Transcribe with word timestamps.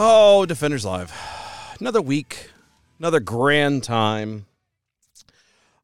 Oh, 0.00 0.46
Defenders 0.46 0.84
Live. 0.84 1.12
Another 1.80 2.00
week, 2.00 2.50
another 3.00 3.18
grand 3.18 3.82
time, 3.82 4.46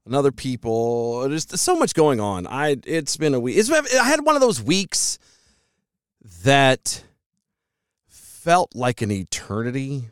another 0.06 0.30
people. 0.30 1.28
There's 1.28 1.48
so 1.60 1.74
much 1.74 1.94
going 1.94 2.20
on. 2.20 2.46
I 2.46 2.76
it's 2.86 3.16
been 3.16 3.34
a 3.34 3.40
week. 3.40 3.56
It's 3.56 3.68
I 3.72 4.04
had 4.04 4.24
one 4.24 4.36
of 4.36 4.40
those 4.40 4.62
weeks 4.62 5.18
that 6.44 7.02
felt 8.06 8.76
like 8.76 9.02
an 9.02 9.10
eternity. 9.10 10.10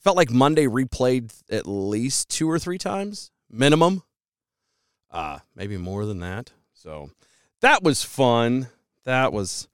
Felt 0.00 0.18
like 0.18 0.30
Monday 0.30 0.66
replayed 0.66 1.32
at 1.50 1.66
least 1.66 2.28
two 2.28 2.50
or 2.50 2.58
three 2.58 2.76
times 2.76 3.30
minimum. 3.50 4.02
Uh, 5.10 5.38
maybe 5.56 5.78
more 5.78 6.04
than 6.04 6.20
that. 6.20 6.52
So 6.74 7.08
that 7.62 7.82
was 7.82 8.02
fun. 8.02 8.68
That 9.04 9.32
was 9.32 9.66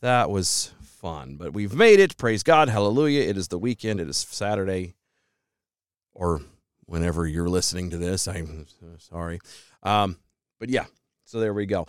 that 0.00 0.30
was 0.30 0.72
fun. 0.98 1.36
But 1.36 1.52
we've 1.52 1.74
made 1.74 2.00
it. 2.00 2.16
Praise 2.16 2.42
God. 2.42 2.68
Hallelujah. 2.68 3.22
It 3.22 3.36
is 3.36 3.48
the 3.48 3.58
weekend. 3.58 4.00
It 4.00 4.08
is 4.08 4.16
Saturday. 4.16 4.94
Or 6.12 6.40
whenever 6.86 7.26
you're 7.26 7.48
listening 7.48 7.90
to 7.90 7.96
this. 7.96 8.26
I'm 8.26 8.66
sorry. 8.98 9.38
Um, 9.82 10.18
but 10.58 10.68
yeah, 10.68 10.86
so 11.24 11.38
there 11.38 11.54
we 11.54 11.66
go. 11.66 11.86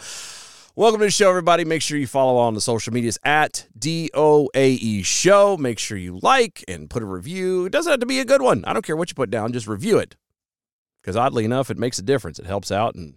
Welcome 0.76 1.00
to 1.00 1.08
the 1.08 1.12
show, 1.12 1.30
everybody. 1.30 1.66
Make 1.66 1.82
sure 1.82 1.98
you 1.98 2.08
follow 2.08 2.38
on 2.38 2.54
the 2.54 2.62
social 2.62 2.94
medias 2.94 3.18
at 3.24 3.68
DOAE 3.78 5.04
Show. 5.04 5.58
Make 5.58 5.80
sure 5.80 5.98
you 5.98 6.20
like 6.22 6.64
and 6.68 6.90
put 6.90 7.02
a 7.02 7.08
review. 7.08 7.66
It 7.66 7.72
doesn't 7.72 7.90
have 7.90 8.00
to 8.02 8.06
be 8.06 8.20
a 8.20 8.26
good 8.26 8.42
one. 8.42 8.64
I 8.66 8.73
don't 8.73 8.86
care 8.86 8.96
what 8.96 9.10
you 9.10 9.16
put 9.16 9.32
down, 9.32 9.52
just 9.52 9.68
review 9.68 9.98
it. 9.98 10.16
Because 11.02 11.16
oddly 11.16 11.44
enough, 11.44 11.72
it 11.72 11.78
makes 11.78 11.98
a 11.98 12.04
difference. 12.04 12.38
It 12.38 12.46
helps 12.46 12.72
out, 12.72 12.94
and 12.94 13.16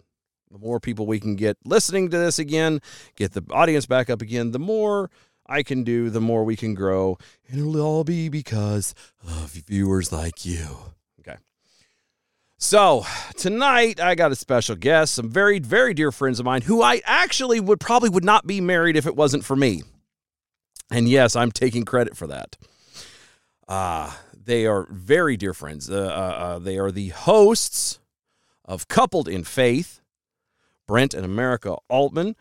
the 0.50 0.58
more 0.58 0.80
people 0.80 1.06
we 1.06 1.20
can 1.20 1.36
get 1.36 1.56
listening 1.64 2.10
to 2.10 2.18
this 2.18 2.38
again, 2.38 2.80
get 3.16 3.32
the 3.32 3.44
audience 3.50 3.86
back 3.86 4.08
up 4.08 4.22
again, 4.22 4.52
the 4.52 4.58
more 4.58 5.10
I 5.52 5.62
can 5.62 5.84
do, 5.84 6.08
the 6.08 6.20
more 6.20 6.44
we 6.44 6.56
can 6.56 6.74
grow. 6.74 7.18
And 7.46 7.60
it'll 7.60 7.80
all 7.80 8.04
be 8.04 8.30
because 8.30 8.94
of 9.22 9.50
viewers 9.50 10.10
like 10.10 10.46
you. 10.46 10.78
Okay. 11.20 11.36
So 12.56 13.04
tonight 13.36 14.00
I 14.00 14.14
got 14.14 14.32
a 14.32 14.36
special 14.36 14.76
guest, 14.76 15.14
some 15.14 15.28
very, 15.28 15.58
very 15.58 15.92
dear 15.92 16.10
friends 16.10 16.40
of 16.40 16.46
mine 16.46 16.62
who 16.62 16.82
I 16.82 17.02
actually 17.04 17.60
would 17.60 17.80
probably 17.80 18.08
would 18.08 18.24
not 18.24 18.46
be 18.46 18.62
married 18.62 18.96
if 18.96 19.06
it 19.06 19.14
wasn't 19.14 19.44
for 19.44 19.54
me. 19.54 19.82
And 20.90 21.06
yes, 21.06 21.36
I'm 21.36 21.52
taking 21.52 21.84
credit 21.84 22.16
for 22.16 22.26
that. 22.28 22.56
Uh, 23.68 24.10
they 24.44 24.66
are 24.66 24.86
very 24.90 25.36
dear 25.36 25.52
friends. 25.52 25.90
Uh, 25.90 25.96
uh, 25.96 25.98
uh, 26.44 26.58
they 26.58 26.78
are 26.78 26.90
the 26.90 27.08
hosts 27.08 27.98
of 28.64 28.88
Coupled 28.88 29.28
in 29.28 29.44
Faith, 29.44 30.00
Brent 30.86 31.12
and 31.12 31.26
America 31.26 31.76
Altman. 31.88 32.36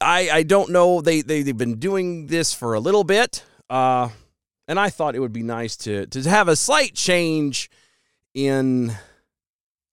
I, 0.00 0.30
I 0.30 0.42
don't 0.42 0.70
know. 0.70 1.00
They, 1.00 1.22
they, 1.22 1.42
they've 1.42 1.56
been 1.56 1.78
doing 1.78 2.26
this 2.26 2.54
for 2.54 2.74
a 2.74 2.80
little 2.80 3.04
bit. 3.04 3.44
Uh, 3.68 4.08
and 4.66 4.78
I 4.78 4.88
thought 4.88 5.14
it 5.14 5.20
would 5.20 5.32
be 5.32 5.42
nice 5.42 5.76
to, 5.78 6.06
to 6.06 6.28
have 6.28 6.48
a 6.48 6.56
slight 6.56 6.94
change 6.94 7.70
in, 8.34 8.92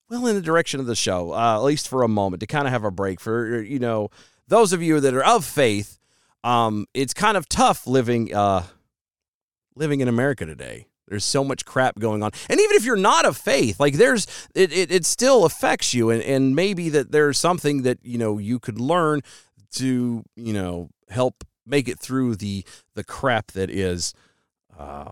well, 0.09 0.27
in 0.27 0.35
the 0.35 0.41
direction 0.41 0.79
of 0.79 0.85
the 0.85 0.95
show, 0.95 1.33
uh, 1.33 1.55
at 1.55 1.63
least 1.63 1.87
for 1.87 2.03
a 2.03 2.07
moment, 2.07 2.39
to 2.41 2.47
kind 2.47 2.67
of 2.67 2.73
have 2.73 2.83
a 2.83 2.91
break 2.91 3.19
for, 3.19 3.61
you 3.61 3.79
know, 3.79 4.09
those 4.47 4.73
of 4.73 4.81
you 4.81 4.99
that 4.99 5.13
are 5.13 5.23
of 5.23 5.43
faith. 5.43 5.99
Um, 6.43 6.85
it's 6.93 7.13
kind 7.13 7.35
of 7.35 7.49
tough 7.49 7.87
living, 7.87 8.33
uh, 8.33 8.63
living 9.75 10.01
in 10.01 10.07
America 10.07 10.45
today. 10.45 10.87
There's 11.07 11.25
so 11.25 11.43
much 11.43 11.65
crap 11.65 11.97
going 11.99 12.21
on. 12.21 12.31
And 12.49 12.59
even 12.59 12.75
if 12.75 12.83
you're 12.83 12.97
not 12.97 13.25
of 13.25 13.37
faith, 13.37 13.79
like 13.79 13.93
there's 13.93 14.27
it, 14.53 14.73
it, 14.73 14.91
it 14.91 15.05
still 15.05 15.45
affects 15.45 15.93
you 15.93 16.09
and, 16.09 16.21
and 16.21 16.55
maybe 16.55 16.89
that 16.89 17.11
there's 17.11 17.37
something 17.37 17.83
that, 17.83 17.99
you 18.03 18.17
know, 18.17 18.37
you 18.37 18.59
could 18.59 18.79
learn 18.79 19.21
to, 19.77 20.23
you 20.35 20.53
know, 20.53 20.89
help 21.09 21.43
make 21.65 21.87
it 21.87 21.99
through 21.99 22.35
the 22.35 22.63
the 22.95 23.03
crap 23.03 23.51
that 23.51 23.69
is 23.69 24.13
uh 24.77 25.11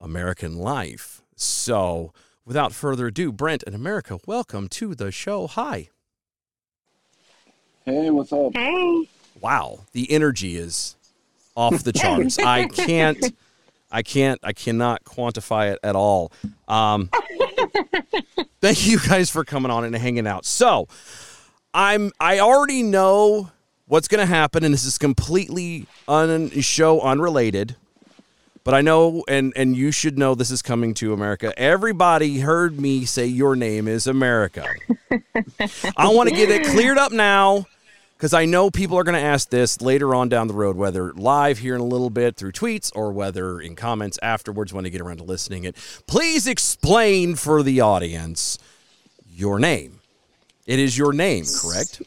American 0.00 0.56
life. 0.56 1.22
So 1.36 2.12
without 2.44 2.72
further 2.72 3.08
ado, 3.08 3.32
Brent 3.32 3.62
and 3.66 3.74
America, 3.74 4.18
welcome 4.26 4.68
to 4.68 4.94
the 4.94 5.10
show. 5.10 5.46
Hi. 5.46 5.88
Hey, 7.84 8.10
what's 8.10 8.32
up? 8.32 8.52
Hey. 8.54 9.08
Wow, 9.40 9.80
the 9.92 10.10
energy 10.10 10.56
is 10.56 10.96
off 11.54 11.82
the 11.84 11.92
charts. 11.92 12.38
I 12.40 12.66
can't 12.66 13.32
I 13.90 14.02
can't 14.02 14.40
I 14.42 14.52
cannot 14.52 15.04
quantify 15.04 15.72
it 15.72 15.78
at 15.82 15.96
all. 15.96 16.32
Um 16.68 17.10
Thank 18.60 18.86
you 18.86 18.98
guys 18.98 19.30
for 19.30 19.44
coming 19.44 19.70
on 19.70 19.84
and 19.84 19.94
hanging 19.94 20.26
out. 20.26 20.44
So, 20.44 20.88
I'm 21.72 22.10
I 22.18 22.40
already 22.40 22.82
know 22.82 23.50
what's 23.86 24.08
going 24.08 24.20
to 24.20 24.26
happen 24.26 24.64
and 24.64 24.72
this 24.74 24.84
is 24.84 24.98
completely 24.98 25.86
un 26.08 26.50
show 26.60 27.00
unrelated. 27.00 27.76
But 28.64 28.74
I 28.74 28.80
know 28.80 29.24
and 29.28 29.52
and 29.54 29.76
you 29.76 29.92
should 29.92 30.18
know 30.18 30.34
this 30.34 30.50
is 30.50 30.60
coming 30.60 30.92
to 30.94 31.12
America. 31.12 31.56
Everybody 31.56 32.40
heard 32.40 32.80
me 32.80 33.04
say 33.04 33.26
your 33.26 33.54
name 33.54 33.86
is 33.86 34.08
America. 34.08 34.66
I 35.96 36.08
want 36.08 36.28
to 36.30 36.34
get 36.34 36.50
it 36.50 36.66
cleared 36.66 36.98
up 36.98 37.12
now 37.12 37.66
because 38.16 38.34
I 38.34 38.44
know 38.44 38.70
people 38.70 38.98
are 38.98 39.04
going 39.04 39.14
to 39.14 39.24
ask 39.24 39.50
this 39.50 39.80
later 39.80 40.14
on 40.14 40.28
down 40.28 40.48
the 40.48 40.54
road, 40.54 40.74
whether 40.74 41.12
live 41.12 41.58
here 41.58 41.74
in 41.74 41.80
a 41.80 41.84
little 41.84 42.10
bit 42.10 42.36
through 42.36 42.52
tweets 42.52 42.90
or 42.94 43.12
whether 43.12 43.60
in 43.60 43.76
comments 43.76 44.18
afterwards 44.20 44.72
when 44.72 44.84
they 44.84 44.90
get 44.90 45.00
around 45.00 45.18
to 45.18 45.24
listening 45.24 45.64
it. 45.64 45.76
Please 46.08 46.46
explain 46.48 47.36
for 47.36 47.62
the 47.62 47.80
audience 47.80 48.58
your 49.28 49.60
name. 49.60 50.00
It 50.66 50.80
is 50.80 50.98
your 50.98 51.12
name, 51.12 51.44
correct? 51.62 52.02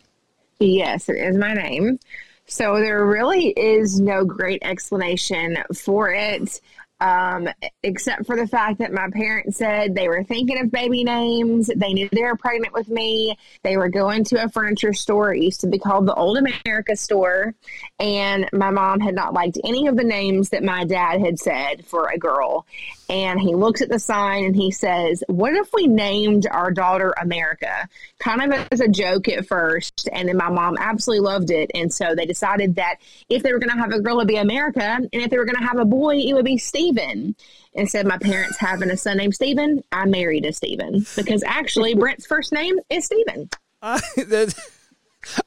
Yes, 0.60 1.08
it 1.08 1.16
is 1.16 1.38
my 1.38 1.54
name. 1.54 2.00
So 2.46 2.80
there 2.80 3.06
really 3.06 3.50
is 3.50 4.02
no 4.02 4.26
great 4.26 4.62
explanation 4.64 5.58
for 5.74 6.12
it, 6.12 6.60
um, 7.00 7.48
except 7.84 8.26
for 8.26 8.36
the 8.36 8.48
fact 8.48 8.80
that 8.80 8.92
my 8.92 9.10
parents 9.12 9.58
said 9.58 9.96
they 9.96 10.10
were 10.10 10.24
thinking 10.24 10.60
of 10.60 10.70
baby 10.70 11.06
names. 11.06 11.70
They 11.74 11.94
knew 11.94 12.10
they 12.12 12.24
were 12.24 12.36
pregnant 12.36 12.74
with 12.74 12.90
me. 12.90 13.38
They 13.64 13.78
were 13.78 13.88
going 13.88 14.26
to 14.26 14.44
a 14.44 14.50
furniture 14.50 14.92
store. 14.92 15.34
It 15.34 15.44
used 15.44 15.62
to 15.62 15.68
be 15.68 15.80
called 15.80 16.08
the 16.08 16.16
Old 16.16 16.38
America 16.38 16.98
Store. 16.98 17.54
And 18.00 18.50
my 18.52 18.72
mom 18.72 19.00
had 19.00 19.16
not 19.16 19.34
liked 19.34 19.60
any 19.64 19.88
of 19.88 19.96
the 19.96 20.04
names 20.04 20.50
that 20.50 20.64
my 20.64 20.84
dad 20.84 21.22
had 21.22 21.40
said 21.40 21.86
for 21.86 22.08
a 22.08 22.18
girl. 22.18 22.66
And 23.10 23.40
he 23.40 23.56
looks 23.56 23.82
at 23.82 23.90
the 23.90 23.98
sign 23.98 24.46
and 24.46 24.56
he 24.56 24.72
says, 24.72 25.24
What 25.28 25.54
if 25.54 25.74
we 25.74 25.88
named 25.88 26.48
our 26.50 26.72
daughter 26.72 27.14
America? 27.20 27.90
Kind 28.20 28.42
of 28.42 28.68
as 28.72 28.80
a 28.80 28.88
joke 28.88 29.28
at 29.28 29.48
first. 29.48 30.08
And 30.14 30.30
then 30.30 30.38
my 30.38 30.50
mom 30.50 30.78
absolutely 30.80 31.26
loved 31.26 31.50
it. 31.50 31.72
And 31.74 31.92
so 31.92 32.14
they 32.14 32.26
decided 32.26 32.76
that 32.76 32.98
if 33.28 33.42
they 33.42 33.52
were 33.52 33.60
going 33.60 33.72
to 33.72 33.78
have 33.78 33.92
a 33.92 34.00
girl, 34.00 34.18
it'd 34.18 34.28
be 34.28 34.38
America. 34.38 34.82
And 34.82 35.10
if 35.12 35.32
they 35.32 35.38
were 35.38 35.46
going 35.46 35.58
to 35.58 35.68
have 35.68 35.80
a 35.80 35.86
boy, 35.86 36.18
it 36.18 36.34
would 36.34 36.46
be 36.46 36.58
Stephen. 36.58 37.36
Instead 37.74 38.06
of 38.06 38.10
my 38.10 38.18
parents 38.18 38.58
having 38.58 38.90
a 38.90 38.98
son 38.98 39.18
named 39.18 39.34
Stephen, 39.34 39.84
I 39.92 40.06
married 40.06 40.46
a 40.46 40.54
Stephen 40.54 41.06
because 41.16 41.44
actually 41.44 41.96
Brent's 41.96 42.26
first 42.26 42.52
name 42.52 42.76
is 42.90 43.06
Stephen. 43.06 43.50
I, 43.82 44.00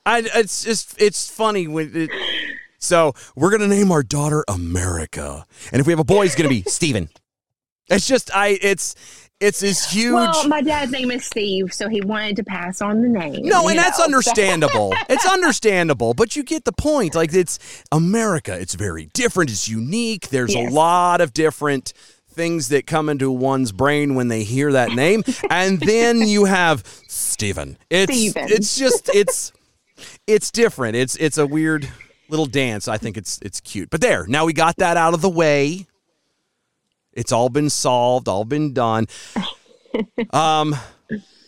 I 0.06 0.22
it's 0.34 0.64
just 0.64 1.00
it's 1.00 1.28
funny 1.28 1.66
when 1.66 1.90
it, 1.94 2.10
so 2.78 3.14
we're 3.36 3.50
gonna 3.50 3.68
name 3.68 3.90
our 3.92 4.02
daughter 4.02 4.44
America, 4.48 5.46
and 5.70 5.80
if 5.80 5.86
we 5.86 5.92
have 5.92 6.00
a 6.00 6.04
boy, 6.04 6.22
he's 6.22 6.34
gonna 6.34 6.48
be 6.48 6.62
Steven. 6.66 7.08
It's 7.88 8.06
just 8.06 8.34
I 8.34 8.58
it's 8.60 8.94
it's 9.40 9.58
this 9.60 9.90
huge. 9.90 10.12
Well, 10.14 10.46
my 10.48 10.62
dad's 10.62 10.92
name 10.92 11.10
is 11.10 11.24
Steve, 11.24 11.72
so 11.74 11.88
he 11.88 12.00
wanted 12.00 12.36
to 12.36 12.44
pass 12.44 12.80
on 12.80 13.02
the 13.02 13.08
name. 13.08 13.40
no, 13.42 13.66
and 13.66 13.74
you 13.76 13.82
that's 13.82 13.98
know. 13.98 14.04
understandable. 14.04 14.94
it's 15.08 15.26
understandable, 15.26 16.14
but 16.14 16.36
you 16.36 16.44
get 16.44 16.64
the 16.64 16.72
point. 16.72 17.14
Like 17.16 17.34
it's 17.34 17.58
America. 17.90 18.56
It's 18.58 18.74
very 18.74 19.06
different. 19.06 19.50
It's 19.50 19.68
unique. 19.68 20.28
There's 20.28 20.54
Yes. 20.54 20.70
a 20.70 20.74
lot 20.74 21.20
of 21.20 21.32
different 21.34 21.92
things 22.30 22.68
that 22.68 22.86
come 22.86 23.08
into 23.08 23.30
one's 23.30 23.72
brain 23.72 24.14
when 24.14 24.28
they 24.28 24.42
hear 24.44 24.72
that 24.72 24.92
name, 24.92 25.24
and 25.50 25.80
then 25.80 26.20
you 26.22 26.44
have 26.46 26.82
Steven. 27.08 27.76
It's 27.90 28.12
Steven. 28.14 28.46
it's 28.48 28.76
just 28.78 29.10
it's 29.12 29.52
it's 30.28 30.50
different. 30.52 30.94
It's 30.96 31.16
it's 31.16 31.36
a 31.36 31.46
weird 31.46 31.88
little 32.28 32.46
dance. 32.46 32.86
I 32.86 32.96
think 32.96 33.16
it's 33.16 33.40
it's 33.42 33.60
cute. 33.60 33.90
But 33.90 34.00
there, 34.00 34.24
now 34.28 34.44
we 34.44 34.52
got 34.52 34.76
that 34.76 34.96
out 34.96 35.14
of 35.14 35.20
the 35.20 35.28
way. 35.28 35.86
It's 37.12 37.32
all 37.32 37.48
been 37.48 37.70
solved, 37.70 38.28
all 38.28 38.44
been 38.44 38.72
done. 38.72 39.06
Um 40.30 40.74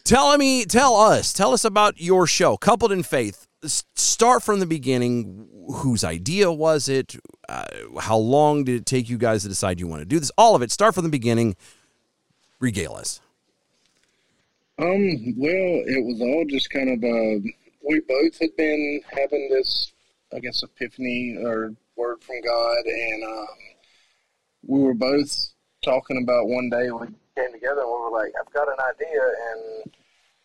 Tell 0.04 0.36
me, 0.36 0.66
tell 0.66 0.96
us, 0.96 1.32
tell 1.32 1.54
us 1.54 1.64
about 1.64 1.98
your 1.98 2.26
show, 2.26 2.58
Coupled 2.58 2.92
in 2.92 3.02
Faith. 3.02 3.46
S- 3.64 3.84
Start 3.94 4.42
from 4.42 4.60
the 4.60 4.66
beginning. 4.66 5.48
Whose 5.76 6.04
idea 6.04 6.52
was 6.52 6.90
it? 6.90 7.16
Uh, 7.48 7.64
how 8.00 8.18
long 8.18 8.64
did 8.64 8.76
it 8.76 8.84
take 8.84 9.08
you 9.08 9.16
guys 9.16 9.44
to 9.44 9.48
decide 9.48 9.80
you 9.80 9.86
want 9.86 10.00
to 10.02 10.04
do 10.04 10.20
this? 10.20 10.30
All 10.36 10.54
of 10.54 10.60
it. 10.60 10.70
Start 10.70 10.94
from 10.94 11.04
the 11.04 11.10
beginning. 11.10 11.56
Regale 12.60 12.92
us. 12.96 13.22
Um, 14.78 15.34
well, 15.38 15.82
it 15.86 16.04
was 16.04 16.20
all 16.20 16.44
just 16.50 16.68
kind 16.68 16.90
of, 16.90 16.98
uh, 17.02 17.48
we 17.88 18.00
both 18.00 18.38
had 18.40 18.54
been 18.58 19.00
having 19.10 19.48
this, 19.50 19.94
I 20.34 20.40
guess, 20.40 20.62
epiphany 20.62 21.38
or 21.42 21.72
word 21.96 22.22
from 22.22 22.42
God, 22.42 22.84
and 22.84 23.24
um, 23.24 23.46
we 24.66 24.80
were 24.80 24.92
both 24.94 25.53
talking 25.84 26.22
about 26.22 26.48
one 26.48 26.70
day 26.70 26.90
we 26.90 27.06
came 27.36 27.52
together 27.52 27.82
and 27.82 27.90
we 27.90 28.00
were 28.00 28.10
like, 28.10 28.32
I've 28.40 28.52
got 28.52 28.68
an 28.68 28.78
idea, 28.94 29.20
and 29.52 29.96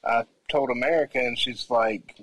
I 0.04 0.24
told 0.50 0.70
America, 0.70 1.20
and 1.20 1.38
she's 1.38 1.70
like, 1.70 2.16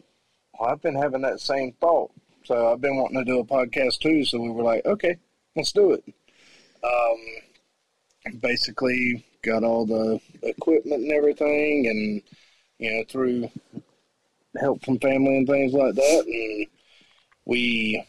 well, 0.59 0.71
I've 0.71 0.83
been 0.83 0.95
having 0.95 1.23
that 1.23 1.41
same 1.41 1.73
thought, 1.81 2.11
so 2.45 2.73
I've 2.73 2.81
been 2.81 2.97
wanting 2.97 3.19
to 3.19 3.25
do 3.25 3.41
a 3.41 3.45
podcast 3.45 4.01
too, 4.01 4.25
so 4.25 4.41
we 4.41 4.51
were 4.51 4.63
like, 4.63 4.85
okay, 4.85 5.17
let's 5.55 5.73
do 5.73 5.93
it. 5.93 6.05
Um, 6.85 8.39
basically 8.41 9.25
got 9.43 9.65
all 9.65 9.87
the 9.87 10.21
equipment 10.43 11.03
and 11.03 11.13
everything, 11.13 11.87
and 11.87 12.23
you 12.79 12.93
know 12.93 13.05
through 13.09 13.51
help 14.59 14.85
from 14.85 14.99
family 14.99 15.39
and 15.39 15.47
things 15.47 15.73
like 15.73 15.95
that, 15.95 16.25
and 16.27 16.67
we 17.45 18.05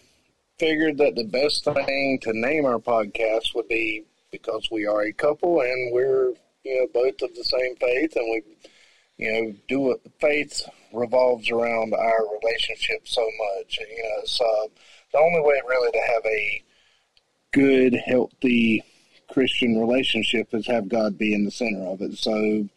figured 0.60 0.98
that 0.98 1.16
the 1.16 1.24
best 1.24 1.64
thing 1.64 2.20
to 2.22 2.34
name 2.34 2.66
our 2.66 2.80
podcast 2.80 3.54
would 3.54 3.68
be 3.68 4.04
because 4.32 4.70
we 4.72 4.86
are 4.86 5.04
a 5.04 5.14
couple 5.14 5.62
and 5.62 5.94
we're 5.94 6.34
you 6.64 6.80
know 6.80 6.88
both 6.94 7.22
of 7.22 7.36
the 7.36 7.44
same 7.44 7.76
faith, 7.78 8.16
and 8.16 8.30
we 8.32 8.44
you 9.18 9.32
know 9.32 9.54
do 9.68 9.92
it. 9.92 10.02
Faith 10.20 10.68
revolves 10.94 11.50
around 11.50 11.94
our 11.94 12.26
relationship 12.42 13.08
so 13.08 13.22
much, 13.22 13.80
you 13.80 14.04
know. 14.04 14.22
It's 14.22 14.40
uh, 14.40 14.68
the 15.14 15.20
only 15.20 15.42
way 15.42 15.62
really 15.68 15.92
to 15.92 16.14
have 16.14 16.26
a 16.26 16.64
good, 17.52 17.96
healthy 18.06 18.84
Christian 19.30 19.80
relationship 19.80 20.54
is 20.54 20.68
have 20.68 20.90
God 20.90 21.18
be 21.18 21.34
in 21.34 21.46
the 21.46 21.52
center 21.52 21.86
of 21.88 22.02
it. 22.02 22.18
So 22.18 22.68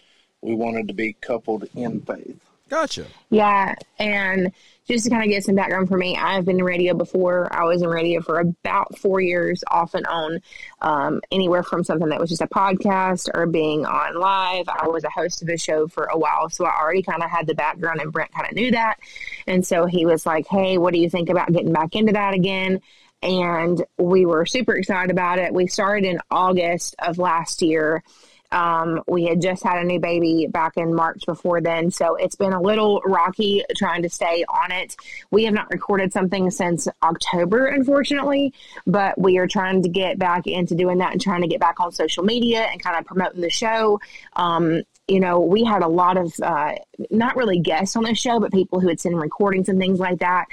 we 0.41 0.55
wanted 0.55 0.89
to 0.89 0.95
be 0.95 1.15
coupled 1.21 1.69
in 1.75 2.01
faith. 2.03 2.39
Gotcha. 2.69 3.07
Yeah, 3.31 3.75
and 3.99 4.53
just 4.91 5.05
to 5.05 5.11
kind 5.11 5.23
of 5.23 5.29
get 5.29 5.45
some 5.45 5.55
background 5.55 5.89
for 5.89 5.97
me, 5.97 6.17
I've 6.17 6.45
been 6.45 6.59
in 6.59 6.65
radio 6.65 6.95
before. 6.95 7.49
I 7.53 7.65
was 7.65 7.83
in 7.83 7.89
radio 7.89 8.21
for 8.21 8.41
about 8.41 8.99
four 8.99 9.21
years, 9.21 9.63
off 9.71 9.95
and 9.95 10.07
on, 10.07 10.41
um, 10.83 11.21
anywhere 11.31 11.63
from 11.63 11.85
something 11.85 12.09
that 12.09 12.21
was 12.21 12.31
just 12.31 12.43
a 12.43 12.49
podcast 12.49 13.29
or 13.33 13.47
being 13.47 13.87
on 13.87 14.17
live. 14.17 14.69
I 14.69 14.89
was 14.89 15.05
a 15.05 15.11
host 15.11 15.43
of 15.43 15.49
a 15.49 15.57
show 15.57 15.87
for 15.87 16.05
a 16.05 16.19
while, 16.19 16.51
so 16.51 16.65
I 16.65 16.77
already 16.81 17.03
kind 17.03 17.23
of 17.23 17.31
had 17.31 17.47
the 17.47 17.55
background, 17.55 18.01
and 18.01 18.13
Brent 18.13 18.33
kind 18.33 18.49
of 18.49 18.55
knew 18.55 18.73
that. 18.73 18.99
And 19.47 19.65
so 19.65 19.87
he 19.87 20.07
was 20.07 20.27
like, 20.27 20.47
"Hey, 20.49 20.77
what 20.77 20.93
do 20.93 21.01
you 21.01 21.09
think 21.09 21.29
about 21.29 21.53
getting 21.53 21.73
back 21.73 21.95
into 21.95 22.13
that 22.13 22.35
again?" 22.35 22.81
And 23.23 23.85
we 23.99 24.27
were 24.27 24.47
super 24.47 24.75
excited 24.75 25.11
about 25.11 25.39
it. 25.39 25.53
We 25.53 25.67
started 25.67 26.05
in 26.05 26.21
August 26.31 26.97
of 26.99 27.19
last 27.19 27.63
year. 27.63 28.03
Um, 28.53 29.03
we 29.07 29.25
had 29.25 29.41
just 29.41 29.63
had 29.63 29.79
a 29.79 29.85
new 29.85 30.01
baby 30.01 30.47
back 30.47 30.77
in 30.77 30.95
March 30.95 31.25
before 31.27 31.61
then, 31.61 31.91
so 31.91 32.17
it's 32.17 32.37
been 32.37 32.53
a 32.53 32.61
little 32.61 33.01
rocky 33.05 33.65
trying 33.77 34.03
to 34.03 34.09
stay 34.09 34.45
on 34.49 34.73
it. 34.73 34.97
We 35.31 35.45
have 35.45 35.55
not 35.55 35.71
recorded 35.71 36.13
something 36.13 36.51
since 36.51 36.89
October, 37.03 37.67
unfortunately, 37.67 38.53
but 38.87 39.21
we 39.21 39.39
are 39.39 39.47
trying 39.47 39.83
to 39.83 39.89
get 39.89 40.19
back 40.19 40.47
into 40.47 40.75
doing 40.75 40.99
that 40.99 41.13
and 41.13 41.21
trying 41.21 41.43
to 41.43 41.49
get 41.49 41.61
back 41.61 41.81
on 41.81 41.93
social 41.93 42.25
media 42.25 42.63
and 42.63 42.83
kind 42.83 42.99
of 42.99 43.05
promoting 43.05 43.41
the 43.41 43.51
show. 43.51 44.01
Um, 44.35 44.83
you 45.11 45.21
know, 45.21 45.41
we 45.41 45.65
had 45.65 45.83
a 45.83 45.89
lot 45.89 46.17
of 46.17 46.33
uh, 46.41 46.75
not 47.11 47.37
really 47.37 47.59
guests 47.59 47.97
on 47.97 48.05
the 48.05 48.15
show, 48.15 48.39
but 48.39 48.53
people 48.53 48.79
who 48.81 48.89
had 48.89 49.01
sent 49.01 49.17
recordings 49.17 49.69
and 49.69 49.79
things 49.79 49.99
like 49.99 50.21
that. 50.21 50.47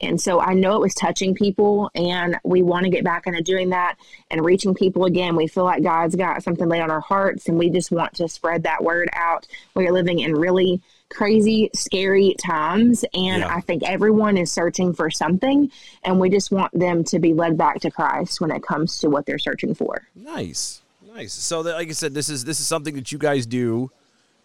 And 0.00 0.20
so 0.20 0.40
I 0.40 0.54
know 0.54 0.76
it 0.76 0.80
was 0.80 0.94
touching 0.94 1.34
people, 1.34 1.90
and 1.94 2.38
we 2.44 2.62
want 2.62 2.84
to 2.84 2.90
get 2.90 3.02
back 3.04 3.26
into 3.26 3.42
doing 3.42 3.70
that 3.70 3.96
and 4.30 4.44
reaching 4.44 4.74
people 4.74 5.04
again. 5.04 5.34
We 5.36 5.48
feel 5.48 5.64
like 5.64 5.82
God's 5.82 6.14
got 6.16 6.42
something 6.42 6.68
laid 6.68 6.80
on 6.80 6.90
our 6.90 7.00
hearts, 7.00 7.48
and 7.48 7.58
we 7.58 7.70
just 7.70 7.90
want 7.90 8.14
to 8.14 8.28
spread 8.28 8.62
that 8.62 8.84
word 8.84 9.08
out. 9.14 9.46
We 9.74 9.86
are 9.88 9.92
living 9.92 10.20
in 10.20 10.34
really 10.34 10.80
crazy, 11.10 11.70
scary 11.74 12.34
times, 12.38 13.04
and 13.14 13.40
Yeah. 13.40 13.54
I 13.54 13.60
think 13.60 13.82
everyone 13.84 14.36
is 14.36 14.50
searching 14.50 14.92
for 14.92 15.10
something, 15.10 15.70
and 16.02 16.20
we 16.20 16.30
just 16.30 16.50
want 16.50 16.72
them 16.78 17.04
to 17.04 17.18
be 17.18 17.34
led 17.34 17.56
back 17.58 17.80
to 17.80 17.90
Christ 17.90 18.40
when 18.40 18.50
it 18.50 18.62
comes 18.62 18.98
to 19.00 19.10
what 19.10 19.26
they're 19.26 19.38
searching 19.38 19.74
for. 19.74 20.06
Nice, 20.14 20.82
nice. 21.14 21.32
So, 21.32 21.62
that, 21.64 21.74
like 21.74 21.88
I 21.88 21.92
said, 21.92 22.14
this 22.14 22.28
is 22.28 22.44
this 22.44 22.60
is 22.60 22.66
something 22.66 22.94
that 22.94 23.12
you 23.12 23.18
guys 23.18 23.46
do. 23.46 23.90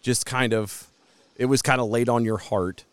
Just 0.02 0.26
kind 0.26 0.52
of, 0.52 0.88
it 1.36 1.46
was 1.46 1.62
kind 1.62 1.80
of 1.80 1.88
laid 1.88 2.08
on 2.08 2.24
your 2.24 2.38
heart. 2.38 2.84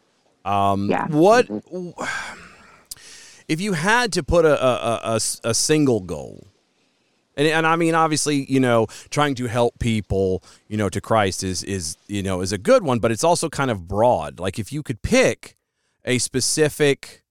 Um, 0.45 0.89
Yeah. 0.89 1.07
What 1.07 1.47
if 3.47 3.61
you 3.61 3.73
had 3.73 4.13
to 4.13 4.23
put 4.23 4.45
a 4.45 5.11
a 5.13 5.19
a 5.43 5.53
single 5.53 6.01
goal? 6.01 6.47
And, 7.35 7.47
and 7.47 7.67
I 7.67 7.75
mean, 7.75 7.93
obviously, 7.93 8.51
you 8.51 8.59
know, 8.59 8.87
trying 9.11 9.35
to 9.35 9.45
help 9.45 9.77
people, 9.77 10.41
you 10.67 10.75
know, 10.75 10.89
to 10.89 10.99
Christ 10.99 11.43
is 11.43 11.63
is 11.63 11.97
you 12.07 12.23
know 12.23 12.41
is 12.41 12.51
a 12.51 12.57
good 12.57 12.83
one, 12.83 12.99
but 12.99 13.11
it's 13.11 13.23
also 13.23 13.49
kind 13.49 13.69
of 13.69 13.87
broad. 13.87 14.39
Like 14.39 14.57
if 14.57 14.71
you 14.71 14.81
could 14.81 15.01
pick 15.01 15.55
a 16.03 16.17
specific 16.17 17.23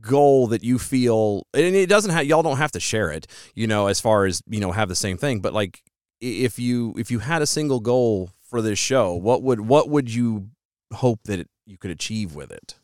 goal 0.00 0.48
that 0.48 0.64
you 0.64 0.78
feel 0.78 1.46
and 1.54 1.76
it 1.76 1.88
doesn't 1.88 2.10
have 2.10 2.24
y'all 2.24 2.42
don't 2.42 2.56
have 2.56 2.72
to 2.72 2.80
share 2.80 3.12
it 3.12 3.24
you 3.54 3.68
know 3.68 3.86
as 3.86 4.00
far 4.00 4.24
as 4.24 4.42
you 4.48 4.58
know 4.58 4.72
have 4.72 4.88
the 4.88 4.96
same 4.96 5.16
thing 5.16 5.38
but 5.38 5.52
like 5.52 5.84
if 6.20 6.58
you 6.58 6.92
if 6.98 7.08
you 7.08 7.20
had 7.20 7.40
a 7.40 7.46
single 7.46 7.78
goal 7.78 8.30
for 8.52 8.60
this 8.60 8.78
show 8.78 9.14
what 9.14 9.42
would 9.42 9.60
what 9.60 9.88
would 9.88 10.12
you 10.12 10.48
hope 10.92 11.20
that 11.24 11.38
it, 11.40 11.48
you 11.66 11.78
could 11.78 11.90
achieve 11.90 12.34
with 12.34 12.52
it 12.52 12.74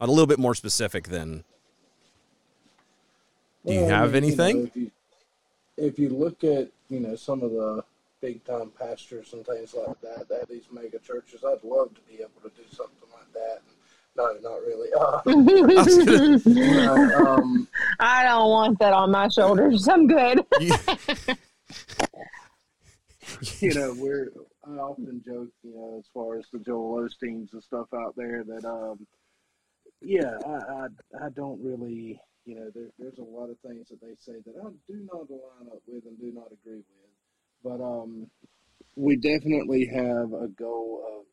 a 0.00 0.06
little 0.06 0.28
bit 0.28 0.38
more 0.38 0.54
specific 0.54 1.08
than 1.08 1.42
Do 3.66 3.74
you 3.74 3.80
Well, 3.80 3.90
I 3.90 3.96
have 3.96 4.12
mean, 4.12 4.22
anything? 4.24 4.56
know, 4.58 4.64
if, 4.66 4.76
you, 4.76 4.90
if 5.76 5.98
you 5.98 6.08
look 6.10 6.44
at 6.44 6.68
you 6.88 7.00
know 7.00 7.16
some 7.16 7.42
of 7.42 7.50
the 7.50 7.82
big 8.20 8.44
time 8.44 8.70
pastors 8.78 9.32
and 9.32 9.44
things 9.44 9.74
like 9.74 10.00
that, 10.02 10.28
that 10.28 10.48
these 10.48 10.68
mega 10.70 11.00
churches, 11.00 11.42
I'd 11.44 11.64
love 11.64 11.92
to 11.94 12.00
be 12.02 12.20
able 12.20 12.40
to 12.44 12.50
do 12.50 12.62
something 12.70 13.08
like 13.12 13.32
that. 13.34 13.60
No, 14.16 14.36
not 14.40 14.60
really. 14.62 14.88
Uh, 14.98 15.20
you 15.26 16.72
know, 16.76 16.94
um, 17.26 17.68
I 18.00 18.22
don't 18.24 18.50
want 18.50 18.78
that 18.78 18.92
on 18.92 19.10
my 19.10 19.28
shoulders. 19.28 19.88
I'm 19.88 20.06
good. 20.06 20.44
you, 20.60 20.74
you 23.60 23.74
know, 23.74 23.94
we're 23.98 24.30
I 24.68 24.80
often 24.80 25.22
joke, 25.26 25.48
you 25.62 25.74
know, 25.74 25.96
as 25.98 26.06
far 26.12 26.38
as 26.38 26.46
the 26.52 26.58
Joel 26.58 27.02
Osteens 27.02 27.52
and 27.52 27.62
stuff 27.62 27.86
out 27.94 28.14
there 28.16 28.44
that, 28.44 28.64
um, 28.64 29.06
yeah, 30.00 30.36
I, 30.46 30.50
I, 30.50 30.86
I 31.26 31.28
don't 31.34 31.62
really, 31.62 32.20
you 32.44 32.54
know, 32.54 32.70
there, 32.74 32.90
there's 32.98 33.18
a 33.18 33.22
lot 33.22 33.50
of 33.50 33.58
things 33.60 33.88
that 33.88 34.00
they 34.00 34.14
say 34.18 34.38
that 34.44 34.54
I 34.60 34.68
do 34.86 35.06
not 35.10 35.28
align 35.30 35.72
up 35.72 35.82
with 35.86 36.04
and 36.04 36.18
do 36.18 36.32
not 36.34 36.52
agree 36.52 36.82
with, 36.82 37.64
but 37.64 37.82
um, 37.82 38.26
we 38.96 39.16
definitely 39.16 39.86
have 39.86 40.32
a 40.32 40.48
goal 40.48 41.02
of 41.06 41.24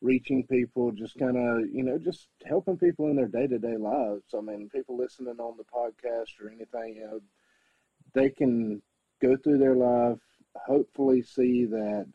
reaching 0.00 0.44
people, 0.48 0.90
just 0.90 1.16
kind 1.18 1.36
of, 1.36 1.68
you 1.72 1.84
know, 1.84 1.98
just 1.98 2.26
helping 2.44 2.76
people 2.76 3.08
in 3.08 3.16
their 3.16 3.28
day 3.28 3.46
to 3.46 3.58
day 3.58 3.76
lives. 3.76 4.24
I 4.36 4.40
mean, 4.40 4.68
people 4.74 4.96
listening 4.98 5.38
on 5.38 5.56
the 5.56 5.64
podcast 5.64 6.42
or 6.42 6.50
anything, 6.50 6.96
you 6.96 7.06
know, 7.06 7.20
they 8.14 8.30
can 8.30 8.82
go 9.22 9.36
through 9.36 9.58
their 9.58 9.76
life, 9.76 10.18
hopefully 10.56 11.22
see 11.22 11.66
that 11.66 12.06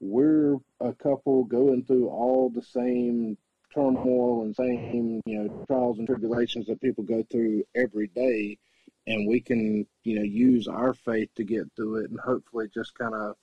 we're 0.00 0.56
a 0.80 0.92
couple 0.92 1.44
going 1.44 1.84
through 1.84 2.08
all 2.08 2.50
the 2.50 2.62
same 2.62 3.36
turmoil 3.72 4.42
and 4.42 4.54
same, 4.54 5.20
you 5.26 5.38
know, 5.38 5.64
trials 5.66 5.98
and 5.98 6.06
tribulations 6.06 6.66
that 6.66 6.80
people 6.80 7.04
go 7.04 7.24
through 7.30 7.64
every 7.74 8.08
day. 8.08 8.58
And 9.06 9.28
we 9.28 9.40
can, 9.40 9.86
you 10.04 10.16
know, 10.16 10.22
use 10.22 10.68
our 10.68 10.92
faith 10.92 11.30
to 11.36 11.44
get 11.44 11.64
through 11.74 12.04
it 12.04 12.10
and 12.10 12.20
hopefully 12.20 12.68
just 12.72 12.94
kind 12.94 13.14
of 13.14 13.36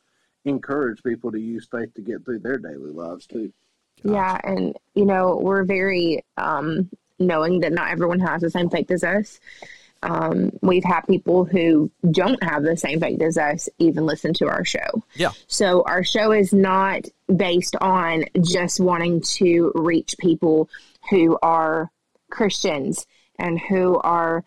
encourage 0.45 1.01
people 1.01 1.31
to 1.31 1.39
use 1.39 1.67
faith 1.69 1.93
to 1.95 2.01
get 2.01 2.23
through 2.23 2.39
their 2.39 2.57
daily 2.57 2.91
lives 2.91 3.25
too. 3.25 3.51
Yeah, 4.03 4.39
and 4.43 4.77
you 4.93 5.05
know, 5.05 5.39
we're 5.41 5.63
very 5.63 6.23
um, 6.37 6.89
knowing 7.17 7.61
that 7.61 7.73
not 7.73 7.91
everyone 7.91 8.19
has 8.19 8.41
the 8.41 8.51
same 8.51 8.69
faith 8.69 8.91
as 8.91 9.03
us. 9.03 9.39
Um, 10.05 10.51
we've 10.61 10.83
had 10.83 11.01
people 11.01 11.45
who 11.45 11.89
don't 12.11 12.41
have 12.43 12.61
the 12.61 12.77
same 12.77 12.99
faith 12.99 13.21
as 13.21 13.39
us 13.39 13.67
even 13.79 14.05
listen 14.05 14.33
to 14.35 14.47
our 14.47 14.63
show. 14.63 15.03
yeah 15.15 15.31
So 15.47 15.83
our 15.87 16.03
show 16.03 16.31
is 16.31 16.53
not 16.53 17.05
based 17.35 17.75
on 17.81 18.25
just 18.39 18.79
wanting 18.79 19.21
to 19.37 19.71
reach 19.73 20.15
people 20.19 20.69
who 21.09 21.39
are 21.41 21.91
Christians 22.29 23.07
and 23.39 23.59
who 23.59 23.97
are 23.97 24.43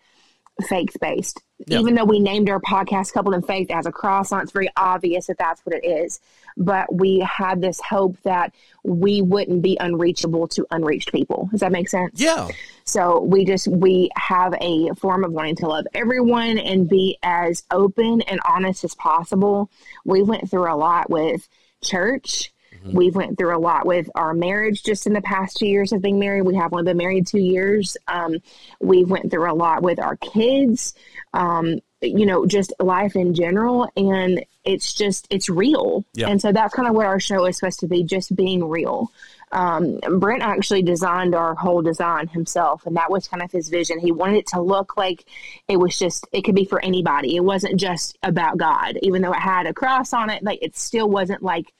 faith 0.67 0.95
based. 1.01 1.43
Even 1.67 1.95
though 1.95 2.05
we 2.05 2.19
named 2.19 2.49
our 2.49 2.61
podcast 2.61 3.13
Coupled 3.13 3.35
in 3.35 3.41
Faith 3.41 3.69
as 3.69 3.85
a 3.85 3.91
cross 3.91 4.31
on, 4.31 4.41
it's 4.41 4.51
very 4.51 4.69
obvious 4.77 5.27
that 5.27 5.37
that's 5.37 5.65
what 5.65 5.75
it 5.75 5.85
is. 5.85 6.21
But 6.55 6.93
we 6.93 7.19
had 7.19 7.61
this 7.61 7.79
hope 7.81 8.17
that 8.23 8.53
we 8.83 9.21
wouldn't 9.21 9.61
be 9.61 9.77
unreachable 9.79 10.47
to 10.49 10.65
unreached 10.71 11.11
people. 11.11 11.49
Does 11.51 11.59
that 11.59 11.71
make 11.71 11.89
sense? 11.89 12.19
yeah 12.19 12.47
So 12.85 13.21
we 13.21 13.45
just 13.45 13.67
we 13.67 14.09
have 14.15 14.53
a 14.61 14.93
form 14.95 15.23
of 15.23 15.31
wanting 15.31 15.57
to 15.57 15.67
love 15.67 15.85
everyone 15.93 16.57
and 16.57 16.87
be 16.87 17.17
as 17.23 17.63
open 17.71 18.21
and 18.21 18.39
honest 18.47 18.83
as 18.83 18.95
possible. 18.95 19.69
We 20.05 20.21
went 20.21 20.49
through 20.49 20.73
a 20.73 20.75
lot 20.75 21.09
with 21.09 21.47
church 21.83 22.51
Mm-hmm. 22.79 22.97
We've 22.97 23.15
went 23.15 23.37
through 23.37 23.55
a 23.55 23.59
lot 23.59 23.85
with 23.85 24.09
our 24.15 24.33
marriage 24.33 24.83
just 24.83 25.07
in 25.07 25.13
the 25.13 25.21
past 25.21 25.57
two 25.57 25.67
years 25.67 25.91
of 25.91 26.01
being 26.01 26.19
married. 26.19 26.43
We 26.43 26.55
have 26.55 26.73
only 26.73 26.85
been 26.85 26.97
married 26.97 27.27
two 27.27 27.39
years. 27.39 27.97
Um, 28.07 28.37
we 28.79 29.03
went 29.03 29.29
through 29.31 29.51
a 29.51 29.53
lot 29.53 29.81
with 29.81 29.99
our 29.99 30.15
kids. 30.17 30.93
Um, 31.33 31.79
you 32.01 32.25
know, 32.25 32.45
just 32.45 32.71
life 32.79 33.17
in 33.17 33.33
general. 33.33 33.89
And 33.97 34.45
it's 34.63 34.93
just, 34.93 35.27
it's 35.29 35.49
real. 35.49 36.05
Yeah. 36.13 36.29
And 36.29 36.41
so 36.41 36.53
that's 36.53 36.73
kind 36.73 36.87
of 36.87 36.95
what 36.95 37.05
our 37.05 37.19
show 37.19 37.45
is 37.45 37.57
supposed 37.57 37.81
to 37.81 37.87
be 37.87 38.03
just 38.03 38.33
being 38.35 38.63
real. 38.63 39.11
Um, 39.51 39.99
Brent 40.19 40.41
actually 40.41 40.81
designed 40.81 41.35
our 41.35 41.55
whole 41.55 41.81
design 41.81 42.27
himself, 42.27 42.85
and 42.85 42.95
that 42.95 43.11
was 43.11 43.27
kind 43.27 43.43
of 43.43 43.51
his 43.51 43.67
vision. 43.67 43.99
He 43.99 44.11
wanted 44.11 44.37
it 44.37 44.47
to 44.47 44.61
look 44.61 44.95
like 44.95 45.25
it 45.67 45.77
was 45.77 45.97
just, 45.97 46.25
it 46.31 46.43
could 46.43 46.55
be 46.55 46.65
for 46.65 46.81
anybody. 46.85 47.35
It 47.35 47.43
wasn't 47.43 47.77
just 47.77 48.17
about 48.23 48.57
God, 48.57 48.97
even 49.01 49.21
though 49.21 49.33
it 49.33 49.39
had 49.39 49.65
a 49.65 49.73
cross 49.73 50.13
on 50.13 50.29
it, 50.29 50.41
like 50.43 50.59
it 50.61 50.77
still 50.77 51.09
wasn't 51.09 51.43
like, 51.43 51.73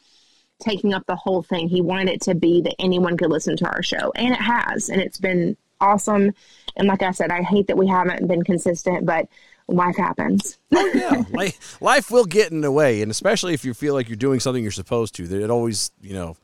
taking 0.59 0.93
up 0.93 1.05
the 1.05 1.15
whole 1.15 1.41
thing. 1.41 1.69
He 1.69 1.81
wanted 1.81 2.09
it 2.09 2.21
to 2.21 2.35
be 2.35 2.61
that 2.61 2.75
anyone 2.79 3.17
could 3.17 3.31
listen 3.31 3.57
to 3.57 3.69
our 3.69 3.83
show, 3.83 4.11
and 4.15 4.33
it 4.33 4.41
has, 4.41 4.89
and 4.89 5.01
it's 5.01 5.17
been 5.17 5.57
awesome. 5.81 6.33
And 6.75 6.87
like 6.87 7.01
I 7.01 7.11
said, 7.11 7.31
I 7.31 7.41
hate 7.41 7.67
that 7.67 7.77
we 7.77 7.87
haven't 7.87 8.27
been 8.27 8.43
consistent, 8.43 9.05
but 9.05 9.27
life 9.67 9.97
happens. 9.97 10.57
oh 10.73 10.91
yeah, 10.93 11.23
life, 11.31 11.81
life 11.81 12.11
will 12.11 12.25
get 12.25 12.51
in 12.51 12.61
the 12.61 12.71
way, 12.71 13.01
and 13.01 13.11
especially 13.11 13.53
if 13.53 13.63
you 13.63 13.73
feel 13.73 13.93
like 13.93 14.09
you're 14.09 14.15
doing 14.15 14.39
something 14.39 14.63
you're 14.63 14.71
supposed 14.71 15.15
to, 15.15 15.27
that 15.27 15.41
it 15.41 15.49
always, 15.49 15.91
you 16.01 16.13
know, 16.13 16.37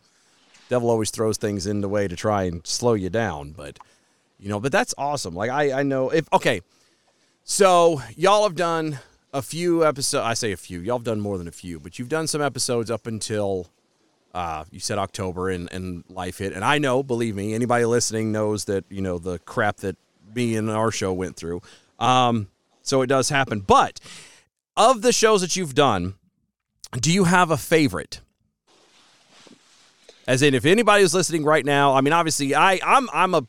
devil 0.69 0.89
always 0.89 1.12
throws 1.12 1.38
things 1.38 1.67
in 1.67 1.81
the 1.81 1.89
way 1.89 2.07
to 2.07 2.15
try 2.15 2.43
and 2.43 2.65
slow 2.65 2.93
you 2.93 3.10
down. 3.10 3.51
But 3.51 3.79
you 4.39 4.50
know, 4.50 4.60
but 4.60 4.72
that's 4.72 4.93
awesome. 4.98 5.36
Like 5.36 5.50
I, 5.50 5.79
I 5.79 5.84
know 5.84 6.10
if 6.10 6.31
okay, 6.34 6.62
so 7.43 8.01
y'all 8.15 8.43
have 8.43 8.55
done 8.55 9.00
a 9.34 9.41
few 9.41 9.86
episodes. 9.86 10.25
I 10.25 10.34
say 10.34 10.51
a 10.51 10.57
few. 10.57 10.79
Y'all 10.79 10.98
have 10.98 11.05
done 11.05 11.19
more 11.19 11.38
than 11.38 11.48
a 11.48 11.51
few, 11.51 11.79
but 11.79 12.00
you've 12.00 12.10
done 12.10 12.27
some 12.27 12.41
episodes 12.41 12.89
up 12.89 13.07
until. 13.07 13.67
Uh, 14.36 14.65
you 14.70 14.82
said 14.82 14.98
October 14.98 15.50
and, 15.50 15.72
and 15.72 16.04
life 16.10 16.39
hit, 16.39 16.51
and 16.51 16.65
I 16.65 16.77
know, 16.77 17.04
believe 17.04 17.38
me, 17.38 17.54
anybody 17.54 17.86
listening 17.86 18.34
knows 18.34 18.65
that 18.65 18.84
you 18.89 19.01
know 19.01 19.18
the 19.18 19.39
crap 19.39 19.77
that 19.77 19.96
me 20.36 20.58
and 20.58 20.70
our 20.70 20.92
show 20.92 21.13
went 21.13 21.38
through. 21.38 21.62
Um, 22.00 22.50
so 22.82 23.01
it 23.01 23.08
does 23.08 23.30
happen. 23.30 23.62
But 23.62 24.01
of 24.75 25.01
the 25.04 25.13
shows 25.13 25.39
that 25.39 25.56
you've 25.56 25.74
done, 25.74 26.15
do 27.00 27.13
you 27.13 27.24
have 27.24 27.50
a 27.50 27.56
favorite? 27.56 28.20
As 30.27 30.42
in, 30.42 30.54
if 30.54 30.65
anybody 30.65 31.04
is 31.04 31.13
listening 31.13 31.46
right 31.46 31.63
now, 31.63 31.94
I 31.94 32.01
mean, 32.01 32.12
obviously, 32.12 32.54
I 32.54 32.82
I'm 32.84 33.10
I'm 33.13 33.34
a 33.36 33.48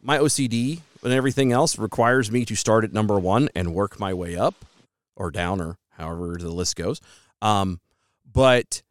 my 0.00 0.18
OCD 0.18 0.82
and 1.02 1.12
everything 1.12 1.50
else 1.50 1.78
requires 1.78 2.30
me 2.30 2.44
to 2.44 2.54
start 2.54 2.84
at 2.84 2.92
number 2.92 3.18
one 3.18 3.48
and 3.56 3.74
work 3.74 3.98
my 3.98 4.14
way 4.14 4.36
up 4.36 4.54
or 5.16 5.32
down 5.32 5.60
or 5.60 5.78
however 5.90 6.36
the 6.38 6.48
list 6.48 6.76
goes. 6.76 7.00
Um, 7.40 7.80
but 8.32 8.82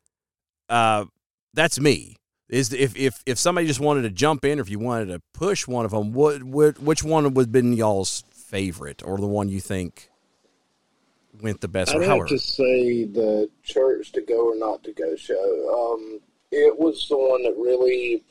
uh, 0.68 1.06
that's 1.54 1.80
me. 1.80 2.18
Is 2.50 2.74
if 2.74 2.98
if 2.98 3.24
if 3.26 3.40
somebody 3.40 3.66
just 3.66 3.80
wanted 3.80 4.02
to 4.02 4.10
jump 4.10 4.44
in, 4.44 4.60
or 4.60 4.62
if 4.62 4.70
you 4.70 4.78
wanted 4.78 5.06
to 5.08 5.22
push 5.34 5.68
one 5.68 5.86
of 5.86 5.92
them, 5.92 6.12
what, 6.12 6.44
what 6.44 6.80
which 6.80 7.02
one 7.02 7.34
would 7.34 7.46
have 7.46 7.52
been 7.52 7.72
y'all's 7.72 8.26
favorite 8.34 9.02
or 9.06 9.18
the 9.18 9.28
one 9.28 9.48
you 9.48 9.62
think 9.62 10.10
went 11.42 11.62
the 11.62 11.70
best? 11.70 11.96
I'd 11.96 12.04
have 12.04 12.28
to 12.28 12.38
say 12.38 13.06
the 13.06 13.50
church 13.64 14.12
to 14.12 14.22
go 14.22 14.52
or 14.52 14.56
not 14.58 14.84
to 14.84 14.92
go 14.92 15.16
show. 15.16 15.94
Um, 15.96 16.20
it 16.52 16.78
was 16.78 17.08
the 17.08 17.18
one 17.18 17.44
that 17.44 17.56
really. 17.58 18.24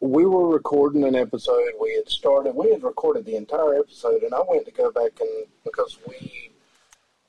We 0.00 0.26
were 0.26 0.48
recording 0.48 1.04
an 1.04 1.14
episode. 1.14 1.72
We 1.80 1.94
had 1.96 2.08
started. 2.08 2.54
We 2.54 2.70
had 2.70 2.82
recorded 2.82 3.26
the 3.26 3.36
entire 3.36 3.74
episode, 3.74 4.22
and 4.22 4.32
I 4.34 4.40
went 4.48 4.64
to 4.66 4.72
go 4.72 4.90
back 4.90 5.12
and 5.20 5.46
because 5.64 5.98
we 6.06 6.52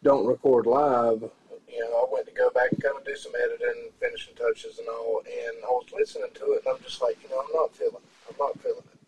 don't 0.03 0.25
record 0.25 0.65
live, 0.65 1.29
you 1.67 1.79
know, 1.79 2.07
I 2.07 2.13
went 2.13 2.27
to 2.27 2.33
go 2.33 2.49
back 2.51 2.71
and 2.71 2.81
kind 2.81 2.97
of 2.97 3.05
do 3.05 3.15
some 3.15 3.33
editing, 3.35 3.91
finishing 3.99 4.35
touches, 4.35 4.79
and 4.79 4.87
all. 4.87 5.21
And 5.25 5.63
I 5.63 5.67
was 5.67 5.85
listening 5.93 6.29
to 6.33 6.53
it, 6.53 6.63
and 6.65 6.75
I'm 6.75 6.83
just 6.83 7.01
like, 7.01 7.17
you 7.23 7.29
know, 7.29 7.39
I'm 7.39 7.53
not 7.53 7.75
feeling 7.75 7.95
it. 7.95 8.29
I'm 8.29 8.37
not 8.39 8.59
feeling 8.59 8.77
it. 8.79 8.99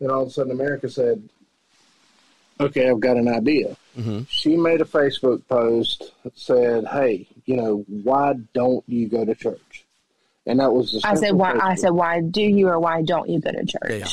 Then 0.00 0.10
all 0.10 0.22
of 0.22 0.28
a 0.28 0.30
sudden, 0.30 0.52
America 0.52 0.88
said, 0.88 1.22
okay, 2.60 2.90
I've 2.90 3.00
got 3.00 3.16
an 3.16 3.28
idea. 3.28 3.76
Mm-hmm. 3.98 4.22
She 4.28 4.56
made 4.56 4.80
a 4.80 4.84
Facebook 4.84 5.46
post 5.48 6.12
that 6.22 6.38
said, 6.38 6.86
hey, 6.86 7.26
you 7.46 7.56
know, 7.56 7.84
why 7.88 8.34
don't 8.52 8.84
you 8.86 9.08
go 9.08 9.24
to 9.24 9.34
church? 9.34 9.84
And 10.46 10.60
that 10.60 10.72
was 10.72 10.92
the 10.92 11.00
I 11.04 11.14
said, 11.14 11.32
why, 11.32 11.58
I 11.60 11.74
said, 11.74 11.90
why 11.90 12.20
do 12.20 12.42
you 12.42 12.68
or 12.68 12.78
why 12.78 13.02
don't 13.02 13.28
you 13.28 13.40
go 13.40 13.50
to 13.50 13.64
church? 13.64 13.90
Yeah. 13.90 14.06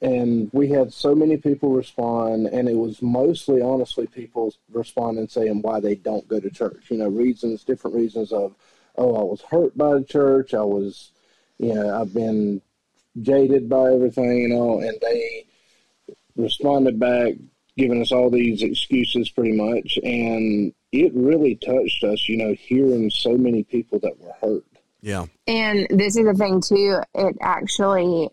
Yeah. 0.00 0.08
And 0.08 0.50
we 0.52 0.68
had 0.68 0.92
so 0.92 1.14
many 1.14 1.36
people 1.36 1.70
respond, 1.70 2.46
and 2.46 2.68
it 2.68 2.76
was 2.76 3.02
mostly, 3.02 3.62
honestly, 3.62 4.06
people 4.06 4.54
responding 4.72 5.28
saying 5.28 5.62
why 5.62 5.80
they 5.80 5.94
don't 5.94 6.26
go 6.28 6.40
to 6.40 6.50
church. 6.50 6.90
You 6.90 6.98
know, 6.98 7.08
reasons, 7.08 7.64
different 7.64 7.96
reasons 7.96 8.32
of, 8.32 8.54
oh, 8.96 9.16
I 9.16 9.22
was 9.22 9.42
hurt 9.42 9.76
by 9.76 9.94
the 9.94 10.04
church. 10.04 10.54
I 10.54 10.62
was, 10.62 11.10
you 11.58 11.74
know, 11.74 12.00
I've 12.00 12.14
been 12.14 12.62
jaded 13.20 13.68
by 13.68 13.92
everything, 13.92 14.38
you 14.38 14.48
know, 14.48 14.80
and 14.80 14.98
they 15.02 15.44
responded 16.36 16.98
back, 16.98 17.34
giving 17.76 18.00
us 18.00 18.12
all 18.12 18.30
these 18.30 18.62
excuses 18.62 19.28
pretty 19.28 19.52
much. 19.52 19.98
And 20.02 20.72
it 20.92 21.12
really 21.14 21.56
touched 21.56 22.04
us, 22.04 22.28
you 22.28 22.36
know, 22.36 22.54
hearing 22.54 23.10
so 23.10 23.36
many 23.36 23.64
people 23.64 23.98
that 24.00 24.18
were 24.18 24.32
hurt. 24.40 24.64
Yeah. 25.02 25.26
And 25.46 25.86
this 25.90 26.16
is 26.16 26.24
the 26.26 26.34
thing, 26.34 26.60
too. 26.60 27.00
It 27.14 27.36
actually, 27.40 28.28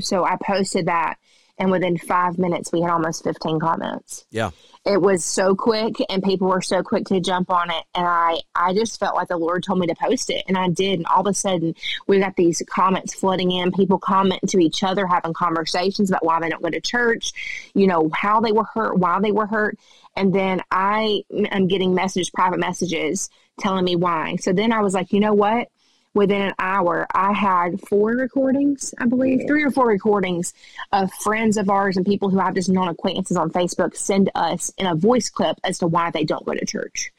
so 0.00 0.24
I 0.24 0.36
posted 0.44 0.86
that 0.86 1.16
and 1.58 1.70
within 1.70 1.96
five 1.96 2.38
minutes 2.38 2.72
we 2.72 2.80
had 2.80 2.90
almost 2.90 3.24
15 3.24 3.60
comments. 3.60 4.26
Yeah. 4.30 4.50
It 4.84 5.00
was 5.00 5.24
so 5.24 5.54
quick 5.54 5.96
and 6.08 6.22
people 6.22 6.48
were 6.48 6.62
so 6.62 6.82
quick 6.82 7.06
to 7.06 7.18
jump 7.18 7.50
on 7.50 7.70
it 7.70 7.84
and 7.94 8.06
i 8.06 8.38
i 8.54 8.72
just 8.72 9.00
felt 9.00 9.16
like 9.16 9.26
the 9.26 9.36
lord 9.36 9.64
told 9.64 9.80
me 9.80 9.86
to 9.88 9.94
post 9.96 10.30
it 10.30 10.44
and 10.46 10.56
i 10.56 10.68
did 10.68 11.00
and 11.00 11.06
all 11.06 11.22
of 11.22 11.26
a 11.26 11.34
sudden 11.34 11.74
we 12.06 12.20
got 12.20 12.36
these 12.36 12.62
comments 12.70 13.14
flooding 13.14 13.50
in 13.50 13.72
people 13.72 13.98
commenting 13.98 14.48
to 14.48 14.58
each 14.58 14.84
other 14.84 15.04
having 15.06 15.32
conversations 15.32 16.08
about 16.08 16.24
why 16.24 16.38
they 16.40 16.48
don't 16.48 16.62
go 16.62 16.70
to 16.70 16.80
church 16.80 17.32
you 17.74 17.88
know 17.88 18.08
how 18.14 18.40
they 18.40 18.52
were 18.52 18.64
hurt 18.74 18.96
why 18.96 19.18
they 19.20 19.32
were 19.32 19.46
hurt 19.46 19.76
and 20.14 20.32
then 20.32 20.60
i 20.70 21.22
am 21.50 21.66
getting 21.66 21.92
messages 21.92 22.30
private 22.30 22.60
messages 22.60 23.28
telling 23.58 23.84
me 23.84 23.96
why. 23.96 24.36
So 24.36 24.52
then 24.52 24.70
i 24.70 24.82
was 24.82 24.94
like 24.94 25.12
you 25.12 25.18
know 25.18 25.34
what 25.34 25.68
within 26.16 26.40
an 26.40 26.54
hour, 26.58 27.06
I 27.14 27.32
had 27.32 27.80
four 27.82 28.12
recordings, 28.12 28.94
I 28.98 29.04
believe, 29.04 29.42
three 29.46 29.62
or 29.62 29.70
four 29.70 29.86
recordings 29.86 30.54
of 30.90 31.12
friends 31.12 31.58
of 31.58 31.68
ours 31.68 31.96
and 31.98 32.06
people 32.06 32.30
who 32.30 32.40
I've 32.40 32.54
just 32.54 32.70
known 32.70 32.88
acquaintances 32.88 33.36
on 33.36 33.50
Facebook 33.50 33.94
send 33.94 34.30
us 34.34 34.72
in 34.78 34.86
a 34.86 34.94
voice 34.94 35.28
clip 35.28 35.58
as 35.62 35.78
to 35.78 35.86
why 35.86 36.10
they 36.10 36.24
don't 36.24 36.44
go 36.46 36.54
to 36.54 36.64
church. 36.64 37.12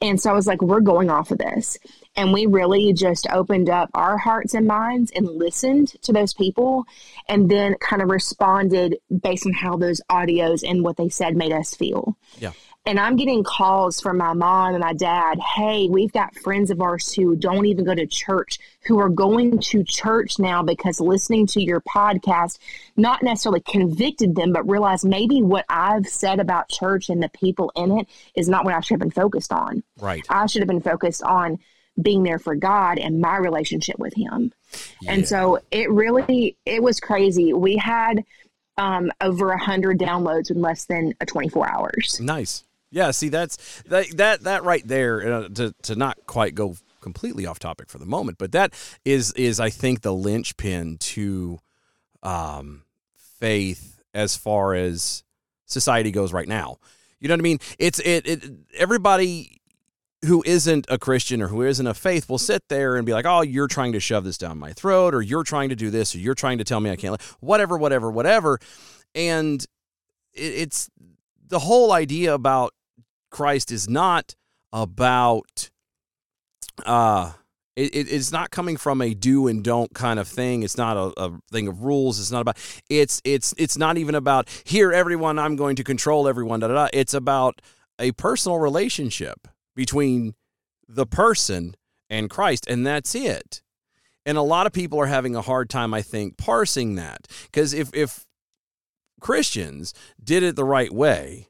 And 0.00 0.18
so 0.18 0.30
I 0.30 0.32
was 0.32 0.46
like, 0.46 0.62
we're 0.62 0.80
going 0.80 1.10
off 1.10 1.30
of 1.30 1.38
this. 1.38 1.76
And 2.16 2.32
we 2.32 2.46
really 2.46 2.92
just 2.94 3.28
opened 3.30 3.68
up 3.68 3.90
our 3.92 4.16
hearts 4.16 4.54
and 4.54 4.66
minds 4.66 5.12
and 5.14 5.26
listened 5.26 5.88
to 6.02 6.12
those 6.12 6.32
people 6.32 6.84
and 7.28 7.50
then 7.50 7.76
kind 7.80 8.02
of 8.02 8.08
responded 8.08 8.96
based 9.22 9.46
on 9.46 9.52
how 9.52 9.76
those 9.76 10.00
audios 10.10 10.68
and 10.68 10.82
what 10.82 10.96
they 10.96 11.10
said 11.10 11.36
made 11.36 11.52
us 11.52 11.74
feel. 11.74 12.16
Yeah. 12.38 12.52
And 12.86 12.98
I'm 12.98 13.16
getting 13.16 13.44
calls 13.44 14.00
from 14.00 14.16
my 14.16 14.32
mom 14.32 14.74
and 14.74 14.80
my 14.80 14.94
dad. 14.94 15.38
Hey, 15.38 15.88
we've 15.90 16.12
got 16.12 16.34
friends 16.36 16.70
of 16.70 16.80
ours 16.80 17.12
who 17.12 17.36
don't 17.36 17.66
even 17.66 17.84
go 17.84 17.94
to 17.94 18.06
church, 18.06 18.58
who 18.86 18.98
are 18.98 19.10
going 19.10 19.58
to 19.58 19.84
church 19.84 20.38
now 20.38 20.62
because 20.62 20.98
listening 20.98 21.46
to 21.48 21.62
your 21.62 21.82
podcast 21.82 22.58
not 22.96 23.22
necessarily 23.22 23.60
convicted 23.60 24.34
them, 24.34 24.54
but 24.54 24.66
realized 24.66 25.04
maybe 25.04 25.42
what 25.42 25.66
I've 25.68 26.06
said 26.06 26.40
about 26.40 26.70
church 26.70 27.10
and 27.10 27.22
the 27.22 27.28
people 27.28 27.70
in 27.76 27.98
it 27.98 28.08
is 28.34 28.48
not 28.48 28.64
what 28.64 28.72
I 28.72 28.80
should 28.80 28.94
have 28.94 29.00
been 29.00 29.10
focused 29.10 29.52
on. 29.52 29.82
Right. 30.00 30.24
I 30.30 30.46
should 30.46 30.62
have 30.62 30.68
been 30.68 30.80
focused 30.80 31.22
on 31.22 31.58
being 32.00 32.22
there 32.22 32.38
for 32.38 32.54
God 32.54 32.98
and 32.98 33.20
my 33.20 33.36
relationship 33.36 33.98
with 33.98 34.14
Him. 34.14 34.52
Yeah. 35.02 35.12
And 35.12 35.28
so 35.28 35.60
it 35.70 35.90
really, 35.90 36.56
it 36.64 36.82
was 36.82 37.00
crazy. 37.00 37.52
We 37.52 37.76
had 37.76 38.24
um, 38.78 39.10
over 39.20 39.50
a 39.50 39.58
hundred 39.58 39.98
downloads 39.98 40.50
in 40.50 40.60
less 40.60 40.84
than 40.86 41.14
a 41.20 41.26
24 41.26 41.68
hours. 41.68 42.20
Nice. 42.20 42.64
Yeah, 42.90 43.10
see 43.10 43.28
that's 43.28 43.82
that 43.82 44.16
that 44.16 44.42
that 44.44 44.64
right 44.64 44.86
there 44.86 45.32
uh, 45.32 45.48
to 45.48 45.74
to 45.82 45.96
not 45.96 46.18
quite 46.26 46.54
go 46.54 46.76
completely 47.00 47.46
off 47.46 47.58
topic 47.58 47.90
for 47.90 47.98
the 47.98 48.06
moment, 48.06 48.38
but 48.38 48.52
that 48.52 48.72
is 49.04 49.32
is 49.32 49.60
I 49.60 49.70
think 49.70 50.00
the 50.00 50.14
linchpin 50.14 50.98
to 50.98 51.58
um 52.22 52.82
faith 53.14 54.00
as 54.14 54.36
far 54.36 54.74
as 54.74 55.22
society 55.66 56.10
goes 56.10 56.32
right 56.32 56.48
now. 56.48 56.78
You 57.20 57.28
know 57.28 57.34
what 57.34 57.40
I 57.40 57.42
mean? 57.42 57.58
It's 57.78 57.98
it, 58.00 58.26
it 58.26 58.44
everybody 58.76 59.60
who 60.24 60.42
isn't 60.46 60.86
a 60.88 60.98
Christian 60.98 61.40
or 61.42 61.48
who 61.48 61.62
isn't 61.62 61.86
a 61.86 61.94
faith 61.94 62.28
will 62.28 62.38
sit 62.38 62.62
there 62.68 62.96
and 62.96 63.04
be 63.06 63.12
like, 63.12 63.26
"Oh, 63.26 63.42
you're 63.42 63.68
trying 63.68 63.92
to 63.92 64.00
shove 64.00 64.24
this 64.24 64.38
down 64.38 64.58
my 64.58 64.72
throat 64.72 65.14
or 65.14 65.22
you're 65.22 65.44
trying 65.44 65.68
to 65.68 65.76
do 65.76 65.90
this 65.90 66.14
or 66.14 66.18
you're 66.18 66.34
trying 66.34 66.58
to 66.58 66.64
tell 66.64 66.80
me 66.80 66.90
I 66.90 66.96
can't 66.96 67.20
whatever 67.40 67.76
whatever 67.76 68.10
whatever." 68.10 68.58
And 69.14 69.62
it, 70.32 70.42
it's 70.54 70.90
the 71.46 71.58
whole 71.58 71.92
idea 71.92 72.34
about 72.34 72.72
Christ 73.30 73.70
is 73.70 73.88
not 73.88 74.34
about 74.72 75.70
uh 76.84 77.32
it, 77.76 77.94
it, 77.94 78.12
it's 78.12 78.32
not 78.32 78.50
coming 78.50 78.76
from 78.76 79.00
a 79.00 79.14
do 79.14 79.46
and 79.46 79.62
don't 79.62 79.94
kind 79.94 80.18
of 80.18 80.26
thing. 80.26 80.64
It's 80.64 80.76
not 80.76 80.96
a, 80.96 81.12
a, 81.16 81.38
thing 81.52 81.68
of 81.68 81.84
rules. 81.84 82.18
It's 82.18 82.32
not 82.32 82.40
about 82.40 82.58
it's 82.90 83.22
it's 83.24 83.54
it's 83.56 83.78
not 83.78 83.96
even 83.96 84.16
about 84.16 84.48
here 84.64 84.92
everyone 84.92 85.38
I'm 85.38 85.54
going 85.54 85.76
to 85.76 85.84
control 85.84 86.26
everyone. 86.26 86.60
Da, 86.60 86.68
da, 86.68 86.74
da. 86.74 86.88
It's 86.92 87.14
about 87.14 87.62
a 87.98 88.12
personal 88.12 88.58
relationship 88.58 89.46
between 89.76 90.34
the 90.88 91.06
person 91.06 91.76
and 92.10 92.28
Christ, 92.28 92.66
and 92.68 92.86
that's 92.86 93.14
it. 93.14 93.62
And 94.26 94.36
a 94.36 94.42
lot 94.42 94.66
of 94.66 94.72
people 94.72 95.00
are 95.00 95.06
having 95.06 95.34
a 95.34 95.40
hard 95.42 95.70
time, 95.70 95.94
I 95.94 96.02
think, 96.02 96.36
parsing 96.36 96.96
that. 96.96 97.26
Because 97.44 97.72
if, 97.72 97.90
if 97.94 98.26
Christians 99.20 99.94
did 100.22 100.42
it 100.42 100.56
the 100.56 100.64
right 100.64 100.92
way, 100.92 101.47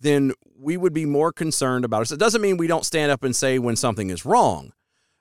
then 0.00 0.32
we 0.58 0.76
would 0.76 0.92
be 0.92 1.04
more 1.04 1.32
concerned 1.32 1.84
about 1.84 2.02
it. 2.02 2.12
It 2.12 2.18
doesn't 2.18 2.40
mean 2.40 2.56
we 2.56 2.66
don't 2.66 2.84
stand 2.84 3.10
up 3.10 3.22
and 3.22 3.34
say 3.34 3.58
when 3.58 3.76
something 3.76 4.10
is 4.10 4.24
wrong. 4.24 4.72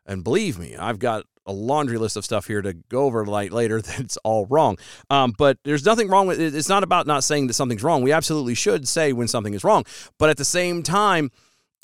And 0.06 0.24
believe 0.24 0.58
me, 0.58 0.76
I've 0.76 1.00
got 1.00 1.26
a 1.46 1.52
laundry 1.54 1.98
list 1.98 2.18
of 2.18 2.26
stuff 2.26 2.46
here 2.46 2.62
to 2.62 2.74
go 2.74 3.06
over 3.06 3.26
like 3.26 3.52
later 3.52 3.82
that's 3.98 4.18
all 4.18 4.46
wrong. 4.48 4.78
Um, 5.10 5.34
but 5.38 5.58
there's 5.64 5.86
nothing 5.86 6.10
wrong 6.10 6.28
with 6.28 6.40
it. 6.40 6.54
It's 6.54 6.70
not 6.70 6.84
about 6.84 7.08
not 7.08 7.24
saying 7.24 7.48
that 7.48 7.54
something's 7.54 7.84
wrong. 7.84 8.04
We 8.04 8.12
absolutely 8.12 8.54
should 8.54 8.88
say 8.88 9.14
when 9.14 9.28
something 9.28 9.54
is 9.54 9.64
wrong. 9.64 9.86
But 10.20 10.30
at 10.30 10.38
the 10.38 10.46
same 10.46 10.84
time, 10.84 11.32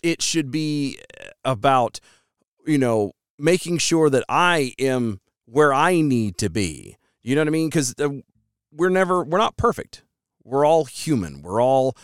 it 0.03 0.21
should 0.21 0.51
be 0.51 0.99
about, 1.45 1.99
you 2.67 2.77
know, 2.77 3.13
making 3.39 3.77
sure 3.79 4.09
that 4.09 4.25
I 4.27 4.73
am 4.77 5.21
where 5.45 5.73
I 5.73 6.01
need 6.01 6.37
to 6.39 6.49
be. 6.49 6.97
You 7.21 7.35
know 7.35 7.41
what 7.41 7.47
I 7.47 7.51
mean? 7.51 7.69
Because 7.69 7.95
uh, 7.99 8.09
we're 8.71 8.89
never, 8.89 9.23
we're 9.23 9.37
not 9.37 9.55
perfect. 9.57 10.03
We're 10.43 10.65
all 10.65 10.85
human. 10.85 11.41
We're 11.41 11.61
all, 11.61 11.95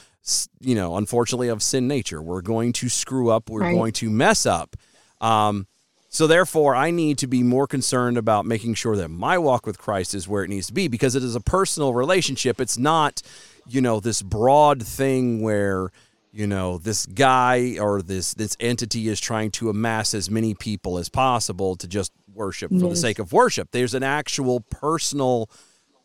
you 0.60 0.76
know, 0.76 0.98
unfortunately 0.98 1.48
of 1.50 1.64
sin 1.64 1.88
nature. 1.88 2.22
We're 2.22 2.42
going 2.42 2.74
to 2.74 2.90
screw 2.90 3.30
up. 3.30 3.50
We're 3.50 3.62
right. 3.62 3.76
going 3.76 3.94
to 3.94 4.10
mess 4.10 4.46
up. 4.46 4.76
Um, 5.22 5.68
so 6.10 6.26
therefore, 6.26 6.76
I 6.76 6.90
need 6.90 7.20
to 7.20 7.28
be 7.28 7.44
more 7.44 7.68
concerned 7.68 8.18
about 8.18 8.46
making 8.46 8.74
sure 8.74 8.96
that 8.96 9.10
my 9.10 9.38
walk 9.38 9.68
with 9.68 9.78
Christ 9.78 10.16
is 10.16 10.28
where 10.28 10.44
it 10.44 10.50
needs 10.50 10.68
to 10.68 10.74
be 10.74 10.88
because 10.88 11.16
it 11.16 11.24
is 11.24 11.36
a 11.36 11.40
personal 11.40 11.94
relationship. 11.94 12.60
It's 12.60 12.80
not, 12.80 13.22
you 13.68 13.80
know, 13.80 14.00
this 14.00 14.24
broad 14.24 14.82
thing 14.84 15.42
where 15.42 15.92
you 16.32 16.48
know 16.48 16.78
this 16.78 17.06
guy 17.06 17.78
or 17.80 18.02
this 18.02 18.34
this 18.34 18.56
entity 18.60 19.08
is 19.08 19.20
trying 19.20 19.52
to 19.52 19.70
amass 19.70 20.14
as 20.14 20.30
many 20.30 20.54
people 20.54 20.98
as 20.98 21.10
possible 21.10 21.76
to 21.76 21.88
just 21.88 22.12
worship 22.34 22.70
for 22.70 22.76
yes. 22.78 22.90
the 22.90 22.96
sake 22.96 23.20
of 23.20 23.34
worship 23.34 23.70
there's 23.72 23.94
an 23.96 24.04
actual 24.04 24.60
personal 24.60 25.50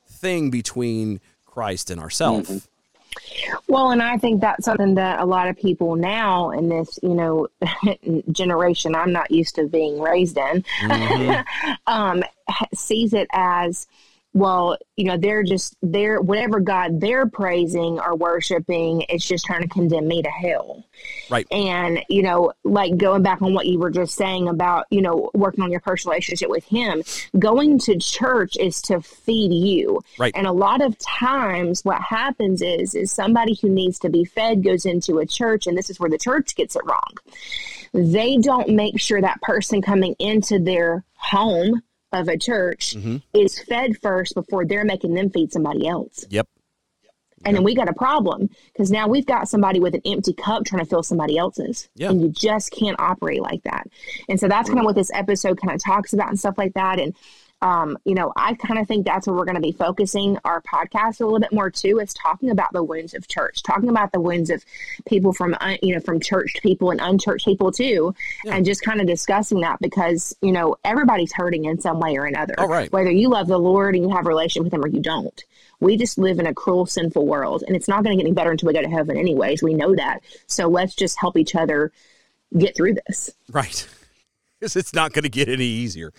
thing 0.08 0.50
between 0.50 1.20
christ 1.44 1.90
and 1.90 2.00
ourselves 2.00 2.48
mm-hmm. 2.48 2.58
Well 3.68 3.90
and 3.90 4.02
i 4.02 4.16
think 4.16 4.40
that's 4.40 4.64
something 4.64 4.94
that 4.94 5.20
a 5.20 5.24
lot 5.24 5.48
of 5.48 5.56
people 5.56 5.96
now 5.96 6.50
in 6.50 6.68
this 6.68 6.98
you 7.02 7.14
know 7.14 7.48
generation 8.32 8.94
i'm 8.94 9.12
not 9.12 9.30
used 9.30 9.54
to 9.54 9.66
being 9.66 10.00
raised 10.00 10.36
in 10.36 10.64
mm-hmm. 10.82 11.72
um, 11.86 12.22
sees 12.72 13.12
it 13.12 13.28
as 13.32 13.86
well, 14.34 14.76
you 14.96 15.04
know, 15.04 15.16
they're 15.16 15.44
just 15.44 15.76
they're 15.80 16.20
whatever 16.20 16.58
God 16.58 17.00
they're 17.00 17.26
praising 17.26 18.00
or 18.00 18.16
worshiping, 18.16 19.04
it's 19.08 19.26
just 19.26 19.44
trying 19.44 19.62
to 19.62 19.68
condemn 19.68 20.08
me 20.08 20.22
to 20.22 20.28
hell. 20.28 20.84
Right. 21.30 21.46
And, 21.52 22.00
you 22.08 22.22
know, 22.22 22.52
like 22.64 22.96
going 22.96 23.22
back 23.22 23.42
on 23.42 23.54
what 23.54 23.66
you 23.66 23.78
were 23.78 23.90
just 23.90 24.16
saying 24.16 24.48
about, 24.48 24.86
you 24.90 25.02
know, 25.02 25.30
working 25.34 25.62
on 25.62 25.70
your 25.70 25.80
personal 25.80 26.12
relationship 26.12 26.50
with 26.50 26.64
him, 26.64 27.04
going 27.38 27.78
to 27.80 27.96
church 27.96 28.56
is 28.56 28.82
to 28.82 29.00
feed 29.00 29.52
you. 29.52 30.02
Right. 30.18 30.32
And 30.34 30.48
a 30.48 30.52
lot 30.52 30.82
of 30.82 30.98
times 30.98 31.84
what 31.84 32.00
happens 32.00 32.60
is 32.60 32.96
is 32.96 33.12
somebody 33.12 33.56
who 33.62 33.68
needs 33.68 34.00
to 34.00 34.08
be 34.08 34.24
fed 34.24 34.64
goes 34.64 34.84
into 34.84 35.18
a 35.18 35.26
church 35.26 35.68
and 35.68 35.78
this 35.78 35.90
is 35.90 36.00
where 36.00 36.10
the 36.10 36.18
church 36.18 36.56
gets 36.56 36.74
it 36.74 36.82
wrong. 36.84 37.14
They 37.92 38.38
don't 38.38 38.70
make 38.70 38.98
sure 38.98 39.20
that 39.20 39.40
person 39.42 39.80
coming 39.80 40.16
into 40.18 40.58
their 40.58 41.04
home 41.14 41.82
of 42.14 42.28
a 42.28 42.38
church 42.38 42.96
mm-hmm. 42.96 43.16
is 43.32 43.60
fed 43.60 43.96
first 44.00 44.34
before 44.34 44.64
they're 44.64 44.84
making 44.84 45.14
them 45.14 45.30
feed 45.30 45.52
somebody 45.52 45.86
else. 45.86 46.24
Yep. 46.30 46.48
And 47.44 47.52
yep. 47.52 47.58
then 47.58 47.64
we 47.64 47.74
got 47.74 47.88
a 47.88 47.94
problem 47.94 48.48
because 48.72 48.90
now 48.90 49.06
we've 49.06 49.26
got 49.26 49.48
somebody 49.48 49.78
with 49.78 49.94
an 49.94 50.00
empty 50.06 50.32
cup 50.32 50.64
trying 50.64 50.82
to 50.82 50.88
fill 50.88 51.02
somebody 51.02 51.36
else's. 51.36 51.88
Yeah. 51.94 52.10
And 52.10 52.22
you 52.22 52.28
just 52.28 52.70
can't 52.70 52.98
operate 52.98 53.42
like 53.42 53.62
that. 53.64 53.86
And 54.28 54.40
so 54.40 54.48
that's 54.48 54.68
kind 54.68 54.78
of 54.78 54.86
what 54.86 54.94
this 54.94 55.10
episode 55.12 55.60
kind 55.60 55.74
of 55.74 55.82
talks 55.82 56.12
about 56.12 56.28
and 56.30 56.38
stuff 56.38 56.56
like 56.56 56.74
that. 56.74 56.98
And 56.98 57.14
um, 57.64 57.96
you 58.04 58.14
know, 58.14 58.30
I 58.36 58.52
kind 58.54 58.78
of 58.78 58.86
think 58.86 59.06
that's 59.06 59.26
where 59.26 59.34
we're 59.34 59.46
going 59.46 59.54
to 59.54 59.60
be 59.60 59.72
focusing 59.72 60.38
our 60.44 60.60
podcast 60.60 61.20
a 61.20 61.24
little 61.24 61.40
bit 61.40 61.50
more 61.50 61.70
too. 61.70 61.98
Is 61.98 62.12
talking 62.12 62.50
about 62.50 62.74
the 62.74 62.82
wounds 62.82 63.14
of 63.14 63.26
church, 63.26 63.62
talking 63.62 63.88
about 63.88 64.12
the 64.12 64.20
wounds 64.20 64.50
of 64.50 64.62
people 65.06 65.32
from 65.32 65.56
uh, 65.58 65.78
you 65.82 65.94
know 65.94 66.00
from 66.00 66.20
churched 66.20 66.62
people 66.62 66.90
and 66.90 67.00
unchurched 67.00 67.46
people 67.46 67.72
too, 67.72 68.14
yeah. 68.44 68.54
and 68.54 68.66
just 68.66 68.82
kind 68.82 69.00
of 69.00 69.06
discussing 69.06 69.60
that 69.60 69.80
because 69.80 70.36
you 70.42 70.52
know 70.52 70.76
everybody's 70.84 71.32
hurting 71.32 71.64
in 71.64 71.80
some 71.80 72.00
way 72.00 72.18
or 72.18 72.26
another. 72.26 72.54
All 72.58 72.68
right. 72.68 72.92
Whether 72.92 73.10
you 73.10 73.30
love 73.30 73.46
the 73.46 73.58
Lord 73.58 73.94
and 73.94 74.04
you 74.04 74.10
have 74.10 74.26
a 74.26 74.28
relationship 74.28 74.64
with 74.64 74.74
Him 74.74 74.84
or 74.84 74.88
you 74.88 75.00
don't, 75.00 75.42
we 75.80 75.96
just 75.96 76.18
live 76.18 76.38
in 76.38 76.46
a 76.46 76.52
cruel, 76.52 76.84
sinful 76.84 77.26
world, 77.26 77.64
and 77.66 77.74
it's 77.74 77.88
not 77.88 78.04
going 78.04 78.14
to 78.14 78.22
get 78.22 78.28
any 78.28 78.34
better 78.34 78.50
until 78.50 78.66
we 78.66 78.74
go 78.74 78.82
to 78.82 78.90
heaven. 78.90 79.16
Anyways, 79.16 79.62
we 79.62 79.72
know 79.72 79.96
that. 79.96 80.20
So 80.48 80.68
let's 80.68 80.94
just 80.94 81.18
help 81.18 81.38
each 81.38 81.54
other 81.54 81.92
get 82.58 82.76
through 82.76 82.96
this. 83.06 83.30
Right. 83.50 83.88
Because 84.60 84.76
it's 84.76 84.94
not 84.94 85.12
going 85.12 85.24
to 85.24 85.28
get 85.28 85.48
any 85.48 85.66
easier 85.66 86.10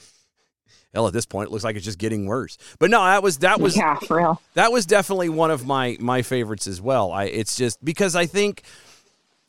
hell, 0.96 1.08
at 1.08 1.14
this 1.14 1.26
point, 1.26 1.50
it 1.50 1.52
looks 1.52 1.64
like 1.64 1.76
it's 1.76 1.86
just 1.86 2.00
getting 2.00 2.26
worse. 2.26 2.58
But 2.80 2.90
no, 2.90 3.04
that 3.04 3.22
was 3.22 3.40
that 3.40 3.60
was 3.60 3.78
yeah, 3.78 4.00
for 4.00 4.18
real. 4.18 4.42
That 4.56 4.72
was 4.72 4.86
definitely 4.86 5.30
one 5.30 5.52
of 5.52 5.66
my 5.66 5.98
my 6.00 6.22
favorites 6.22 6.66
as 6.66 6.82
well. 6.82 7.12
I 7.12 7.26
it's 7.26 7.56
just 7.56 7.84
because 7.84 8.16
I 8.16 8.26
think 8.26 8.64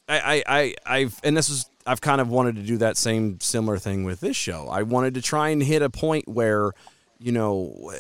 I 0.08 0.18
I, 0.18 0.44
I 0.46 0.74
I've 0.84 1.20
and 1.24 1.36
this 1.36 1.48
is 1.48 1.70
I've 1.86 2.00
kind 2.00 2.20
of 2.20 2.28
wanted 2.28 2.56
to 2.56 2.62
do 2.62 2.78
that 2.78 2.96
same 2.96 3.40
similar 3.40 3.78
thing 3.78 4.04
with 4.04 4.20
this 4.20 4.36
show. 4.36 4.68
I 4.68 4.82
wanted 4.82 5.14
to 5.14 5.22
try 5.22 5.50
and 5.50 5.62
hit 5.62 5.82
a 5.82 5.88
point 5.88 6.28
where, 6.28 6.72
you 7.18 7.30
know, 7.30 7.92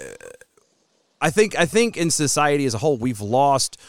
I 1.20 1.30
think 1.30 1.56
I 1.56 1.66
think 1.66 1.96
in 1.96 2.10
society 2.10 2.66
as 2.66 2.74
a 2.74 2.78
whole 2.78 2.96
we've 2.96 3.20
lost 3.20 3.80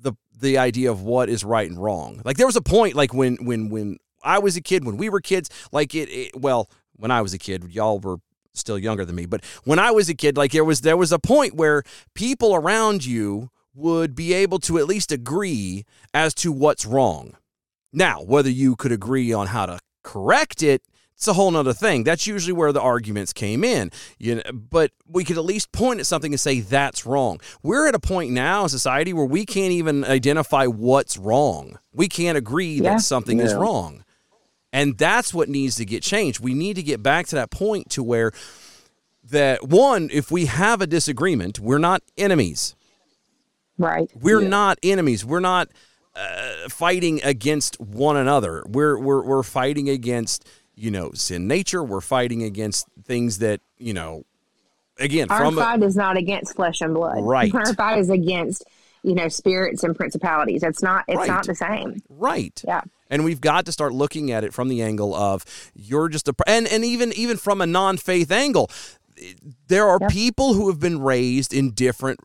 the 0.00 0.14
the 0.40 0.58
idea 0.58 0.90
of 0.90 1.02
what 1.02 1.28
is 1.28 1.44
right 1.44 1.68
and 1.68 1.80
wrong. 1.80 2.20
Like 2.24 2.36
there 2.36 2.46
was 2.46 2.56
a 2.56 2.62
point 2.62 2.94
like 2.94 3.14
when 3.14 3.36
when 3.44 3.68
when 3.70 3.98
I 4.24 4.40
was 4.40 4.56
a 4.56 4.60
kid, 4.60 4.84
when 4.84 4.96
we 4.96 5.08
were 5.08 5.20
kids, 5.20 5.48
like 5.70 5.94
it, 5.94 6.08
it 6.08 6.36
well, 6.36 6.68
when 6.96 7.10
I 7.10 7.22
was 7.22 7.34
a 7.34 7.38
kid, 7.38 7.64
y'all 7.70 8.00
were 8.00 8.16
still 8.54 8.78
younger 8.78 9.04
than 9.04 9.16
me, 9.16 9.26
but 9.26 9.44
when 9.64 9.78
I 9.78 9.90
was 9.90 10.08
a 10.08 10.14
kid, 10.14 10.36
like 10.36 10.52
there 10.52 10.64
was 10.64 10.80
there 10.80 10.96
was 10.96 11.12
a 11.12 11.18
point 11.18 11.54
where 11.54 11.82
people 12.14 12.54
around 12.54 13.04
you 13.04 13.50
would 13.74 14.14
be 14.14 14.32
able 14.32 14.58
to 14.60 14.78
at 14.78 14.86
least 14.86 15.12
agree 15.12 15.84
as 16.12 16.32
to 16.34 16.52
what's 16.52 16.86
wrong. 16.86 17.36
Now, 17.92 18.22
whether 18.22 18.50
you 18.50 18.76
could 18.76 18.92
agree 18.92 19.32
on 19.32 19.48
how 19.48 19.66
to 19.66 19.78
correct 20.02 20.62
it, 20.62 20.82
it's 21.16 21.28
a 21.28 21.32
whole 21.32 21.50
nother 21.50 21.72
thing. 21.72 22.02
That's 22.04 22.26
usually 22.26 22.52
where 22.52 22.72
the 22.72 22.80
arguments 22.80 23.32
came 23.32 23.62
in. 23.62 23.90
You 24.18 24.36
know, 24.36 24.42
but 24.52 24.90
we 25.06 25.24
could 25.24 25.38
at 25.38 25.44
least 25.44 25.72
point 25.72 26.00
at 26.00 26.06
something 26.06 26.32
and 26.32 26.40
say 26.40 26.60
that's 26.60 27.06
wrong. 27.06 27.40
We're 27.62 27.86
at 27.88 27.94
a 27.94 28.00
point 28.00 28.32
now 28.32 28.64
in 28.64 28.68
society 28.68 29.12
where 29.12 29.24
we 29.24 29.46
can't 29.46 29.72
even 29.72 30.04
identify 30.04 30.66
what's 30.66 31.16
wrong. 31.16 31.78
We 31.92 32.08
can't 32.08 32.36
agree 32.36 32.74
yeah. 32.74 32.94
that 32.94 33.00
something 33.00 33.38
yeah. 33.38 33.46
is 33.46 33.54
wrong. 33.54 34.03
And 34.74 34.98
that's 34.98 35.32
what 35.32 35.48
needs 35.48 35.76
to 35.76 35.84
get 35.84 36.02
changed. 36.02 36.40
We 36.40 36.52
need 36.52 36.74
to 36.74 36.82
get 36.82 37.00
back 37.00 37.28
to 37.28 37.36
that 37.36 37.52
point 37.52 37.90
to 37.90 38.02
where 38.02 38.32
that 39.30 39.62
one, 39.62 40.10
if 40.12 40.32
we 40.32 40.46
have 40.46 40.80
a 40.80 40.86
disagreement, 40.88 41.60
we're 41.60 41.78
not 41.78 42.02
enemies. 42.18 42.74
Right. 43.78 44.10
We're 44.20 44.42
yeah. 44.42 44.48
not 44.48 44.80
enemies. 44.82 45.24
We're 45.24 45.38
not 45.38 45.68
uh, 46.16 46.68
fighting 46.68 47.22
against 47.22 47.80
one 47.80 48.16
another. 48.16 48.64
We're 48.66 48.98
we're 48.98 49.22
we're 49.22 49.42
fighting 49.44 49.88
against 49.88 50.44
you 50.74 50.90
know 50.90 51.12
sin 51.12 51.46
nature. 51.46 51.84
We're 51.84 52.00
fighting 52.00 52.42
against 52.42 52.88
things 53.04 53.38
that 53.38 53.60
you 53.78 53.94
know. 53.94 54.24
Again, 54.98 55.28
our 55.30 55.38
from 55.38 55.56
fight 55.56 55.82
a, 55.82 55.86
is 55.86 55.96
not 55.96 56.16
against 56.16 56.56
flesh 56.56 56.80
and 56.80 56.94
blood. 56.94 57.22
Right. 57.22 57.52
Our 57.54 57.74
fight 57.74 57.98
is 57.98 58.10
against 58.10 58.64
you 59.02 59.14
know 59.14 59.28
spirits 59.28 59.84
and 59.84 59.94
principalities. 59.94 60.62
It's 60.64 60.82
not. 60.82 61.04
It's 61.08 61.18
right. 61.18 61.28
not 61.28 61.46
the 61.46 61.54
same. 61.54 62.02
Right. 62.08 62.60
Yeah. 62.64 62.82
And 63.14 63.24
we've 63.24 63.40
got 63.40 63.64
to 63.66 63.72
start 63.72 63.92
looking 63.92 64.32
at 64.32 64.42
it 64.42 64.52
from 64.52 64.66
the 64.66 64.82
angle 64.82 65.14
of 65.14 65.44
you're 65.72 66.08
just 66.08 66.26
a 66.26 66.34
and 66.48 66.66
and 66.66 66.84
even 66.84 67.12
even 67.12 67.36
from 67.36 67.60
a 67.60 67.66
non-faith 67.66 68.32
angle, 68.32 68.68
there 69.68 69.86
are 69.86 69.98
yep. 70.00 70.10
people 70.10 70.54
who 70.54 70.68
have 70.68 70.80
been 70.80 71.00
raised 71.00 71.54
in 71.54 71.70
different 71.70 72.18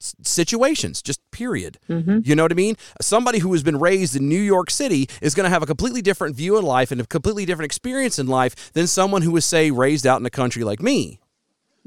situations 0.00 1.02
just 1.02 1.20
period 1.30 1.78
mm-hmm. 1.86 2.20
you 2.24 2.34
know 2.34 2.42
what 2.42 2.52
i 2.52 2.54
mean 2.54 2.74
somebody 3.02 3.38
who 3.38 3.52
has 3.52 3.62
been 3.62 3.78
raised 3.78 4.16
in 4.16 4.30
new 4.30 4.40
york 4.40 4.70
city 4.70 5.06
is 5.20 5.34
going 5.34 5.44
to 5.44 5.50
have 5.50 5.62
a 5.62 5.66
completely 5.66 6.00
different 6.00 6.34
view 6.34 6.56
in 6.56 6.64
life 6.64 6.90
and 6.90 7.02
a 7.02 7.06
completely 7.06 7.44
different 7.44 7.66
experience 7.66 8.18
in 8.18 8.26
life 8.26 8.72
than 8.72 8.86
someone 8.86 9.20
who 9.20 9.30
was 9.30 9.44
say 9.44 9.70
raised 9.70 10.06
out 10.06 10.18
in 10.18 10.24
a 10.24 10.30
country 10.30 10.64
like 10.64 10.80
me 10.80 11.20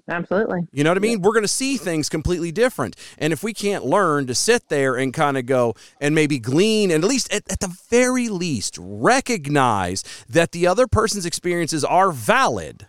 Absolutely. 0.10 0.68
You 0.74 0.84
know 0.84 0.90
what 0.90 0.98
I 0.98 1.02
mean? 1.02 1.22
We're 1.22 1.32
going 1.32 1.44
to 1.44 1.48
see 1.48 1.78
things 1.78 2.10
completely 2.10 2.52
different. 2.52 2.96
And 3.18 3.32
if 3.32 3.42
we 3.42 3.54
can't 3.54 3.86
learn 3.86 4.28
to 4.28 4.36
sit 4.36 4.68
there 4.68 4.96
and 4.96 5.14
kind 5.14 5.38
of 5.38 5.46
go 5.46 5.76
and 6.02 6.14
maybe 6.14 6.40
glean 6.40 6.92
and 6.92 7.04
at 7.04 7.10
least, 7.10 7.34
at, 7.34 7.50
at, 7.50 7.62
the 7.62 7.74
very 7.90 8.28
least, 8.28 8.78
recognize 8.80 10.04
that 10.28 10.52
the 10.52 10.68
other 10.68 10.88
person's 10.88 11.26
experiences 11.26 11.86
are 11.86 12.12
valid. 12.12 12.88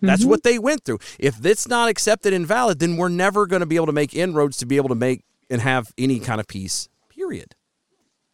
That's 0.00 0.22
mm-hmm. 0.22 0.30
what 0.30 0.42
they 0.42 0.58
went 0.58 0.84
through. 0.84 0.98
If 1.18 1.44
it's 1.46 1.68
not 1.68 1.88
accepted 1.88 2.32
and 2.32 2.46
valid, 2.46 2.80
then 2.80 2.96
we're 2.96 3.08
never 3.08 3.46
going 3.46 3.60
to 3.60 3.66
be 3.66 3.76
able 3.76 3.86
to 3.86 3.92
make 3.92 4.12
inroads 4.12 4.56
to 4.58 4.66
be 4.66 4.76
able 4.76 4.88
to 4.88 4.94
make 4.96 5.22
and 5.48 5.60
have 5.60 5.92
any 5.96 6.18
kind 6.18 6.40
of 6.40 6.48
peace, 6.48 6.88
period. 7.08 7.54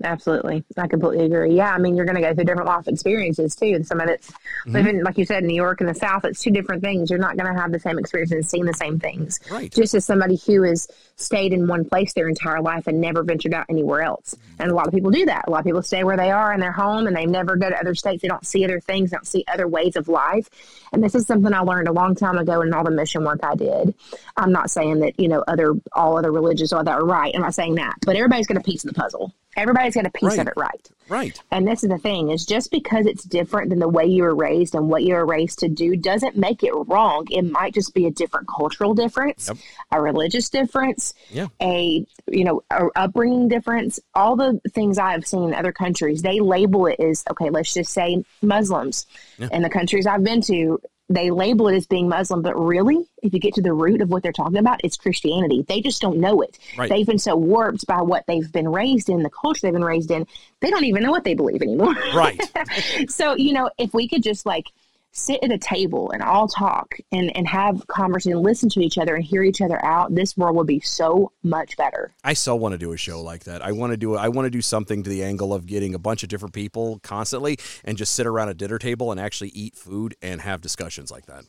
Absolutely. 0.02 0.64
I 0.76 0.86
completely 0.86 1.26
agree. 1.26 1.54
Yeah, 1.54 1.72
I 1.72 1.78
mean, 1.78 1.96
you're 1.96 2.06
going 2.06 2.16
to 2.16 2.22
go 2.22 2.34
through 2.34 2.44
different 2.44 2.68
life 2.68 2.88
experiences 2.88 3.54
too. 3.56 3.72
And 3.74 3.86
some 3.86 4.00
of 4.00 4.08
it's 4.08 4.30
Mm-hmm. 4.60 4.72
living, 4.72 5.02
like 5.02 5.16
you 5.16 5.24
said, 5.24 5.42
in 5.42 5.46
New 5.46 5.54
York 5.54 5.80
and 5.80 5.88
the 5.88 5.94
South. 5.94 6.26
It's 6.26 6.42
two 6.42 6.50
different 6.50 6.82
things. 6.82 7.08
You're 7.08 7.18
not 7.18 7.38
going 7.38 7.50
to 7.50 7.58
have 7.58 7.72
the 7.72 7.78
same 7.78 7.98
experience 7.98 8.30
and 8.30 8.44
seeing 8.46 8.66
the 8.66 8.74
same 8.74 8.98
things. 8.98 9.40
Right. 9.50 9.72
Just 9.72 9.94
as 9.94 10.04
somebody 10.04 10.38
who 10.46 10.64
has 10.64 10.86
stayed 11.16 11.54
in 11.54 11.66
one 11.66 11.86
place 11.86 12.12
their 12.12 12.28
entire 12.28 12.60
life 12.60 12.86
and 12.86 13.00
never 13.00 13.22
ventured 13.22 13.54
out 13.54 13.64
anywhere 13.70 14.02
else. 14.02 14.36
And 14.58 14.70
a 14.70 14.74
lot 14.74 14.86
of 14.86 14.92
people 14.92 15.10
do 15.10 15.24
that. 15.24 15.46
A 15.46 15.50
lot 15.50 15.60
of 15.60 15.64
people 15.64 15.80
stay 15.80 16.04
where 16.04 16.18
they 16.18 16.30
are 16.30 16.52
in 16.52 16.60
their 16.60 16.72
home 16.72 17.06
and 17.06 17.16
they 17.16 17.24
never 17.24 17.56
go 17.56 17.70
to 17.70 17.80
other 17.80 17.94
states. 17.94 18.20
They 18.20 18.28
don't 18.28 18.46
see 18.46 18.62
other 18.64 18.80
things. 18.80 19.10
They 19.10 19.16
don't 19.16 19.26
see 19.26 19.44
other 19.48 19.66
ways 19.66 19.96
of 19.96 20.08
life. 20.08 20.50
And 20.92 21.02
this 21.02 21.14
is 21.14 21.26
something 21.26 21.54
I 21.54 21.60
learned 21.60 21.88
a 21.88 21.92
long 21.92 22.14
time 22.14 22.36
ago 22.36 22.60
in 22.60 22.74
all 22.74 22.84
the 22.84 22.90
mission 22.90 23.24
work 23.24 23.40
I 23.42 23.54
did. 23.54 23.94
I'm 24.36 24.52
not 24.52 24.70
saying 24.70 25.00
that 25.00 25.18
you 25.18 25.28
know 25.28 25.42
other 25.48 25.72
all 25.92 26.18
other 26.18 26.32
religions 26.32 26.74
are 26.74 26.84
that 26.84 27.00
are 27.00 27.04
right. 27.04 27.34
I'm 27.34 27.40
not 27.40 27.54
saying 27.54 27.76
that, 27.76 27.96
but 28.04 28.16
everybody's 28.16 28.46
got 28.46 28.58
a 28.58 28.62
piece 28.62 28.84
of 28.84 28.92
the 28.92 29.00
puzzle. 29.00 29.32
Everybody's 29.56 29.94
got 29.94 30.06
a 30.06 30.10
piece 30.10 30.22
Right. 30.30 30.38
of 30.38 30.46
it 30.46 30.54
right. 30.56 30.90
Right. 31.08 31.42
And 31.50 31.66
this 31.66 31.82
is 31.82 31.90
the 31.90 31.98
thing 31.98 32.30
is 32.30 32.46
just 32.46 32.70
because 32.70 33.04
it's 33.04 33.24
different 33.24 33.70
than 33.70 33.80
the 33.80 33.88
way 33.88 34.06
you 34.06 34.22
were 34.22 34.34
raised 34.34 34.76
and 34.76 34.88
what 34.88 35.02
you 35.02 35.14
were 35.14 35.26
raised 35.26 35.58
to 35.58 35.68
do 35.68 35.96
doesn't 35.96 36.36
make 36.36 36.62
it 36.62 36.70
wrong. 36.86 37.26
It 37.30 37.42
might 37.42 37.74
just 37.74 37.92
be 37.92 38.06
a 38.06 38.12
different 38.12 38.46
cultural 38.46 38.94
difference, 38.94 39.48
Yep. 39.48 39.56
a 39.90 40.00
religious 40.00 40.48
difference, 40.50 41.12
Yeah. 41.30 41.48
a 41.60 42.06
you 42.28 42.44
know, 42.44 42.62
a 42.70 42.86
upbringing 42.94 43.48
difference. 43.48 43.98
All 44.14 44.36
the 44.36 44.60
things 44.72 44.98
I 44.98 45.10
have 45.10 45.26
seen 45.26 45.42
in 45.48 45.54
other 45.54 45.72
countries, 45.72 46.22
they 46.22 46.38
label 46.38 46.86
it 46.86 47.00
as 47.00 47.24
okay, 47.32 47.50
let's 47.50 47.74
just 47.74 47.92
say 47.92 48.24
Muslims. 48.42 49.06
Yeah. 49.38 49.48
In 49.52 49.62
the 49.62 49.70
countries 49.70 50.06
I've 50.06 50.22
been 50.22 50.42
to, 50.42 50.80
they 51.10 51.32
label 51.32 51.66
it 51.66 51.74
as 51.74 51.86
being 51.86 52.08
Muslim, 52.08 52.40
but 52.40 52.54
really, 52.54 53.04
if 53.20 53.34
you 53.34 53.40
get 53.40 53.52
to 53.54 53.60
the 53.60 53.72
root 53.72 54.00
of 54.00 54.10
what 54.10 54.22
they're 54.22 54.32
talking 54.32 54.58
about, 54.58 54.80
it's 54.84 54.96
Christianity. 54.96 55.64
They 55.66 55.80
just 55.80 56.00
don't 56.00 56.18
know 56.18 56.40
it. 56.40 56.56
Right. 56.78 56.88
They've 56.88 57.06
been 57.06 57.18
so 57.18 57.36
warped 57.36 57.84
by 57.88 58.00
what 58.00 58.24
they've 58.28 58.50
been 58.50 58.68
raised 58.68 59.08
in, 59.08 59.24
the 59.24 59.30
culture 59.30 59.62
they've 59.62 59.72
been 59.72 59.84
raised 59.84 60.12
in, 60.12 60.24
they 60.60 60.70
don't 60.70 60.84
even 60.84 61.02
know 61.02 61.10
what 61.10 61.24
they 61.24 61.34
believe 61.34 61.62
anymore. 61.62 61.94
Right. 62.14 62.40
so, 63.08 63.34
you 63.34 63.52
know, 63.52 63.70
if 63.76 63.92
we 63.92 64.06
could 64.06 64.22
just 64.22 64.46
like 64.46 64.66
sit 65.12 65.42
at 65.42 65.50
a 65.50 65.58
table 65.58 66.10
and 66.12 66.22
all 66.22 66.46
talk 66.46 66.94
and, 67.10 67.34
and 67.36 67.46
have 67.48 67.84
conversation, 67.88 68.40
listen 68.42 68.68
to 68.70 68.80
each 68.80 68.96
other 68.96 69.16
and 69.16 69.24
hear 69.24 69.42
each 69.42 69.60
other 69.60 69.84
out, 69.84 70.14
this 70.14 70.36
world 70.36 70.56
would 70.56 70.66
be 70.66 70.80
so 70.80 71.32
much 71.42 71.76
better. 71.76 72.12
I 72.22 72.34
so 72.34 72.54
want 72.54 72.72
to 72.72 72.78
do 72.78 72.92
a 72.92 72.96
show 72.96 73.20
like 73.20 73.44
that. 73.44 73.62
I 73.62 73.72
want 73.72 73.92
to 73.92 73.96
do 73.96 74.14
I 74.14 74.28
want 74.28 74.46
to 74.46 74.50
do 74.50 74.62
something 74.62 75.02
to 75.02 75.10
the 75.10 75.24
angle 75.24 75.52
of 75.52 75.66
getting 75.66 75.94
a 75.94 75.98
bunch 75.98 76.22
of 76.22 76.28
different 76.28 76.54
people 76.54 77.00
constantly 77.02 77.58
and 77.84 77.98
just 77.98 78.14
sit 78.14 78.26
around 78.26 78.50
a 78.50 78.54
dinner 78.54 78.78
table 78.78 79.10
and 79.10 79.20
actually 79.20 79.48
eat 79.50 79.76
food 79.76 80.14
and 80.22 80.40
have 80.42 80.60
discussions 80.60 81.10
like 81.10 81.26
that. 81.26 81.44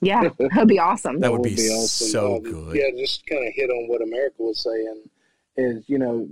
Yeah, 0.00 0.30
that'd 0.38 0.66
be 0.66 0.78
awesome. 0.78 1.20
That 1.20 1.30
would 1.30 1.42
be 1.42 1.56
so 1.56 2.36
Um, 2.36 2.42
good. 2.42 2.76
Yeah, 2.76 2.90
just 2.96 3.26
kind 3.26 3.46
of 3.46 3.52
hit 3.54 3.68
on 3.68 3.88
what 3.88 4.00
America 4.00 4.36
was 4.38 4.62
saying 4.62 5.02
is, 5.56 5.84
you 5.86 5.98
know, 5.98 6.26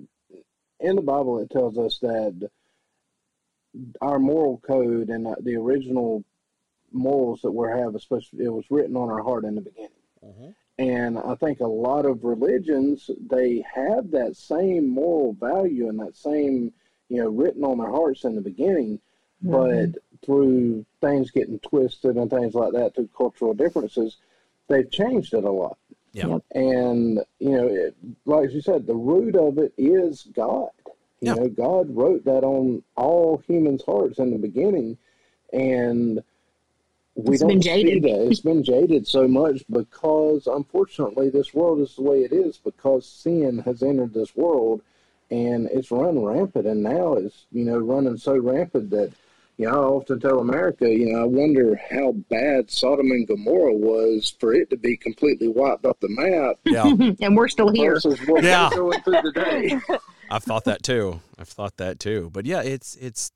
in 0.81 0.97
the 0.97 1.03
Bible 1.03 1.41
it 1.41 1.51
tells 1.51 1.77
us 1.77 1.99
that 2.01 2.49
our 4.01 4.19
moral 4.19 4.63
code 4.67 5.11
and 5.11 5.27
uh, 5.27 5.35
the 5.43 5.55
original 5.57 6.25
morals 6.93 7.41
that 7.43 7.51
we 7.51 7.69
have, 7.69 7.95
especially 7.95 8.45
it 8.45 8.53
was 8.53 8.71
written 8.71 8.97
on 8.97 9.11
our 9.11 9.23
heart 9.23 9.45
in 9.45 9.55
the 9.55 9.61
beginning. 9.61 9.91
Mm-hmm. 10.25 10.51
And 10.79 11.19
I 11.19 11.35
think 11.35 11.61
a 11.61 11.67
lot 11.67 12.07
of 12.07 12.25
religions 12.25 13.11
they 13.29 13.65
have 13.75 14.11
that 14.13 14.37
same 14.37 14.89
moral 14.89 15.33
value 15.33 15.89
and 15.89 15.99
that 15.99 16.17
same, 16.17 16.73
you 17.09 17.23
know, 17.23 17.29
written 17.29 17.65
on 17.65 17.79
their 17.79 17.91
hearts 17.91 18.25
in 18.25 18.35
the 18.37 18.41
beginning, 18.41 19.01
mm-hmm. 19.45 19.91
but 19.93 20.01
through 20.25 20.85
things 21.01 21.31
getting 21.31 21.59
twisted 21.61 22.17
and 22.17 22.31
things 22.31 22.55
like 22.55 22.73
that, 22.73 22.95
through 22.95 23.09
cultural 23.17 23.55
differences, 23.55 24.19
they've 24.69 24.91
changed 24.91 25.35
it 25.35 25.45
a 25.45 25.51
lot. 25.51 25.79
Yeah. 26.13 26.39
And 26.53 27.21
you 27.39 27.51
know, 27.51 27.69
it, 27.69 27.97
like 28.25 28.53
you 28.53 28.61
said, 28.61 28.87
the 28.87 28.95
root 28.95 29.37
of 29.37 29.59
it 29.59 29.73
is 29.77 30.29
God. 30.33 30.71
You 31.21 31.33
Yeah. 31.33 31.35
know, 31.35 31.49
God 31.49 31.95
wrote 31.95 32.25
that 32.25 32.45
on 32.45 32.83
all 32.97 33.39
humans' 33.47 33.83
hearts 33.85 34.19
in 34.19 34.31
the 34.31 34.39
beginning, 34.39 34.97
and 35.53 36.23
we 37.19 37.35
It's 37.35 37.41
don't 37.43 37.49
been 37.51 37.63
see 37.63 37.69
jaded. 37.69 38.03
that. 38.05 38.27
It's 38.31 38.41
been 38.41 38.63
jaded 38.65 39.07
so 39.07 39.27
much 39.29 39.63
because, 39.71 40.47
unfortunately, 40.47 41.29
this 41.31 41.53
world 41.53 41.81
is 41.81 41.95
the 41.97 42.03
way 42.03 42.23
it 42.23 42.33
is 42.33 42.57
because 42.59 43.07
sin 43.07 43.59
has 43.67 43.83
entered 43.83 44.15
this 44.15 44.35
world, 44.37 44.81
and 45.31 45.69
it's 45.73 45.91
run 45.91 46.25
rampant. 46.25 46.67
And 46.67 46.83
now 46.83 47.15
it's 47.15 47.47
you 47.53 47.65
know 47.65 47.79
running 47.79 48.17
so 48.17 48.37
rampant 48.39 48.91
that 48.91 49.13
you 49.57 49.67
know, 49.67 49.73
I 49.73 49.85
often 49.87 50.21
tell 50.21 50.39
America, 50.39 50.89
you 50.89 51.13
know, 51.13 51.23
I 51.23 51.25
wonder 51.25 51.75
how 51.91 52.13
bad 52.31 52.71
Sodom 52.71 53.11
and 53.11 53.27
Gomorrah 53.27 53.75
was 53.75 54.33
for 54.39 54.55
it 54.55 54.71
to 54.71 54.77
be 54.77 54.97
completely 54.97 55.49
wiped 55.49 55.85
off 55.85 55.99
the 55.99 56.09
map 56.11 56.59
Yeah. 56.65 56.85
and 57.27 57.37
we're 57.37 57.49
still 57.49 57.71
here. 57.71 57.99
Yeah. 58.41 58.71
going 58.73 59.03
through 59.03 59.21
today. 59.23 59.77
I've 60.31 60.45
thought 60.45 60.65
that 60.67 60.85
too. 60.85 61.21
I've 61.37 61.49
thought 61.49 61.77
that 61.79 61.99
too. 61.99 62.31
But 62.33 62.47
yeah, 62.47 62.63
it's 62.63 62.95
it's 63.01 63.33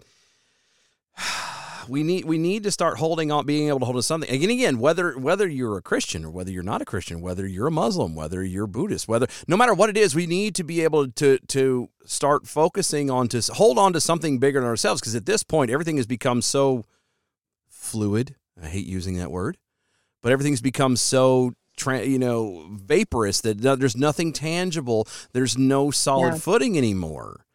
we 1.88 2.03
need 2.03 2.25
we 2.25 2.38
need 2.38 2.62
to 2.64 2.71
start 2.71 2.99
holding 2.99 3.31
on 3.33 3.47
being 3.47 3.68
able 3.68 3.81
to 3.81 3.85
hold 3.85 3.97
to 3.97 4.03
something. 4.03 4.31
Again 4.31 4.51
again, 4.51 4.79
whether 4.79 5.18
whether 5.18 5.49
you're 5.49 5.77
a 5.79 5.83
Christian 5.83 6.25
or 6.25 6.31
whether 6.31 6.51
you're 6.51 6.62
not 6.62 6.83
a 6.83 6.85
Christian, 6.85 7.21
whether 7.21 7.47
you're 7.47 7.66
a 7.68 7.73
Muslim, 7.73 8.14
whether 8.14 8.42
you're 8.45 8.66
Buddhist, 8.66 9.09
whether 9.09 9.27
no 9.49 9.57
matter 9.57 9.75
what 9.75 9.90
it 9.90 9.97
is, 9.97 10.14
we 10.14 10.27
need 10.27 10.55
to 10.57 10.64
be 10.64 10.83
able 10.83 11.09
to 11.12 11.38
to 11.49 11.88
start 12.05 12.47
focusing 12.47 13.11
on 13.11 13.29
to 13.29 13.40
hold 13.55 13.79
on 13.79 13.92
to 13.92 14.01
something 14.01 14.38
bigger 14.38 14.61
than 14.61 14.68
ourselves 14.68 15.01
because 15.01 15.14
at 15.14 15.27
this 15.27 15.42
point 15.42 15.71
everything 15.71 15.97
has 15.97 16.07
become 16.07 16.42
so 16.42 16.85
fluid. 17.68 18.37
I 18.62 18.68
hate 18.68 18.87
using 18.87 19.16
that 19.18 19.31
word. 19.31 19.59
But 20.23 20.33
everything's 20.33 20.61
become 20.61 20.97
so 20.97 21.55
you 21.87 22.18
know 22.18 22.66
vaporous 22.71 23.40
that 23.40 23.61
there's 23.61 23.97
nothing 23.97 24.33
tangible 24.33 25.09
there's 25.33 25.57
no 25.57 25.90
solid 25.90 26.35
Yeah. 26.35 26.38
footing 26.38 26.77
anymore 26.79 27.47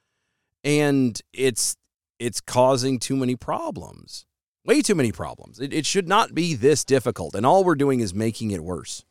and 0.64 1.22
it's 1.32 1.78
it's 2.20 2.42
causing 2.42 3.00
too 3.00 3.16
many 3.16 3.36
problems 3.36 4.26
way 4.66 4.82
too 4.82 4.96
many 4.96 5.12
problems 5.12 5.60
it, 5.60 5.74
it 5.74 5.86
should 5.86 6.08
not 6.08 6.34
be 6.36 6.54
this 6.56 6.84
difficult 6.84 7.36
and 7.36 7.46
all 7.46 7.64
we're 7.64 7.76
doing 7.76 8.00
is 8.00 8.14
making 8.14 8.52
it 8.52 8.64
worse 8.64 9.04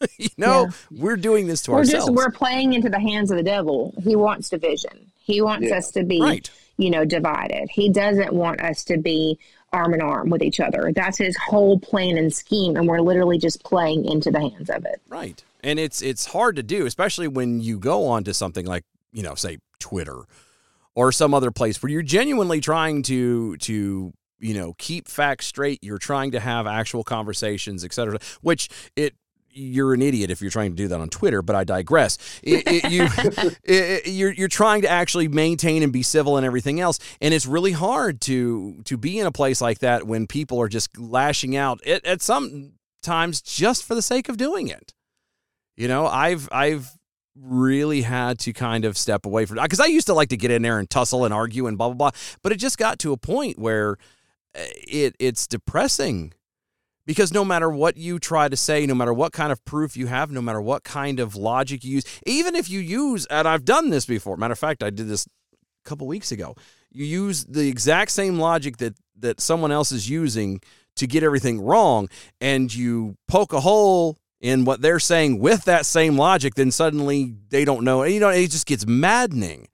you 0.16 0.28
know 0.36 0.68
we're 0.90 1.16
doing 1.16 1.46
this 1.46 1.62
to 1.62 1.70
we're 1.72 1.78
ourselves 1.78 2.06
just 2.06 2.16
we're 2.16 2.30
playing 2.30 2.72
into 2.72 2.88
the 2.88 3.00
hands 3.00 3.30
of 3.32 3.36
the 3.36 3.42
devil. 3.42 3.92
He 4.04 4.14
wants 4.14 4.48
division. 4.48 5.10
He 5.18 5.40
wants 5.42 5.66
Yeah. 5.68 5.78
us 5.78 5.90
to 5.90 6.04
be, 6.04 6.20
Right. 6.22 6.48
you 6.76 6.88
know, 6.88 7.04
divided. 7.04 7.68
He 7.68 7.90
doesn't 7.90 8.32
want 8.32 8.60
us 8.60 8.84
to 8.84 8.96
be 8.96 9.40
arm 9.72 9.94
in 9.94 10.00
arm 10.00 10.30
with 10.30 10.40
each 10.40 10.60
other. 10.60 10.92
That's 10.94 11.18
his 11.18 11.36
whole 11.36 11.80
plan 11.80 12.16
and 12.16 12.32
scheme, 12.32 12.76
and 12.76 12.86
we're 12.86 13.00
literally 13.00 13.38
just 13.38 13.64
playing 13.64 14.04
into 14.04 14.30
the 14.30 14.38
hands 14.38 14.70
of 14.70 14.84
it. 14.84 15.00
Right. 15.08 15.42
And 15.64 15.80
it's 15.80 16.00
it's 16.00 16.26
hard 16.26 16.54
to 16.54 16.62
do, 16.62 16.86
especially 16.86 17.26
when 17.26 17.58
you 17.60 17.80
go 17.80 18.06
onto 18.06 18.32
something 18.32 18.66
like, 18.66 18.84
you 19.12 19.24
know, 19.24 19.34
say 19.34 19.58
Twitter 19.80 20.20
or 20.98 21.12
some 21.12 21.32
other 21.32 21.52
place 21.52 21.80
where 21.80 21.90
you're 21.90 22.02
genuinely 22.02 22.60
trying 22.60 23.02
to 23.04 23.56
to 23.58 24.12
you 24.40 24.54
know 24.54 24.74
keep 24.78 25.06
facts 25.06 25.46
straight 25.46 25.78
you're 25.80 25.96
trying 25.98 26.32
to 26.32 26.40
have 26.40 26.66
actual 26.66 27.04
conversations 27.04 27.84
etc 27.84 28.18
which 28.42 28.68
it 28.96 29.14
you're 29.50 29.94
an 29.94 30.02
idiot 30.02 30.30
if 30.30 30.40
you're 30.40 30.50
trying 30.50 30.70
to 30.70 30.76
do 30.76 30.86
that 30.86 31.00
on 31.00 31.08
Twitter, 31.08 31.42
but 31.42 31.56
I 31.56 31.64
digress. 31.64 32.16
It, 32.44 32.62
it, 32.66 32.90
you, 32.92 33.08
it, 33.64 34.06
you're 34.06 34.30
you're 34.30 34.46
trying 34.46 34.82
to 34.82 34.88
actually 34.88 35.26
maintain 35.26 35.82
and 35.82 35.92
be 35.92 36.04
civil 36.04 36.36
and 36.36 36.46
everything 36.46 36.78
else, 36.78 37.00
and 37.20 37.34
it's 37.34 37.46
really 37.46 37.72
hard 37.72 38.20
to 38.22 38.80
to 38.84 38.96
be 38.96 39.18
in 39.18 39.26
a 39.26 39.32
place 39.32 39.60
like 39.60 39.80
that 39.80 40.06
when 40.06 40.28
people 40.28 40.60
are 40.60 40.68
just 40.68 40.96
lashing 40.96 41.56
out 41.56 41.84
at, 41.84 42.04
at 42.04 42.22
some 42.22 42.74
times 43.02 43.40
just 43.40 43.84
for 43.84 43.96
the 43.96 44.02
sake 44.02 44.28
of 44.28 44.36
doing 44.36 44.68
it. 44.68 44.92
You 45.76 45.88
know, 45.88 46.06
I've 46.06 46.48
I've 46.52 46.97
really 47.40 48.02
had 48.02 48.38
to 48.40 48.52
kind 48.52 48.84
of 48.84 48.96
step 48.96 49.26
away 49.26 49.46
from 49.46 49.58
because 49.62 49.80
I 49.80 49.86
used 49.86 50.06
to 50.06 50.14
like 50.14 50.28
to 50.30 50.36
get 50.36 50.50
in 50.50 50.62
there 50.62 50.78
and 50.78 50.88
tussle 50.88 51.24
and 51.24 51.32
argue 51.32 51.66
and 51.66 51.78
blah 51.78 51.88
blah 51.88 52.10
blah, 52.10 52.20
but 52.42 52.52
it 52.52 52.56
just 52.56 52.78
got 52.78 52.98
to 53.00 53.12
a 53.12 53.16
point 53.16 53.58
where 53.58 53.96
uh, 54.54 54.62
it 54.86 55.14
it's 55.18 55.46
depressing 55.46 56.32
because 57.06 57.32
no 57.32 57.44
matter 57.44 57.70
what 57.70 57.96
you 57.96 58.18
try 58.18 58.48
to 58.48 58.56
say, 58.56 58.84
no 58.84 58.94
matter 58.94 59.14
what 59.14 59.32
kind 59.32 59.50
of 59.50 59.64
proof 59.64 59.96
you 59.96 60.08
have, 60.08 60.30
no 60.30 60.42
matter 60.42 60.60
what 60.60 60.84
kind 60.84 61.20
of 61.20 61.34
logic 61.34 61.82
you 61.82 61.92
use, 61.92 62.04
even 62.26 62.54
if 62.54 62.68
you 62.68 62.80
use, 62.80 63.24
and 63.26 63.48
I've 63.48 63.64
done 63.64 63.88
this 63.88 64.04
before. 64.04 64.36
Matter 64.36 64.52
of 64.52 64.58
fact, 64.58 64.82
I 64.82 64.90
did 64.90 65.08
this 65.08 65.26
a 65.26 65.88
couple 65.88 66.06
weeks 66.06 66.32
ago. 66.32 66.54
You 66.90 67.06
use 67.06 67.46
the 67.46 67.66
exact 67.66 68.10
same 68.10 68.38
logic 68.38 68.76
that 68.76 68.94
that 69.20 69.40
someone 69.40 69.72
else 69.72 69.90
is 69.90 70.08
using 70.08 70.60
to 70.96 71.06
get 71.06 71.22
everything 71.22 71.60
wrong, 71.60 72.08
and 72.40 72.74
you 72.74 73.16
poke 73.26 73.52
a 73.52 73.60
hole 73.60 74.18
in 74.40 74.64
what 74.64 74.80
they're 74.80 75.00
saying 75.00 75.38
with 75.38 75.64
that 75.64 75.84
same 75.86 76.16
logic, 76.16 76.54
then 76.54 76.70
suddenly 76.70 77.34
they 77.50 77.64
don't 77.64 77.84
know. 77.84 78.02
And 78.02 78.14
you 78.14 78.20
know, 78.20 78.28
it 78.28 78.50
just 78.50 78.66
gets 78.66 78.86
maddening. 78.86 79.68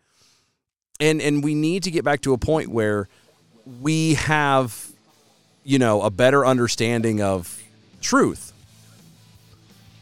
And 1.01 1.21
and 1.21 1.43
we 1.43 1.55
need 1.55 1.83
to 1.85 1.91
get 1.91 2.05
back 2.05 2.21
to 2.23 2.33
a 2.33 2.39
point 2.39 2.69
where 2.69 3.09
we 3.81 4.15
have 4.15 4.95
you 5.65 5.79
know, 5.79 6.03
a 6.03 6.11
better 6.11 6.47
understanding 6.47 7.23
of 7.23 7.63
truth. 8.01 8.53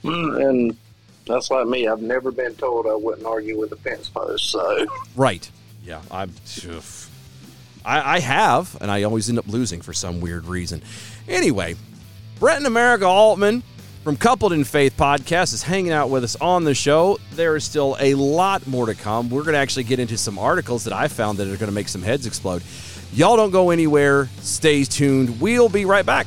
Mm, 0.03 0.48
and 0.48 0.77
that's 1.27 1.51
like 1.51 1.66
me. 1.66 1.87
I've 1.87 2.03
never 2.03 2.33
been 2.33 2.55
told 2.57 2.87
I 2.87 2.96
wouldn't 2.96 3.27
argue 3.27 3.59
with 3.59 3.70
a 3.72 3.77
fence 3.77 4.09
post. 4.09 4.51
So 4.51 4.87
Right. 5.16 5.48
Yeah. 5.85 6.03
I'm. 6.11 6.35
I, 7.85 8.16
I 8.16 8.20
have, 8.20 8.77
and 8.81 8.92
I 8.92 9.03
always 9.03 9.29
end 9.29 9.40
up 9.40 9.48
losing 9.48 9.81
for 9.81 9.92
some 9.92 10.20
weird 10.20 10.46
reason. 10.46 10.83
Anyway, 11.27 11.75
Brent 12.38 12.59
and 12.59 12.66
America 12.68 13.07
Altman 13.07 13.64
from 14.02 14.16
Coupled 14.16 14.52
in 14.52 14.64
Faith 14.64 14.96
podcast 14.96 15.54
is 15.54 15.62
hanging 15.62 15.92
out 15.92 16.10
with 16.10 16.24
us 16.24 16.34
on 16.36 16.64
the 16.64 16.74
show. 16.74 17.18
There 17.34 17.54
is 17.54 17.62
still 17.62 17.96
a 18.00 18.14
lot 18.14 18.66
more 18.66 18.86
to 18.86 18.94
come. 18.94 19.30
We're 19.30 19.42
going 19.42 19.54
to 19.54 19.60
actually 19.60 19.84
get 19.84 20.00
into 20.00 20.18
some 20.18 20.38
articles 20.38 20.84
that 20.84 20.92
I 20.92 21.06
found 21.06 21.38
that 21.38 21.44
are 21.46 21.56
going 21.56 21.68
to 21.68 21.72
make 21.72 21.88
some 21.88 22.02
heads 22.02 22.26
explode. 22.26 22.62
Y'all 23.12 23.36
don't 23.36 23.52
go 23.52 23.70
anywhere. 23.70 24.28
Stay 24.40 24.82
tuned. 24.84 25.40
We'll 25.40 25.68
be 25.68 25.84
right 25.84 26.04
back. 26.04 26.26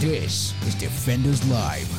This 0.00 0.52
is 0.66 0.74
Defenders 0.74 1.48
Live. 1.48 1.97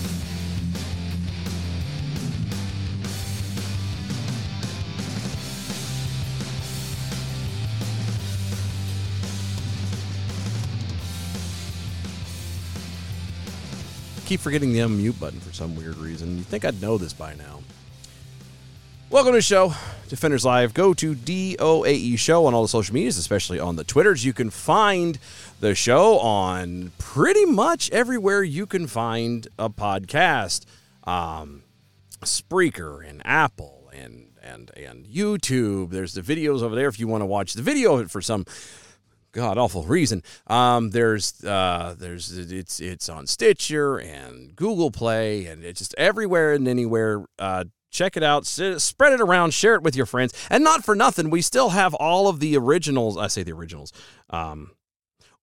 Keep 14.30 14.42
forgetting 14.42 14.74
the 14.74 14.78
unmute 14.78 15.20
button 15.20 15.39
for 15.39 15.52
some 15.52 15.76
weird 15.76 15.98
reason. 15.98 16.38
You 16.38 16.44
think 16.44 16.63
I'd 16.63 16.80
know 16.80 17.00
this 17.00 17.13
by 17.13 17.34
now. 17.34 17.62
Welcome 19.10 19.32
to 19.32 19.39
the 19.39 19.42
show, 19.42 19.74
Defenders 20.08 20.46
Live. 20.46 20.76
Go 20.76 20.94
to 20.94 21.15
DOAE 21.15 22.15
Show 22.20 22.46
on 22.46 22.54
all 22.54 22.62
the 22.62 22.68
social 22.68 22.94
medias, 22.94 23.18
especially 23.18 23.60
on 23.60 23.76
the 23.76 23.84
Twitters. 23.84 24.24
You 24.24 24.34
can 24.34 24.52
find 24.52 25.18
the 25.62 25.74
show 25.74 26.20
on 26.20 26.92
pretty 27.00 27.44
much 27.46 27.89
everywhere 27.89 28.44
you 28.44 28.68
can 28.68 28.86
find 28.86 29.48
a 29.58 29.68
podcast. 29.68 30.65
Um, 31.06 31.63
Spreaker 32.22 33.04
and 33.04 33.24
Apple 33.26 33.89
and 33.92 34.28
and 34.44 34.70
and 34.78 35.06
YouTube. 35.06 35.89
There's 35.89 36.13
the 36.13 36.22
videos 36.22 36.62
over 36.62 36.76
there 36.76 36.88
if 36.88 37.00
you 37.00 37.08
want 37.08 37.22
to 37.22 37.26
watch 37.26 37.54
the 37.54 37.63
video 37.63 37.96
of 37.96 38.02
it 38.02 38.12
for 38.12 38.22
some 38.22 38.46
god 39.32 39.58
awful 39.58 39.84
reason. 39.84 40.24
Um, 40.48 40.92
there's 40.92 41.44
uh, 41.44 41.96
there's 41.98 42.36
it's 42.38 42.80
it's 42.80 43.10
on 43.10 43.28
Stitcher 43.28 43.98
and 43.98 44.56
Google 44.56 44.92
Play 44.92 45.46
and 45.46 45.63
it's 45.63 45.80
just 45.80 45.96
everywhere 45.98 46.54
and 46.54 46.68
anywhere. 46.68 47.26
Uh, 47.38 47.65
check 47.92 48.15
it 48.15 48.24
out, 48.24 48.46
spread 48.46 49.13
it 49.13 49.22
around, 49.22 49.54
share 49.54 49.76
it 49.76 49.84
with 49.84 49.96
your 49.96 50.06
friends, 50.06 50.34
and 50.50 50.63
not 50.63 50.84
for 50.84 50.96
nothing, 50.96 51.30
we 51.30 51.42
still 51.42 51.70
have 51.70 51.94
all 51.96 52.28
of 52.28 52.39
the 52.39 52.56
originals. 52.56 53.18
I 53.18 53.28
say 53.28 53.44
the 53.44 53.54
originals. 53.54 53.92
Um, 54.30 54.72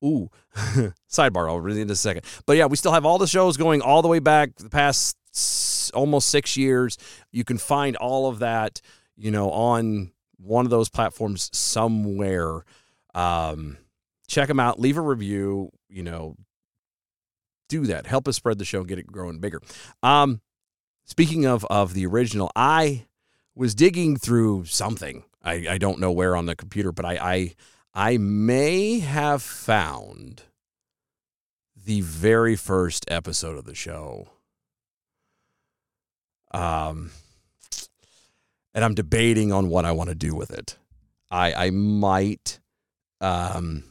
ooh, 0.04 0.30
sidebar. 1.10 1.48
I'll 1.48 1.60
read 1.60 1.76
it 1.76 1.82
in 1.82 1.90
a 1.90 1.96
second. 1.96 2.24
But 2.46 2.56
yeah, 2.56 2.66
we 2.66 2.76
still 2.76 2.92
have 2.92 3.04
all 3.04 3.18
the 3.18 3.26
shows 3.26 3.56
going 3.56 3.82
all 3.82 4.02
the 4.02 4.08
way 4.08 4.18
back 4.18 4.54
the 4.56 4.70
past 4.70 5.16
almost 5.94 6.28
six 6.28 6.56
years. 6.56 6.98
You 7.30 7.44
can 7.44 7.58
find 7.58 7.96
all 7.96 8.28
of 8.28 8.38
that, 8.40 8.80
you 9.16 9.30
know, 9.30 9.50
on 9.50 10.12
one 10.38 10.64
of 10.64 10.70
those 10.70 10.88
platforms 10.88 11.50
somewhere. 11.52 12.64
Um, 13.16 13.78
check 14.28 14.46
them 14.46 14.60
out. 14.60 14.78
Leave 14.78 14.98
a 14.98 15.00
review. 15.00 15.70
You 15.88 16.04
know, 16.04 16.36
do 17.68 17.86
that. 17.86 18.06
Help 18.06 18.28
us 18.28 18.36
spread 18.36 18.58
the 18.58 18.64
show, 18.64 18.80
and 18.80 18.88
get 18.88 18.98
it 18.98 19.06
growing 19.06 19.40
bigger. 19.40 19.60
Um, 20.02 20.40
speaking 21.04 21.46
of 21.46 21.64
of 21.64 21.94
the 21.94 22.06
original, 22.06 22.52
I 22.54 23.06
was 23.56 23.74
digging 23.74 24.16
through 24.16 24.66
something. 24.66 25.24
I, 25.42 25.66
I 25.70 25.78
don't 25.78 25.98
know 25.98 26.12
where 26.12 26.36
on 26.36 26.46
the 26.46 26.54
computer, 26.54 26.92
but 26.92 27.04
I, 27.04 27.16
I 27.16 27.54
I 27.94 28.18
may 28.18 28.98
have 28.98 29.42
found 29.42 30.42
the 31.74 32.02
very 32.02 32.56
first 32.56 33.06
episode 33.08 33.56
of 33.56 33.64
the 33.64 33.74
show. 33.74 34.28
Um, 36.50 37.12
and 38.74 38.84
I'm 38.84 38.94
debating 38.94 39.52
on 39.52 39.68
what 39.68 39.84
I 39.84 39.92
want 39.92 40.10
to 40.10 40.14
do 40.14 40.34
with 40.34 40.50
it. 40.50 40.76
I 41.30 41.54
I 41.54 41.70
might 41.70 42.60
um 43.20 43.84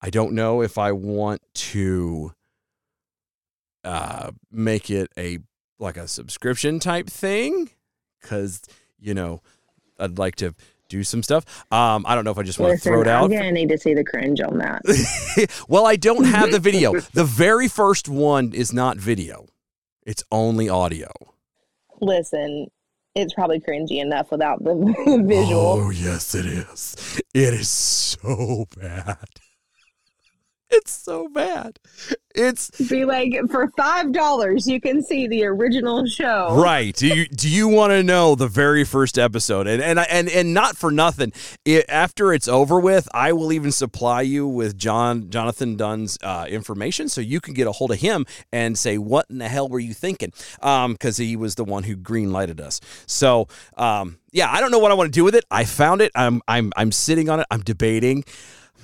I 0.00 0.10
don't 0.10 0.32
know 0.32 0.62
if 0.62 0.78
I 0.78 0.92
want 0.92 1.42
to 1.54 2.32
uh 3.84 4.30
make 4.50 4.90
it 4.90 5.10
a 5.18 5.38
like 5.78 5.96
a 5.96 6.06
subscription 6.08 6.78
type 6.78 7.08
thing 7.08 7.70
cuz 8.22 8.62
you 8.98 9.14
know 9.14 9.40
I'd 9.98 10.18
like 10.18 10.36
to 10.36 10.54
do 10.88 11.04
some 11.04 11.22
stuff. 11.22 11.44
Um 11.72 12.04
I 12.06 12.14
don't 12.14 12.24
know 12.24 12.30
if 12.32 12.38
I 12.38 12.42
just 12.42 12.58
want 12.58 12.72
to 12.74 12.78
throw 12.78 13.00
it 13.02 13.06
I'm 13.06 13.24
out. 13.24 13.30
gonna 13.30 13.52
need 13.52 13.68
to 13.70 13.78
see 13.78 13.94
the 13.94 14.04
cringe 14.04 14.40
on 14.40 14.58
that. 14.58 14.82
well, 15.68 15.86
I 15.86 15.96
don't 15.96 16.24
have 16.24 16.50
the 16.50 16.58
video. 16.58 16.94
The 17.12 17.24
very 17.24 17.68
first 17.68 18.08
one 18.08 18.52
is 18.52 18.72
not 18.72 18.96
video. 18.96 19.46
It's 20.04 20.24
only 20.32 20.68
audio. 20.68 21.10
Listen, 22.00 22.66
it's 23.14 23.34
probably 23.34 23.60
cringy 23.60 24.00
enough 24.00 24.30
without 24.30 24.62
the 24.62 24.74
visual. 25.26 25.60
Oh, 25.60 25.90
yes, 25.90 26.34
it 26.34 26.46
is. 26.46 27.22
It 27.34 27.54
is 27.54 27.68
so 27.68 28.66
bad. 28.76 29.16
It's 30.72 30.92
so 30.92 31.28
bad. 31.28 31.78
It's 32.32 32.70
Be 32.88 33.04
like, 33.04 33.34
for 33.50 33.68
five 33.76 34.12
dollars, 34.12 34.68
you 34.68 34.80
can 34.80 35.02
see 35.02 35.26
the 35.26 35.44
original 35.44 36.06
show. 36.06 36.54
right. 36.62 36.94
Do 36.94 37.08
you 37.08 37.26
do 37.26 37.48
you 37.50 37.66
want 37.66 37.90
to 37.90 38.04
know 38.04 38.36
the 38.36 38.46
very 38.46 38.84
first 38.84 39.18
episode? 39.18 39.66
And 39.66 39.82
and 39.82 39.98
and 39.98 40.28
and 40.28 40.54
not 40.54 40.76
for 40.76 40.92
nothing. 40.92 41.32
It, 41.64 41.86
after 41.88 42.32
it's 42.32 42.46
over 42.46 42.78
with, 42.78 43.08
I 43.12 43.32
will 43.32 43.52
even 43.52 43.72
supply 43.72 44.22
you 44.22 44.46
with 44.46 44.78
John 44.78 45.28
Jonathan 45.28 45.76
Dunn's 45.76 46.18
uh, 46.22 46.46
information, 46.48 47.08
so 47.08 47.20
you 47.20 47.40
can 47.40 47.52
get 47.52 47.66
a 47.66 47.72
hold 47.72 47.90
of 47.90 47.98
him 47.98 48.24
and 48.52 48.78
say, 48.78 48.96
"What 48.96 49.26
in 49.28 49.38
the 49.38 49.48
hell 49.48 49.68
were 49.68 49.80
you 49.80 49.92
thinking?" 49.92 50.32
Because 50.60 51.16
he 51.16 51.34
was 51.34 51.56
the 51.56 51.64
one 51.64 51.82
who 51.82 51.96
green 51.96 52.30
lighted 52.30 52.60
us. 52.60 52.80
So 53.06 53.48
um, 53.76 54.18
yeah, 54.30 54.48
I 54.52 54.60
don't 54.60 54.70
know 54.70 54.78
what 54.78 54.92
I 54.92 54.94
want 54.94 55.08
to 55.08 55.18
do 55.18 55.24
with 55.24 55.34
it. 55.34 55.44
I 55.50 55.64
found 55.64 56.00
it. 56.00 56.12
I'm 56.14 56.42
I'm 56.46 56.72
I'm 56.76 56.92
sitting 56.92 57.28
on 57.28 57.40
it. 57.40 57.46
I'm 57.50 57.62
debating. 57.62 58.22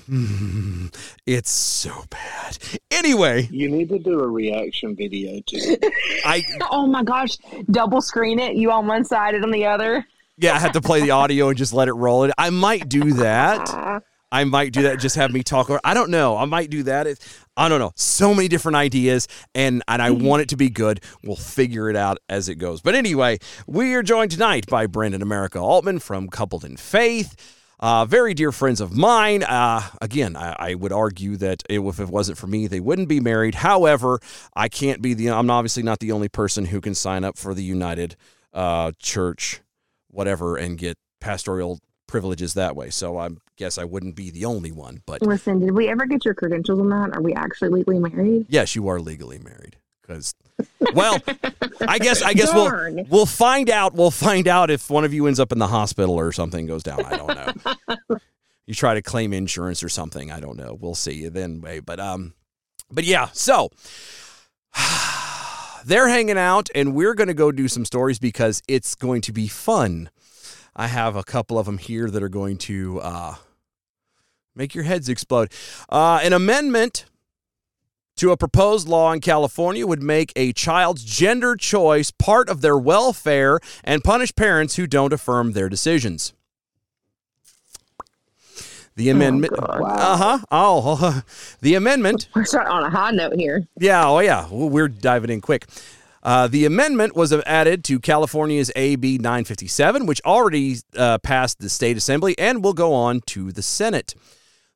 Hmm, 0.07 0.87
it's 1.27 1.51
so 1.51 2.05
bad. 2.11 2.59
Anyway, 2.91 3.49
You 3.51 3.69
need 3.69 3.89
to 3.89 3.99
do 3.99 4.21
a 4.21 4.27
reaction 4.29 4.95
video 4.97 5.41
to 5.47 5.57
it. 5.57 5.85
I 6.25 6.43
Oh 6.71 6.87
my 6.87 7.03
gosh, 7.03 7.37
double 7.71 8.01
screen 8.01 8.39
it. 8.39 8.57
You 8.57 8.71
on 8.71 8.87
one 8.87 9.05
side 9.05 9.35
and 9.35 9.45
on 9.45 9.51
the 9.51 9.67
other. 9.67 10.07
yeah, 10.39 10.55
I 10.55 10.59
have 10.59 10.73
to 10.73 10.81
play 10.81 11.01
the 11.01 11.11
audio 11.11 11.49
and 11.49 11.59
just 11.59 11.73
let 11.73 11.89
it 11.89 11.95
roll. 11.95 12.25
It. 12.25 12.33
I 12.39 12.51
might 12.51 12.89
do 12.89 13.15
that. 13.15 14.03
I 14.33 14.45
might 14.45 14.73
do 14.73 14.83
that. 14.83 14.99
Just 14.99 15.17
have 15.17 15.33
me 15.33 15.43
talk. 15.43 15.71
Or 15.71 15.81
I 15.85 15.95
don't 15.95 16.11
know. 16.11 16.37
I 16.37 16.45
might 16.47 16.69
do 16.71 16.83
that. 16.85 17.07
It, 17.07 17.19
I 17.57 17.69
don't 17.69 17.79
know. 17.79 17.93
So 17.95 18.35
many 18.35 18.49
different 18.49 18.77
ideas, 18.77 19.29
and 19.55 19.83
and 19.89 20.03
I 20.03 20.11
want 20.11 20.43
it 20.43 20.49
to 20.51 20.57
be 20.57 20.69
good. 20.69 21.01
We'll 21.25 21.37
figure 21.37 21.89
it 21.91 21.97
out 21.97 22.19
as 22.29 22.49
it 22.49 22.57
goes. 22.57 22.81
But 22.81 22.95
anyway, 22.95 23.39
we 23.67 23.95
are 23.95 24.03
joined 24.03 24.31
tonight 24.33 24.67
by 24.67 24.87
Brent 24.87 25.15
and 25.15 25.23
America 25.23 25.59
Altman 25.59 26.01
from 26.01 26.29
Coupled 26.29 26.65
in 26.65 26.77
Faith. 26.77 27.35
Uh, 27.79 28.07
very 28.07 28.33
dear 28.33 28.53
friends 28.53 28.81
of 28.81 28.97
mine. 28.97 29.43
Uh, 29.43 29.83
again, 30.01 30.35
I, 30.35 30.57
I, 30.59 30.75
would 30.75 30.93
argue 30.93 31.37
that 31.37 31.63
if 31.69 32.01
it 32.01 32.09
wasn't 32.09 32.39
for 32.39 32.47
me, 32.47 32.67
they 32.67 32.81
wouldn't 32.81 33.09
be 33.09 33.21
married. 33.21 33.57
However, 33.57 34.19
I 34.55 34.69
can't 34.69 35.03
be 35.03 35.13
the. 35.13 35.31
I'm 35.31 35.51
obviously 35.51 35.83
not 35.83 35.99
the 35.99 36.13
only 36.13 36.29
person 36.29 36.67
who 36.67 36.81
can 36.81 36.95
sign 36.95 37.23
up 37.23 37.37
for 37.37 37.53
the 37.53 37.63
United 37.63 38.17
uh, 38.55 38.93
Church, 38.99 39.61
whatever, 40.09 40.57
and 40.57 40.79
get 40.79 40.97
pastoral 41.21 41.81
privileges 42.07 42.55
that 42.55 42.75
way. 42.75 42.89
So 42.89 43.19
I 43.19 43.31
guess 43.57 43.77
I 43.77 43.85
wouldn't 43.85 44.17
be 44.17 44.31
the 44.31 44.47
only 44.47 44.73
one. 44.73 45.03
But 45.05 45.21
listen, 45.21 45.61
did 45.61 45.73
we 45.73 45.89
ever 45.89 46.07
get 46.07 46.25
your 46.25 46.35
credentials 46.35 46.81
on 46.81 46.89
that? 46.91 47.15
Are 47.15 47.23
we 47.23 47.35
actually 47.35 47.71
legally 47.71 47.99
married? 47.99 48.47
Yes, 48.49 48.75
you 48.75 48.89
are 48.89 49.01
legally 49.01 49.39
married. 49.39 49.77
Because, 50.07 50.35
well, 50.95 51.19
I 51.87 51.99
guess 51.99 52.23
I 52.23 52.33
guess 52.33 52.53
Darn. 52.53 52.97
we'll 52.97 53.05
we'll 53.09 53.27
find 53.27 53.71
out. 53.71 53.95
We'll 53.95 54.11
find 54.11 54.47
out 54.47 54.71
if 54.71 54.89
one 54.91 55.05
of 55.05 55.13
you 55.13 55.27
ends 55.27 55.41
up 55.41 55.53
in 55.53 55.59
the 55.59 55.67
hospital 55.67 56.15
or 56.15 56.33
something 56.33 56.67
goes 56.67 56.83
down. 56.83 57.05
I 57.05 57.17
don't 57.17 57.79
know. 58.09 58.19
you 58.67 58.75
try 58.75 58.95
to 58.95 59.03
claim 59.03 59.33
insurance 59.33 59.83
or 59.83 59.89
something. 59.89 60.31
I 60.31 60.41
don't 60.41 60.57
know. 60.57 60.77
We'll 60.79 60.95
see 60.95 61.29
then. 61.29 61.63
But 61.85 62.01
um, 62.01 62.35
but 62.91 63.05
yeah. 63.05 63.29
So 63.33 63.71
they're 65.85 66.09
hanging 66.09 66.39
out, 66.39 66.69
and 66.75 66.95
we're 66.95 67.15
going 67.15 67.29
to 67.29 67.35
go 67.35 67.51
do 67.53 67.69
some 67.69 67.85
stories 67.85 68.19
because 68.19 68.63
it's 68.69 68.95
going 68.95 69.23
to 69.23 69.33
be 69.33 69.49
fun. 69.49 70.11
I 70.75 70.89
have 70.89 71.17
a 71.17 71.25
couple 71.25 71.59
of 71.59 71.67
them 71.67 71.79
here 71.79 72.11
that 72.11 72.23
are 72.23 72.29
going 72.29 72.59
to 72.59 73.01
uh, 73.01 73.35
make 74.55 74.75
your 74.75 74.85
heads 74.85 75.09
explode. 75.09 75.51
Uh, 75.89 76.21
an 76.23 76.33
amendment 76.33 77.07
to 78.17 78.31
a 78.31 78.37
proposed 78.37 78.89
law 78.89 79.13
in 79.13 79.21
California 79.21 79.87
would 79.87 80.03
make 80.03 80.33
a 80.37 80.53
child's 80.53 81.05
gender 81.05 81.57
choice 81.57 82.11
part 82.11 82.49
of 82.49 82.61
their 82.61 82.77
welfare 82.77 83.59
and 83.85 84.03
punish 84.03 84.35
parents 84.35 84.77
who 84.77 84.87
don't 84.87 85.13
affirm 85.13 85.53
their 85.53 85.69
decisions. 85.69 86.33
The 88.97 89.11
oh, 89.11 89.15
amendment. 89.15 89.53
Oh, 89.59 89.85
uh 89.85 90.17
huh. 90.17 90.39
Oh, 90.51 91.23
the 91.61 91.75
amendment. 91.75 92.29
We're 92.35 92.45
starting 92.45 92.73
on 92.73 92.83
a 92.83 92.91
high 92.91 93.11
note 93.11 93.35
here. 93.35 93.69
Yeah. 93.79 94.09
Oh, 94.09 94.21
yeah. 94.21 94.49
We're 94.51 94.89
diving 94.89 95.31
in 95.31 95.43
quick. 95.43 95.67
Uh, 96.23 96.49
the 96.49 96.65
amendment 96.65 97.15
was 97.15 97.33
added 97.33 97.85
to 97.85 98.01
California's 98.01 98.73
AB 98.75 99.19
957, 99.19 100.07
which 100.07 100.21
already 100.25 100.77
uh, 100.97 101.19
passed 101.19 101.61
the 101.61 101.69
state 101.69 101.97
assembly 101.97 102.37
and 102.39 102.65
will 102.65 102.73
go 102.73 102.93
on 102.95 103.21
to 103.27 103.53
the 103.53 103.63
Senate. 103.63 104.15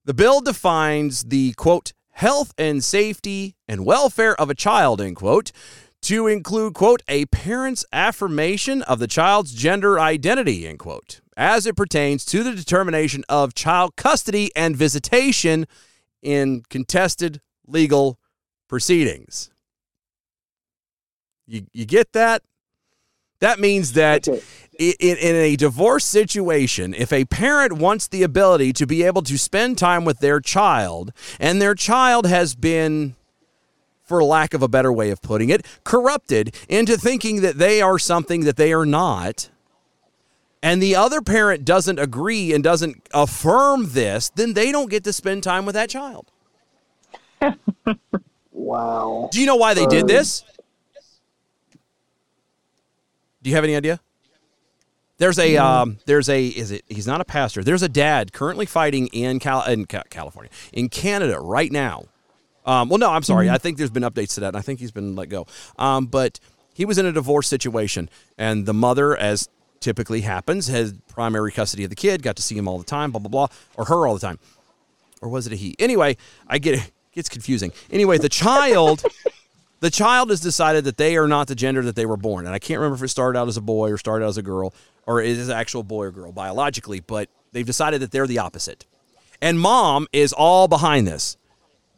The 0.04 0.14
bill 0.14 0.40
defines 0.40 1.24
the 1.24 1.52
quote 1.54 1.92
health 2.20 2.52
and 2.58 2.84
safety 2.84 3.56
and 3.66 3.82
welfare 3.86 4.38
of 4.38 4.50
a 4.50 4.54
child 4.54 5.00
end 5.00 5.16
quote 5.16 5.52
to 6.02 6.26
include 6.26 6.74
quote 6.74 7.02
a 7.08 7.24
parent's 7.26 7.82
affirmation 7.94 8.82
of 8.82 8.98
the 8.98 9.06
child's 9.06 9.54
gender 9.54 9.98
identity 9.98 10.68
end 10.68 10.78
quote 10.78 11.22
as 11.34 11.64
it 11.64 11.74
pertains 11.74 12.26
to 12.26 12.42
the 12.42 12.54
determination 12.54 13.24
of 13.30 13.54
child 13.54 13.96
custody 13.96 14.50
and 14.54 14.76
visitation 14.76 15.66
in 16.20 16.62
contested 16.68 17.40
legal 17.66 18.18
proceedings. 18.68 19.50
You, 21.46 21.62
you 21.72 21.86
get 21.86 22.12
that? 22.12 22.42
That 23.40 23.58
means 23.58 23.94
that 23.94 24.28
okay. 24.28 24.42
In, 24.80 25.18
in 25.18 25.36
a 25.36 25.56
divorce 25.56 26.06
situation, 26.06 26.94
if 26.94 27.12
a 27.12 27.26
parent 27.26 27.74
wants 27.74 28.08
the 28.08 28.22
ability 28.22 28.72
to 28.74 28.86
be 28.86 29.02
able 29.02 29.20
to 29.22 29.36
spend 29.36 29.76
time 29.76 30.06
with 30.06 30.20
their 30.20 30.40
child, 30.40 31.12
and 31.38 31.60
their 31.60 31.74
child 31.74 32.26
has 32.26 32.54
been, 32.54 33.14
for 34.02 34.24
lack 34.24 34.54
of 34.54 34.62
a 34.62 34.68
better 34.68 34.90
way 34.90 35.10
of 35.10 35.20
putting 35.20 35.50
it, 35.50 35.66
corrupted 35.84 36.56
into 36.68 36.96
thinking 36.96 37.42
that 37.42 37.58
they 37.58 37.82
are 37.82 37.98
something 37.98 38.44
that 38.44 38.56
they 38.56 38.72
are 38.72 38.86
not, 38.86 39.50
and 40.62 40.82
the 40.82 40.96
other 40.96 41.20
parent 41.20 41.66
doesn't 41.66 41.98
agree 41.98 42.54
and 42.54 42.64
doesn't 42.64 43.06
affirm 43.12 43.90
this, 43.90 44.30
then 44.30 44.54
they 44.54 44.72
don't 44.72 44.90
get 44.90 45.04
to 45.04 45.12
spend 45.12 45.42
time 45.42 45.66
with 45.66 45.74
that 45.74 45.90
child. 45.90 46.30
wow. 48.50 49.28
Do 49.30 49.40
you 49.40 49.46
know 49.46 49.56
why 49.56 49.74
they 49.74 49.86
did 49.86 50.04
uh, 50.04 50.06
this? 50.06 50.42
Do 53.42 53.48
you 53.48 53.56
have 53.56 53.64
any 53.64 53.76
idea? 53.76 54.00
There's 55.20 55.38
a 55.38 55.58
um, 55.58 55.98
there's 56.06 56.30
a 56.30 56.46
is 56.46 56.70
it 56.70 56.82
he's 56.88 57.06
not 57.06 57.20
a 57.20 57.26
pastor. 57.26 57.62
There's 57.62 57.82
a 57.82 57.90
dad 57.90 58.32
currently 58.32 58.64
fighting 58.64 59.08
in 59.08 59.38
Cal 59.38 59.62
in 59.66 59.84
California 59.84 60.50
in 60.72 60.88
Canada 60.88 61.38
right 61.38 61.70
now. 61.70 62.06
Um, 62.64 62.88
well, 62.88 62.96
no, 62.96 63.10
I'm 63.10 63.22
sorry. 63.22 63.44
Mm-hmm. 63.46 63.54
I 63.54 63.58
think 63.58 63.76
there's 63.76 63.90
been 63.90 64.02
updates 64.02 64.32
to 64.34 64.40
that, 64.40 64.48
and 64.48 64.56
I 64.56 64.62
think 64.62 64.80
he's 64.80 64.92
been 64.92 65.14
let 65.16 65.28
go. 65.28 65.46
Um, 65.78 66.06
but 66.06 66.40
he 66.72 66.86
was 66.86 66.96
in 66.96 67.04
a 67.04 67.12
divorce 67.12 67.48
situation, 67.48 68.08
and 68.38 68.64
the 68.64 68.72
mother, 68.72 69.14
as 69.14 69.50
typically 69.80 70.22
happens, 70.22 70.68
has 70.68 70.94
primary 71.08 71.52
custody 71.52 71.84
of 71.84 71.90
the 71.90 71.96
kid. 71.96 72.22
Got 72.22 72.36
to 72.36 72.42
see 72.42 72.56
him 72.56 72.66
all 72.66 72.78
the 72.78 72.84
time, 72.84 73.10
blah 73.10 73.18
blah 73.18 73.28
blah, 73.28 73.48
or 73.76 73.84
her 73.84 74.06
all 74.06 74.14
the 74.14 74.20
time, 74.20 74.38
or 75.20 75.28
was 75.28 75.46
it 75.46 75.52
a 75.52 75.56
he? 75.56 75.76
Anyway, 75.78 76.16
I 76.48 76.56
get 76.56 76.76
it 76.76 76.92
gets 77.12 77.28
confusing. 77.28 77.72
Anyway, 77.90 78.16
the 78.16 78.30
child 78.30 79.04
the 79.80 79.90
child 79.90 80.30
has 80.30 80.40
decided 80.40 80.84
that 80.84 80.96
they 80.96 81.16
are 81.16 81.26
not 81.26 81.48
the 81.48 81.54
gender 81.54 81.82
that 81.82 81.96
they 81.96 82.06
were 82.06 82.16
born. 82.16 82.46
And 82.46 82.54
I 82.54 82.58
can't 82.58 82.78
remember 82.78 82.96
if 82.96 83.02
it 83.02 83.08
started 83.08 83.38
out 83.38 83.48
as 83.48 83.56
a 83.56 83.62
boy 83.62 83.90
or 83.90 83.98
started 83.98 84.24
out 84.24 84.28
as 84.28 84.38
a 84.38 84.42
girl 84.42 84.74
or 85.06 85.20
is 85.20 85.48
an 85.48 85.56
actual 85.56 85.82
boy 85.82 86.06
or 86.06 86.10
girl 86.10 86.32
biologically, 86.32 87.00
but 87.00 87.28
they've 87.52 87.66
decided 87.66 88.00
that 88.02 88.10
they're 88.10 88.26
the 88.26 88.38
opposite. 88.38 88.86
And 89.42 89.58
mom 89.58 90.06
is 90.12 90.32
all 90.32 90.68
behind 90.68 91.06
this, 91.06 91.36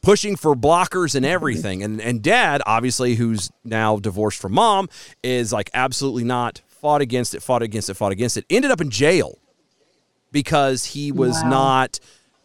pushing 0.00 0.36
for 0.36 0.54
blockers 0.54 1.14
and 1.14 1.26
everything. 1.26 1.82
And 1.82 2.00
and 2.00 2.22
dad, 2.22 2.62
obviously, 2.66 3.16
who's 3.16 3.50
now 3.64 3.98
divorced 3.98 4.40
from 4.40 4.52
mom, 4.52 4.88
is 5.22 5.52
like 5.52 5.70
absolutely 5.74 6.24
not 6.24 6.60
fought 6.68 7.00
against 7.00 7.34
it, 7.34 7.42
fought 7.42 7.62
against 7.62 7.90
it, 7.90 7.94
fought 7.94 8.12
against 8.12 8.36
it. 8.36 8.44
Ended 8.48 8.70
up 8.70 8.80
in 8.80 8.90
jail 8.90 9.38
because 10.30 10.86
he 10.86 11.12
was 11.12 11.42
wow. 11.42 11.50
not 11.50 12.00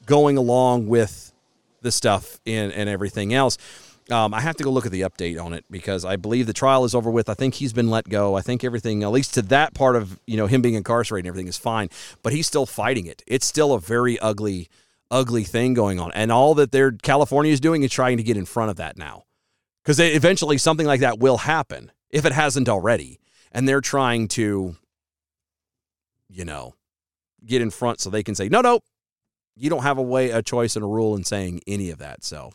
going 0.06 0.38
along 0.38 0.88
with 0.88 1.34
the 1.82 1.92
stuff 1.92 2.40
and, 2.46 2.72
and 2.72 2.90
everything 2.90 3.34
else. 3.34 3.58
Um, 4.10 4.34
I 4.34 4.40
have 4.40 4.56
to 4.58 4.64
go 4.64 4.72
look 4.72 4.86
at 4.86 4.92
the 4.92 5.02
update 5.02 5.42
on 5.42 5.54
it 5.54 5.66
because 5.70 6.06
I 6.06 6.16
believe 6.16 6.48
the 6.48 6.54
trial 6.54 6.86
is 6.86 6.96
over 6.96 7.12
with. 7.12 7.30
I 7.30 7.34
think 7.34 7.56
he's 7.56 7.74
been 7.74 7.90
let 7.90 8.08
go. 8.08 8.36
I 8.36 8.42
think 8.42 8.64
everything, 8.64 9.04
at 9.04 9.12
least 9.12 9.34
to 9.34 9.42
that 9.44 9.74
part 9.74 9.98
of 9.98 10.20
you 10.26 10.38
know 10.38 10.48
him 10.48 10.62
being 10.62 10.76
incarcerated 10.76 11.26
and 11.26 11.30
everything, 11.30 11.48
is 11.48 11.58
fine. 11.58 11.90
But 12.24 12.32
he's 12.32 12.48
still 12.48 12.66
fighting 12.66 13.06
it. 13.06 13.22
It's 13.28 13.46
still 13.46 13.74
a 13.74 13.80
very 13.80 14.18
ugly, 14.20 14.70
ugly 15.12 15.44
thing 15.44 15.74
going 15.74 16.00
on. 16.00 16.12
And 16.14 16.32
all 16.32 16.56
that 16.56 16.72
they're 16.72 16.92
California 16.92 17.52
is 17.52 17.60
doing 17.60 17.84
is 17.84 17.92
trying 17.92 18.16
to 18.18 18.24
get 18.24 18.38
in 18.38 18.46
front 18.46 18.72
of 18.72 18.78
that 18.78 18.98
now, 18.98 19.24
because 19.84 20.00
eventually 20.00 20.58
something 20.58 20.88
like 20.88 21.02
that 21.02 21.20
will 21.20 21.40
happen 21.40 21.92
if 22.10 22.26
it 22.26 22.32
hasn't 22.32 22.70
already. 22.70 23.20
And 23.52 23.68
they're 23.68 23.82
trying 23.82 24.30
to, 24.30 24.76
you 26.30 26.46
know, 26.46 26.76
get 27.46 27.62
in 27.62 27.72
front 27.72 28.00
so 28.00 28.10
they 28.10 28.24
can 28.24 28.36
say 28.36 28.48
no, 28.48 28.62
no, 28.62 28.80
you 29.58 29.70
don't 29.70 29.84
have 29.84 29.98
a 29.98 30.04
way, 30.04 30.30
a 30.30 30.42
choice, 30.42 30.78
and 30.78 30.86
a 30.86 30.88
rule 30.88 31.14
in 31.16 31.26
saying 31.26 31.62
any 31.68 31.90
of 31.90 31.98
that. 31.98 32.24
So 32.24 32.52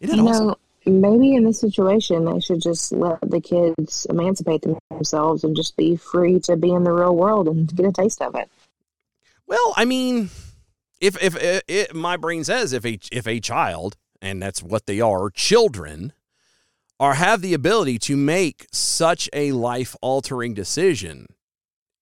you 0.00 0.22
awesome? 0.22 0.48
know, 0.48 0.56
maybe 0.86 1.34
in 1.34 1.44
this 1.44 1.60
situation, 1.60 2.24
they 2.24 2.40
should 2.40 2.60
just 2.60 2.92
let 2.92 3.20
the 3.22 3.40
kids 3.40 4.06
emancipate 4.08 4.64
themselves 4.90 5.44
and 5.44 5.56
just 5.56 5.76
be 5.76 5.96
free 5.96 6.38
to 6.40 6.56
be 6.56 6.70
in 6.70 6.84
the 6.84 6.92
real 6.92 7.14
world 7.14 7.48
and 7.48 7.74
get 7.74 7.86
a 7.86 7.92
taste 7.92 8.22
of 8.22 8.34
it. 8.34 8.50
Well, 9.46 9.74
I 9.76 9.84
mean, 9.84 10.30
if 11.00 11.22
if, 11.22 11.36
if, 11.36 11.62
if 11.68 11.94
my 11.94 12.16
brain 12.16 12.44
says 12.44 12.72
if 12.72 12.84
a 12.84 12.98
if 13.12 13.26
a 13.26 13.40
child 13.40 13.96
and 14.20 14.42
that's 14.42 14.62
what 14.62 14.86
they 14.86 15.00
are, 15.00 15.30
children 15.30 16.12
are 16.98 17.14
have 17.14 17.42
the 17.42 17.54
ability 17.54 17.98
to 17.98 18.16
make 18.16 18.66
such 18.72 19.28
a 19.32 19.52
life 19.52 19.94
altering 20.00 20.54
decision 20.54 21.26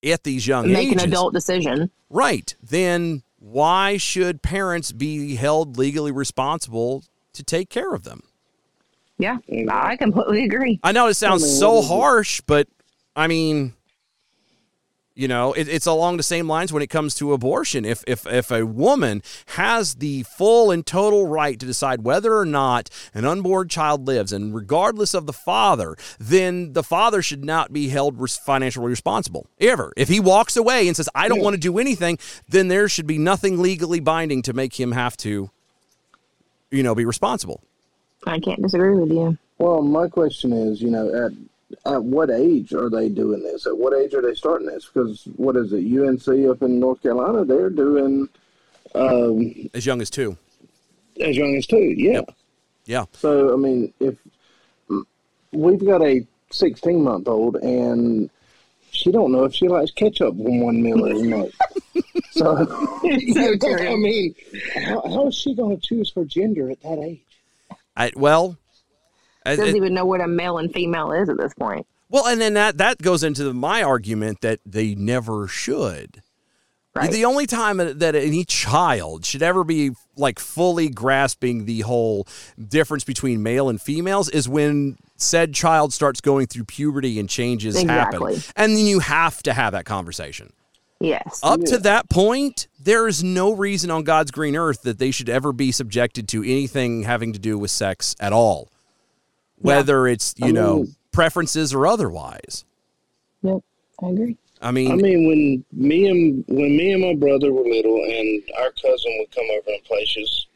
at 0.05 0.23
these 0.23 0.47
young 0.47 0.71
make 0.71 0.89
ages, 0.89 1.03
an 1.03 1.09
adult 1.09 1.33
decision, 1.33 1.91
right? 2.09 2.55
Then 2.63 3.23
why 3.39 3.97
should 3.97 4.43
parents 4.43 4.93
be 4.93 5.35
held 5.35 5.77
legally 5.77 6.13
responsible 6.13 7.05
to 7.35 7.43
take 7.43 7.69
care 7.71 7.95
of 7.95 8.05
them. 8.05 8.23
Yeah, 9.19 9.39
I 9.71 9.97
completely 9.97 10.45
agree. 10.45 10.81
I 10.83 10.93
know 10.93 11.07
it 11.07 11.15
sounds 11.15 11.59
so 11.59 11.75
mm-hmm. 11.75 11.89
harsh, 11.89 12.41
but 12.47 12.67
I 13.15 13.29
mean, 13.29 13.75
you 15.15 15.29
know, 15.29 15.53
it, 15.53 15.69
it's 15.69 15.87
along 15.87 16.17
the 16.17 16.25
same 16.25 16.49
lines 16.49 16.73
when 16.73 16.83
it 16.83 16.89
comes 16.89 17.15
to 17.17 17.33
abortion. 17.33 17.85
If 17.85 18.03
if 18.09 18.27
if 18.27 18.51
a 18.51 18.67
woman 18.67 19.23
has 19.47 19.95
the 19.97 20.25
full 20.25 20.73
and 20.73 20.85
total 20.85 21.27
right 21.27 21.59
to 21.61 21.67
decide 21.67 22.03
whether 22.03 22.37
or 22.37 22.45
not 22.45 22.91
an 23.15 23.25
unborn 23.25 23.69
child 23.69 24.09
lives, 24.09 24.33
and 24.33 24.53
regardless 24.53 25.15
of 25.15 25.27
the 25.27 25.33
father, 25.33 25.97
then 26.19 26.73
the 26.73 26.83
father 26.83 27.23
should 27.23 27.45
not 27.45 27.73
be 27.73 27.89
held 27.89 28.19
financially 28.31 28.89
responsible 28.89 29.47
ever. 29.61 29.93
If 29.97 30.09
he 30.09 30.19
walks 30.19 30.57
away 30.57 30.89
and 30.89 30.97
says, 30.97 31.09
"I 31.15 31.29
don't 31.29 31.41
want 31.41 31.55
to 31.55 31.61
do 31.61 31.79
anything," 31.79 32.19
then 32.49 32.67
there 32.67 32.89
should 32.89 33.07
be 33.07 33.19
nothing 33.19 33.63
legally 33.63 34.01
binding 34.01 34.43
to 34.43 34.53
make 34.53 34.81
him 34.81 34.93
have 34.93 35.17
to 35.19 35.51
you 36.71 36.83
know, 36.83 36.95
be 36.95 37.05
responsible. 37.05 37.63
I 38.27 38.41
can't 38.41 38.63
disagree 38.63 38.95
with 38.99 39.11
you. 39.11 39.37
Well, 39.59 39.83
my 39.83 40.09
question 40.09 40.53
is, 40.53 40.81
you 40.83 40.91
know, 40.91 41.09
at 41.27 41.33
at 41.93 42.03
what 42.05 42.31
age 42.31 42.73
are 42.73 42.89
they 42.91 43.09
doing 43.09 43.43
this? 43.43 43.67
At 43.67 43.77
what 43.77 43.95
age 43.97 44.15
are 44.15 44.23
they 44.23 44.35
starting 44.35 44.67
this? 44.67 44.87
Because 44.87 45.25
what 45.37 45.57
is 45.57 45.73
it, 45.73 45.85
UNC 45.85 46.27
up 46.49 46.63
in 46.63 46.79
North 46.79 47.03
Carolina? 47.03 47.45
They're 47.45 47.71
doing 47.71 48.29
um, 48.95 49.71
As 49.75 49.85
young 49.85 50.01
as 50.01 50.11
two. 50.11 50.37
as 51.21 51.37
young 51.37 51.57
as 51.57 51.67
two. 51.67 51.79
Yeah. 51.79 52.13
Yep. 52.13 52.35
Yeah. 52.87 53.05
So 53.15 53.53
I 53.53 53.57
mean, 53.57 53.93
if 54.01 54.17
we've 55.53 55.85
got 55.85 56.03
a 56.03 56.27
16 56.51 57.03
month 57.03 57.27
old 57.29 57.57
and 57.57 58.31
she 58.91 59.11
don't 59.11 59.33
know 59.33 59.45
if 59.45 59.55
she 59.55 59.67
likes 59.69 59.91
ketchup 59.91 60.35
on 60.39 60.61
one 60.61 60.81
meal 60.83 61.05
every 61.07 61.23
night. 61.29 61.53
So, 62.35 63.01
you 63.05 63.35
know. 63.35 63.77
I 63.79 63.95
mean, 63.97 64.35
how, 64.75 65.01
how 65.03 65.29
is 65.29 65.35
she 65.35 65.55
going 65.55 65.77
to 65.79 65.83
choose 65.87 66.13
her 66.17 66.25
gender 66.25 66.71
at 66.71 66.81
that 66.83 66.99
age? 66.99 67.21
I, 67.97 68.13
well, 68.17 68.57
I- 69.47 69.57
Doesn't 69.57 69.75
it- 69.75 69.77
even 69.77 69.95
know 69.95 70.05
what 70.07 70.21
a 70.21 70.29
male 70.29 70.59
and 70.59 70.73
female 70.73 71.13
is 71.13 71.29
at 71.29 71.37
this 71.37 71.55
point. 71.55 71.87
well, 72.09 72.27
and 72.27 72.41
then 72.41 72.55
that 72.55 72.79
that 72.79 72.99
goes 72.99 73.23
into 73.25 73.53
my 73.53 73.83
argument 73.83 74.41
that 74.43 74.61
they 74.67 74.95
never 74.95 75.47
should. 75.49 76.23
Right. 76.97 77.11
The 77.11 77.25
only 77.25 77.47
time 77.49 77.79
that 77.79 78.15
any 78.15 78.45
child 78.45 79.25
should 79.25 79.43
ever 79.43 79.65
be 79.65 79.91
like 80.17 80.39
fully 80.39 80.89
grasping 80.89 81.65
the 81.65 81.81
whole 81.81 82.29
difference 82.69 83.03
between 83.03 83.43
male 83.43 83.69
and 83.69 83.81
females 83.83 84.29
is 84.29 84.49
when 84.49 84.97
said 85.17 85.55
child 85.55 85.93
starts 85.93 86.21
going 86.21 86.47
through 86.47 86.65
puberty 86.67 87.19
and 87.19 87.29
changes 87.29 87.75
Exactly. 87.75 88.35
happen. 88.37 88.53
And 88.55 88.77
then 88.77 88.87
you 88.87 89.01
have 89.01 89.43
to 89.43 89.53
have 89.53 89.73
that 89.73 89.87
conversation. 89.87 90.53
Yes. 91.05 91.41
Up 91.43 91.61
to 91.65 91.79
that 91.79 92.09
point, 92.09 92.69
there 92.81 93.07
is 93.09 93.23
no 93.23 93.53
reason 93.53 93.91
on 93.91 94.05
God's 94.05 94.31
green 94.31 94.57
earth 94.57 94.83
that 94.83 94.99
they 94.99 95.11
should 95.11 95.29
ever 95.29 95.53
be 95.53 95.73
subjected 95.73 96.29
to 96.29 96.43
anything 96.43 97.03
having 97.03 97.33
to 97.33 97.39
do 97.39 97.59
with 97.59 97.71
sex 97.71 98.15
at 98.21 98.33
all. 98.33 98.71
Whether 99.57 100.07
it's, 100.07 100.35
you 100.39 100.49
I 100.49 100.51
know, 100.51 100.77
mean- 100.77 100.97
preferences 101.13 101.73
or 101.73 101.87
otherwise. 101.87 102.65
Yep. 103.43 103.63
I 104.03 104.09
agree. 104.09 104.37
I 104.61 104.71
mean, 104.71 104.93
I 104.93 104.95
mean, 104.97 105.29
when 105.29 105.65
me 105.73 106.07
and 106.09 106.45
when 106.49 106.77
me 106.77 106.93
and 106.93 107.03
my 107.03 107.15
brother 107.15 107.53
were 107.53 107.69
little, 107.69 108.03
and 108.03 108.43
our 108.59 108.71
cousin 108.71 109.15
would 109.19 109.31
come 109.31 109.45
over 109.51 109.71
and 109.71 109.85
play. 109.85 110.05
She's 110.07 110.47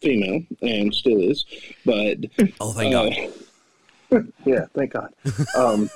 female 0.00 0.42
and 0.62 0.94
still 0.94 1.20
is, 1.20 1.44
but 1.84 2.16
oh, 2.60 2.72
thank 2.72 2.92
God. 2.92 3.12
Uh, 4.10 4.20
yeah, 4.46 4.64
thank 4.74 4.92
God. 4.92 5.12
Um, 5.54 5.90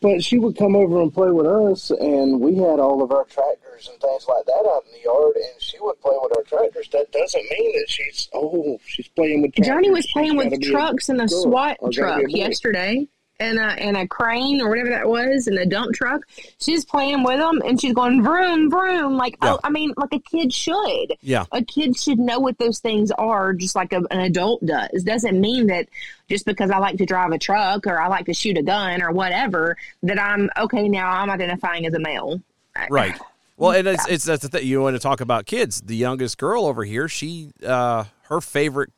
but 0.00 0.22
she 0.22 0.38
would 0.38 0.56
come 0.56 0.76
over 0.76 1.00
and 1.02 1.12
play 1.12 1.30
with 1.30 1.46
us, 1.46 1.90
and 1.90 2.40
we 2.40 2.56
had 2.56 2.80
all 2.80 3.02
of 3.02 3.12
our 3.12 3.24
tractors 3.24 3.88
and 3.90 4.00
things 4.00 4.26
like 4.28 4.44
that 4.46 4.66
out 4.66 4.84
in 4.86 4.92
the 4.92 5.04
yard, 5.04 5.36
and 5.36 5.60
she 5.60 5.78
would 5.80 6.00
play 6.00 6.16
with 6.20 6.36
our 6.36 6.42
tractors. 6.44 6.88
That 6.90 7.10
doesn't 7.12 7.44
mean 7.50 7.72
that 7.72 7.86
she's 7.88 8.28
oh 8.34 8.78
she's 8.86 9.08
playing 9.08 9.42
with. 9.42 9.54
Tractors. 9.54 9.74
Johnny 9.74 9.90
was 9.90 10.06
playing 10.12 10.36
gotta 10.36 10.50
with 10.50 10.62
trucks 10.62 11.08
and 11.08 11.20
a 11.20 11.26
girl, 11.26 11.42
SWAT 11.42 11.78
truck 11.92 12.18
be 12.18 12.24
a 12.24 12.28
boy. 12.28 12.36
yesterday, 12.38 13.08
and 13.40 13.58
a 13.58 13.62
and 13.62 13.96
a 13.96 14.06
crane 14.06 14.60
or 14.60 14.68
whatever 14.68 14.88
that 14.90 15.08
was, 15.08 15.46
and 15.46 15.58
a 15.58 15.66
dump 15.66 15.94
truck. 15.94 16.22
She's 16.58 16.84
playing 16.84 17.22
with 17.22 17.38
them, 17.38 17.62
and 17.64 17.80
she's 17.80 17.94
going 17.94 18.22
vroom 18.22 18.70
vroom. 18.70 19.16
Like 19.16 19.36
Yeah. 19.42 19.54
oh, 19.54 19.60
I 19.64 19.70
mean, 19.70 19.92
like 19.96 20.12
a 20.12 20.18
kid 20.18 20.52
should. 20.52 21.14
Yeah. 21.20 21.44
A 21.52 21.62
kid 21.62 21.96
should 21.96 22.18
know 22.18 22.38
what 22.38 22.58
those 22.58 22.80
things 22.80 23.10
are, 23.12 23.52
just 23.52 23.76
like 23.76 23.92
a, 23.92 24.02
an 24.10 24.20
adult 24.20 24.64
does. 24.66 25.04
Doesn't 25.04 25.40
mean 25.40 25.66
that 25.68 25.88
just 26.28 26.46
because 26.46 26.70
I 26.70 26.78
like 26.78 26.98
to 26.98 27.06
drive 27.06 27.30
a 27.32 27.38
truck 27.38 27.86
or 27.86 28.00
I 28.00 28.08
like 28.08 28.26
to 28.26 28.34
shoot 28.34 28.58
a 28.58 28.62
gun 28.62 29.02
or 29.02 29.12
whatever 29.12 29.76
that 30.02 30.20
I'm 30.20 30.50
okay. 30.58 30.88
Now 30.88 31.10
I'm 31.10 31.30
identifying 31.30 31.86
as 31.86 31.94
a 31.94 32.00
male. 32.00 32.40
Right. 32.90 33.18
Well, 33.56 33.72
and 33.72 33.88
it's, 33.88 34.06
it's 34.06 34.24
that's 34.24 34.42
the 34.42 34.48
thing. 34.48 34.64
You 34.64 34.80
want 34.80 34.94
to 34.94 35.00
talk 35.00 35.20
about 35.20 35.46
kids. 35.46 35.80
The 35.80 35.96
youngest 35.96 36.38
girl 36.38 36.64
over 36.64 36.84
here, 36.84 37.08
she 37.08 37.50
uh 37.66 38.04
her 38.28 38.40
favorite 38.40 38.92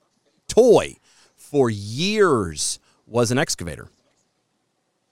toy 0.49 0.97
for 1.35 1.71
years 1.71 2.79
was 3.07 3.31
an 3.31 3.39
excavator. 3.39 3.89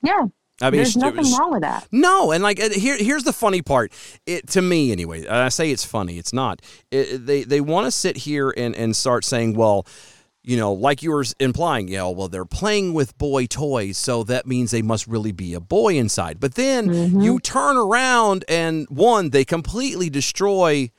Yeah. 0.03 0.27
I 0.61 0.71
mean, 0.71 0.79
There's 0.79 0.97
nothing 0.97 1.19
was- 1.19 1.39
wrong 1.39 1.53
with 1.53 1.63
that. 1.63 1.87
No, 1.93 2.33
and 2.33 2.43
like 2.43 2.59
here, 2.61 2.97
here's 2.99 3.23
the 3.23 3.33
funny 3.33 3.63
part. 3.63 3.93
It 4.27 4.49
to 4.51 4.63
me 4.63 4.91
anyway. 4.91 5.21
and 5.21 5.29
I 5.37 5.51
say 5.51 5.71
it's 5.71 5.85
funny. 5.85 6.19
It's 6.19 6.33
not. 6.33 6.61
It, 6.91 7.27
they 7.27 7.45
they 7.45 7.61
want 7.61 7.87
to 7.87 7.91
sit 7.93 8.17
here 8.19 8.53
and 8.57 8.75
and 8.75 8.97
start 8.97 9.25
saying, 9.25 9.55
well, 9.55 9.87
you 10.43 10.57
know, 10.57 10.73
like 10.73 11.01
you 11.03 11.13
were 11.13 11.25
implying, 11.39 11.87
you 11.89 11.99
know, 11.99 12.11
well, 12.11 12.27
they're 12.29 12.45
playing 12.45 12.93
with 12.93 13.17
boy 13.19 13.47
toys, 13.47 13.99
so 13.99 14.25
that 14.25 14.47
means 14.47 14.73
they 14.73 14.83
must 14.83 15.07
really 15.07 15.31
be 15.31 15.55
a 15.55 15.61
boy 15.61 15.97
inside. 15.97 16.41
But 16.41 16.55
then 16.57 16.89
Mm-hmm. 16.89 17.21
you 17.21 17.39
turn 17.39 17.77
around 17.77 18.45
and 18.49 18.89
one, 18.89 19.31
they 19.31 19.45
completely 19.45 20.11
destroy 20.11 20.91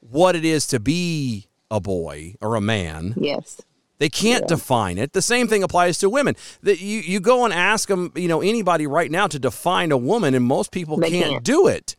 what 0.00 0.36
it 0.36 0.44
is 0.44 0.66
to 0.68 0.78
be 0.80 1.46
a 1.70 1.80
boy 1.80 2.34
or 2.42 2.54
a 2.54 2.60
man. 2.60 3.14
Yes. 3.16 3.60
They 3.98 4.08
can't 4.08 4.46
define 4.46 4.98
it. 4.98 5.12
The 5.12 5.22
same 5.22 5.48
thing 5.48 5.62
applies 5.62 5.98
to 5.98 6.10
women. 6.10 6.36
That 6.62 6.80
you, 6.80 7.00
you 7.00 7.20
go 7.20 7.44
and 7.44 7.54
ask 7.54 7.88
them, 7.88 8.12
you 8.14 8.28
know, 8.28 8.42
anybody 8.42 8.86
right 8.86 9.10
now 9.10 9.26
to 9.26 9.38
define 9.38 9.90
a 9.90 9.96
woman, 9.96 10.34
and 10.34 10.44
most 10.44 10.70
people 10.70 10.98
can't, 10.98 11.12
can't. 11.12 11.44
do 11.44 11.66
it. 11.66 11.96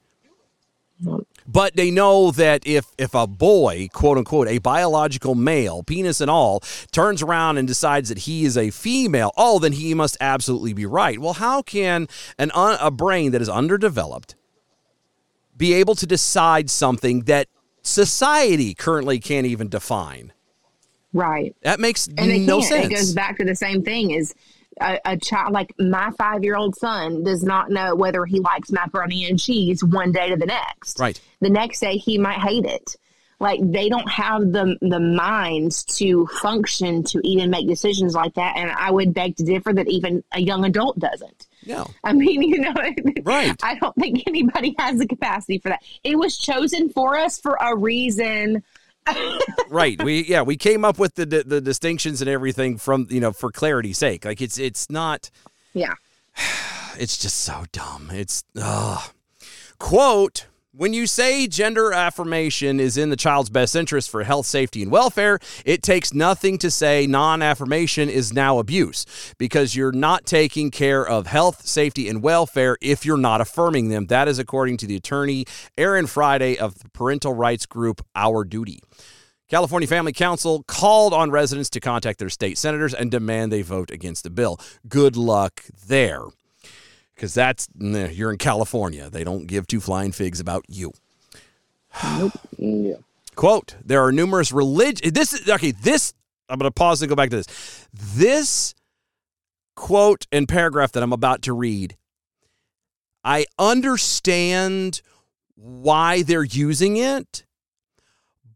But 1.47 1.75
they 1.75 1.91
know 1.91 2.31
that 2.31 2.65
if 2.65 2.87
if 2.97 3.13
a 3.13 3.25
boy, 3.27 3.87
quote 3.93 4.17
unquote, 4.17 4.47
a 4.47 4.57
biological 4.57 5.35
male, 5.35 5.83
penis 5.83 6.21
and 6.21 6.29
all, 6.29 6.61
turns 6.91 7.21
around 7.21 7.57
and 7.57 7.67
decides 7.67 8.09
that 8.09 8.19
he 8.19 8.45
is 8.45 8.57
a 8.57 8.71
female, 8.71 9.31
oh, 9.37 9.59
then 9.59 9.73
he 9.73 9.93
must 9.93 10.17
absolutely 10.19 10.73
be 10.73 10.85
right. 10.85 11.19
Well, 11.19 11.33
how 11.33 11.61
can 11.61 12.07
an 12.37 12.51
a 12.53 12.91
brain 12.91 13.31
that 13.31 13.41
is 13.41 13.49
underdeveloped 13.49 14.35
be 15.55 15.73
able 15.73 15.95
to 15.95 16.05
decide 16.05 16.69
something 16.69 17.21
that 17.21 17.47
society 17.81 18.73
currently 18.73 19.19
can't 19.19 19.47
even 19.47 19.69
define? 19.69 20.33
Right. 21.17 21.55
That 21.63 21.79
makes 21.79 22.07
and 22.07 22.29
they 22.29 22.39
no 22.39 22.61
sense. 22.61 22.85
It 22.85 22.95
goes 22.95 23.13
back 23.13 23.37
to 23.37 23.45
the 23.45 23.55
same 23.55 23.83
thing 23.83 24.11
is 24.11 24.35
a, 24.79 24.99
a 25.03 25.17
child. 25.17 25.51
Like 25.51 25.73
my 25.79 26.11
five-year-old 26.11 26.75
son 26.75 27.23
does 27.23 27.43
not 27.43 27.71
know 27.71 27.95
whether 27.95 28.23
he 28.25 28.39
likes 28.39 28.71
macaroni 28.71 29.27
and 29.27 29.39
cheese 29.39 29.83
one 29.83 30.11
day 30.11 30.29
to 30.29 30.35
the 30.35 30.45
next. 30.45 30.99
Right. 30.99 31.19
The 31.39 31.49
next 31.49 31.79
day 31.79 31.97
he 31.97 32.19
might 32.19 32.37
hate 32.37 32.65
it. 32.65 32.97
Like 33.39 33.59
they 33.63 33.89
don't 33.89 34.09
have 34.09 34.51
the 34.51 34.77
the 34.81 34.99
minds 34.99 35.83
to 35.97 36.27
function 36.27 37.03
to 37.05 37.19
even 37.23 37.49
make 37.49 37.67
decisions 37.67 38.13
like 38.13 38.35
that. 38.35 38.55
And 38.55 38.69
I 38.69 38.91
would 38.91 39.15
beg 39.15 39.37
to 39.37 39.43
differ 39.43 39.73
that 39.73 39.87
even 39.87 40.23
a 40.31 40.39
young 40.39 40.65
adult 40.65 40.99
doesn't. 40.99 41.47
Yeah. 41.63 41.85
I 42.03 42.13
mean, 42.13 42.43
you 42.43 42.59
know, 42.59 42.73
Right. 43.23 43.55
I 43.63 43.75
don't 43.75 43.95
think 43.95 44.23
anybody 44.27 44.75
has 44.77 44.99
the 44.99 45.07
capacity 45.07 45.57
for 45.57 45.69
that. 45.69 45.83
It 46.03 46.17
was 46.17 46.37
chosen 46.37 46.89
for 46.89 47.17
us 47.17 47.39
for 47.39 47.57
a 47.59 47.75
reason. 47.75 48.63
Right. 49.69 50.01
We 50.03 50.25
yeah, 50.25 50.41
we 50.41 50.57
came 50.57 50.85
up 50.85 50.99
with 50.99 51.15
the, 51.15 51.25
the 51.25 51.43
the 51.43 51.61
distinctions 51.61 52.21
and 52.21 52.29
everything 52.29 52.77
from, 52.77 53.07
you 53.09 53.19
know, 53.19 53.31
for 53.31 53.51
clarity's 53.51 53.97
sake. 53.97 54.25
Like 54.25 54.41
it's 54.41 54.57
it's 54.57 54.89
not 54.89 55.29
Yeah. 55.73 55.95
it's 56.99 57.17
just 57.17 57.39
so 57.39 57.65
dumb. 57.71 58.09
It's 58.11 58.43
ugh. 58.59 59.11
quote 59.79 60.47
when 60.77 60.93
you 60.93 61.07
say 61.07 61.47
gender 61.47 61.91
affirmation 61.91 62.79
is 62.79 62.97
in 62.97 63.09
the 63.09 63.15
child's 63.15 63.49
best 63.49 63.75
interest 63.75 64.11
for 64.11 64.23
health, 64.23 64.45
safety, 64.45 64.83
and 64.83 64.91
welfare, 64.91 65.39
it 65.65 65.81
takes 65.81 66.13
nothing 66.13 66.59
to 66.59 66.69
say 66.69 67.07
non 67.07 67.41
affirmation 67.41 68.09
is 68.09 68.31
now 68.31 68.59
abuse 68.59 69.05
because 69.39 69.75
you're 69.75 69.91
not 69.91 70.25
taking 70.25 70.69
care 70.69 71.05
of 71.05 71.25
health, 71.25 71.65
safety, 71.65 72.07
and 72.07 72.21
welfare 72.21 72.77
if 72.79 73.05
you're 73.05 73.17
not 73.17 73.41
affirming 73.41 73.89
them. 73.89 74.05
That 74.05 74.27
is 74.27 74.37
according 74.37 74.77
to 74.77 74.87
the 74.87 74.95
attorney 74.95 75.45
Erin 75.77 76.05
Friday 76.05 76.57
of 76.57 76.77
the 76.77 76.89
parental 76.89 77.33
rights 77.33 77.65
group 77.65 78.05
Our 78.15 78.43
Duty. 78.43 78.79
California 79.49 79.87
Family 79.87 80.13
Council 80.13 80.63
called 80.67 81.13
on 81.13 81.31
residents 81.31 81.69
to 81.71 81.79
contact 81.79 82.19
their 82.19 82.29
state 82.29 82.57
senators 82.57 82.93
and 82.93 83.09
demand 83.09 83.51
they 83.51 83.61
vote 83.63 83.89
against 83.89 84.23
the 84.23 84.29
bill. 84.29 84.59
Good 84.87 85.15
luck 85.15 85.63
there. 85.87 86.25
Because 87.17 87.33
that's, 87.33 87.67
nah, 87.73 88.05
you're 88.05 88.31
in 88.31 88.37
California. 88.37 89.09
They 89.09 89.23
don't 89.23 89.47
give 89.47 89.65
two 89.65 89.79
flying 89.79 90.11
figs 90.11 90.39
about 90.39 90.65
you. 90.67 90.93
Mm, 91.95 92.31
Yeah. 92.59 92.95
Quote, 93.35 93.75
there 93.83 94.03
are 94.03 94.11
numerous 94.11 94.51
religion. 94.51 95.13
This 95.15 95.33
is, 95.33 95.49
okay, 95.49 95.71
this, 95.71 96.13
I'm 96.47 96.59
going 96.59 96.67
to 96.69 96.73
pause 96.73 97.01
and 97.01 97.09
go 97.09 97.15
back 97.15 97.31
to 97.31 97.37
this. 97.37 97.87
This 97.91 98.75
quote 99.75 100.27
and 100.31 100.47
paragraph 100.47 100.91
that 100.91 101.01
I'm 101.01 101.11
about 101.13 101.41
to 101.43 101.53
read, 101.53 101.97
I 103.23 103.45
understand 103.57 105.01
why 105.55 106.21
they're 106.21 106.43
using 106.43 106.97
it, 106.97 107.45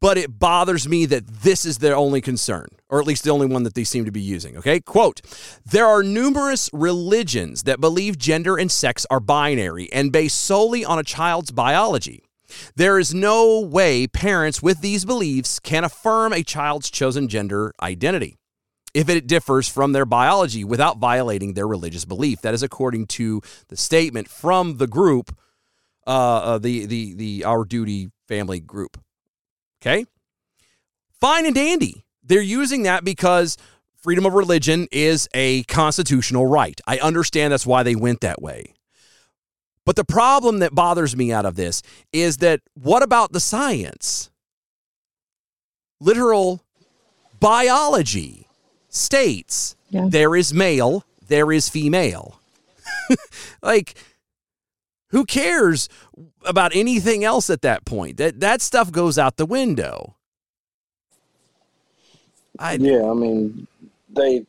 but 0.01 0.17
it 0.17 0.39
bothers 0.39 0.89
me 0.89 1.05
that 1.05 1.27
this 1.27 1.63
is 1.63 1.77
their 1.77 1.95
only 1.95 2.19
concern, 2.19 2.67
or 2.89 2.99
at 2.99 3.07
least 3.07 3.23
the 3.23 3.29
only 3.29 3.45
one 3.45 3.63
that 3.63 3.75
they 3.75 3.83
seem 3.83 4.03
to 4.03 4.11
be 4.11 4.19
using. 4.19 4.57
Okay, 4.57 4.79
quote 4.79 5.21
There 5.63 5.85
are 5.85 6.03
numerous 6.03 6.69
religions 6.73 7.63
that 7.63 7.79
believe 7.79 8.17
gender 8.17 8.57
and 8.57 8.71
sex 8.71 9.05
are 9.09 9.19
binary 9.19 9.91
and 9.93 10.11
based 10.11 10.41
solely 10.41 10.83
on 10.83 10.99
a 10.99 11.03
child's 11.03 11.51
biology. 11.51 12.23
There 12.75 12.99
is 12.99 13.13
no 13.13 13.61
way 13.61 14.07
parents 14.07 14.61
with 14.61 14.81
these 14.81 15.05
beliefs 15.05 15.59
can 15.59 15.85
affirm 15.85 16.33
a 16.33 16.43
child's 16.43 16.89
chosen 16.89 17.29
gender 17.29 17.71
identity 17.81 18.37
if 18.93 19.07
it 19.07 19.27
differs 19.27 19.69
from 19.69 19.93
their 19.93 20.05
biology 20.05 20.65
without 20.65 20.97
violating 20.97 21.53
their 21.53 21.67
religious 21.67 22.03
belief. 22.03 22.41
That 22.41 22.53
is 22.53 22.63
according 22.63 23.07
to 23.07 23.41
the 23.69 23.77
statement 23.77 24.27
from 24.27 24.77
the 24.77 24.87
group, 24.87 25.37
uh, 26.05 26.09
uh, 26.09 26.57
the 26.57 26.85
the 26.87 27.13
the 27.13 27.45
Our 27.45 27.63
Duty 27.63 28.09
family 28.27 28.59
group. 28.59 28.97
Okay, 29.81 30.05
fine 31.19 31.45
and 31.45 31.55
dandy. 31.55 32.03
They're 32.23 32.41
using 32.41 32.83
that 32.83 33.03
because 33.03 33.57
freedom 33.97 34.25
of 34.25 34.33
religion 34.33 34.87
is 34.91 35.27
a 35.33 35.63
constitutional 35.63 36.45
right. 36.45 36.79
I 36.87 36.99
understand 36.99 37.51
that's 37.51 37.65
why 37.65 37.83
they 37.83 37.95
went 37.95 38.21
that 38.21 38.41
way. 38.41 38.73
But 39.85 39.95
the 39.95 40.05
problem 40.05 40.59
that 40.59 40.75
bothers 40.75 41.15
me 41.15 41.31
out 41.33 41.45
of 41.45 41.55
this 41.55 41.81
is 42.13 42.37
that 42.37 42.61
what 42.75 43.01
about 43.03 43.31
the 43.31 43.39
science? 43.39 44.29
literal 45.99 46.63
biology 47.39 48.47
states 48.89 49.75
Yeah. 49.89 50.07
there 50.09 50.35
is 50.35 50.51
male, 50.53 51.05
there 51.27 51.51
is 51.51 51.69
female. 51.69 52.39
like 53.61 53.95
who 55.11 55.25
cares 55.25 55.87
about 56.45 56.71
anything 56.75 57.23
else 57.23 57.49
at 57.49 57.61
that 57.61 57.85
point? 57.85 58.17
That 58.17 58.39
that 58.39 58.61
stuff 58.61 58.91
goes 58.91 59.17
out 59.17 59.37
the 59.37 59.45
window. 59.45 60.15
I 62.57 62.73
Yeah, 62.73 63.09
I 63.09 63.13
mean, 63.13 63.67
they. 64.09 64.45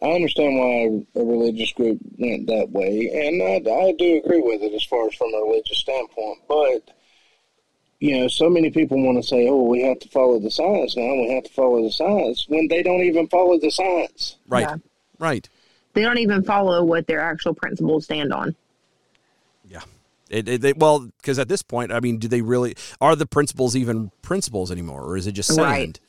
I 0.00 0.06
understand 0.06 0.58
why 0.58 1.20
a 1.20 1.24
religious 1.24 1.72
group 1.72 2.00
went 2.18 2.48
that 2.48 2.70
way, 2.70 3.08
and 3.26 3.40
I, 3.40 3.72
I 3.72 3.92
do 3.92 4.20
agree 4.24 4.40
with 4.40 4.60
it 4.62 4.74
as 4.74 4.84
far 4.84 5.06
as 5.06 5.14
from 5.14 5.32
a 5.32 5.38
religious 5.38 5.78
standpoint. 5.78 6.40
But 6.48 6.90
you 8.00 8.18
know, 8.18 8.26
so 8.26 8.50
many 8.50 8.70
people 8.70 9.00
want 9.00 9.22
to 9.22 9.26
say, 9.26 9.46
"Oh, 9.48 9.62
we 9.62 9.82
have 9.82 10.00
to 10.00 10.08
follow 10.08 10.40
the 10.40 10.50
science 10.50 10.96
now. 10.96 11.14
We 11.14 11.30
have 11.34 11.44
to 11.44 11.52
follow 11.52 11.82
the 11.82 11.92
science," 11.92 12.46
when 12.48 12.66
they 12.68 12.82
don't 12.82 13.04
even 13.04 13.28
follow 13.28 13.58
the 13.58 13.70
science. 13.70 14.36
right. 14.48 14.62
Yeah. 14.68 14.76
Right. 15.18 15.48
They 15.94 16.02
don't 16.02 16.18
even 16.18 16.42
follow 16.42 16.82
what 16.82 17.06
their 17.06 17.20
actual 17.20 17.54
principles 17.54 18.06
stand 18.06 18.32
on. 18.32 18.56
It, 20.32 20.48
it, 20.48 20.60
they, 20.62 20.72
well, 20.72 21.10
because 21.18 21.38
at 21.38 21.48
this 21.48 21.62
point, 21.62 21.92
I 21.92 22.00
mean, 22.00 22.18
do 22.18 22.26
they 22.26 22.40
really 22.40 22.74
are 23.00 23.14
the 23.14 23.26
principles 23.26 23.76
even 23.76 24.10
principles 24.22 24.72
anymore, 24.72 25.02
or 25.02 25.16
is 25.16 25.26
it 25.26 25.32
just 25.32 25.50
sand? 25.54 25.60
Right. 25.60 26.00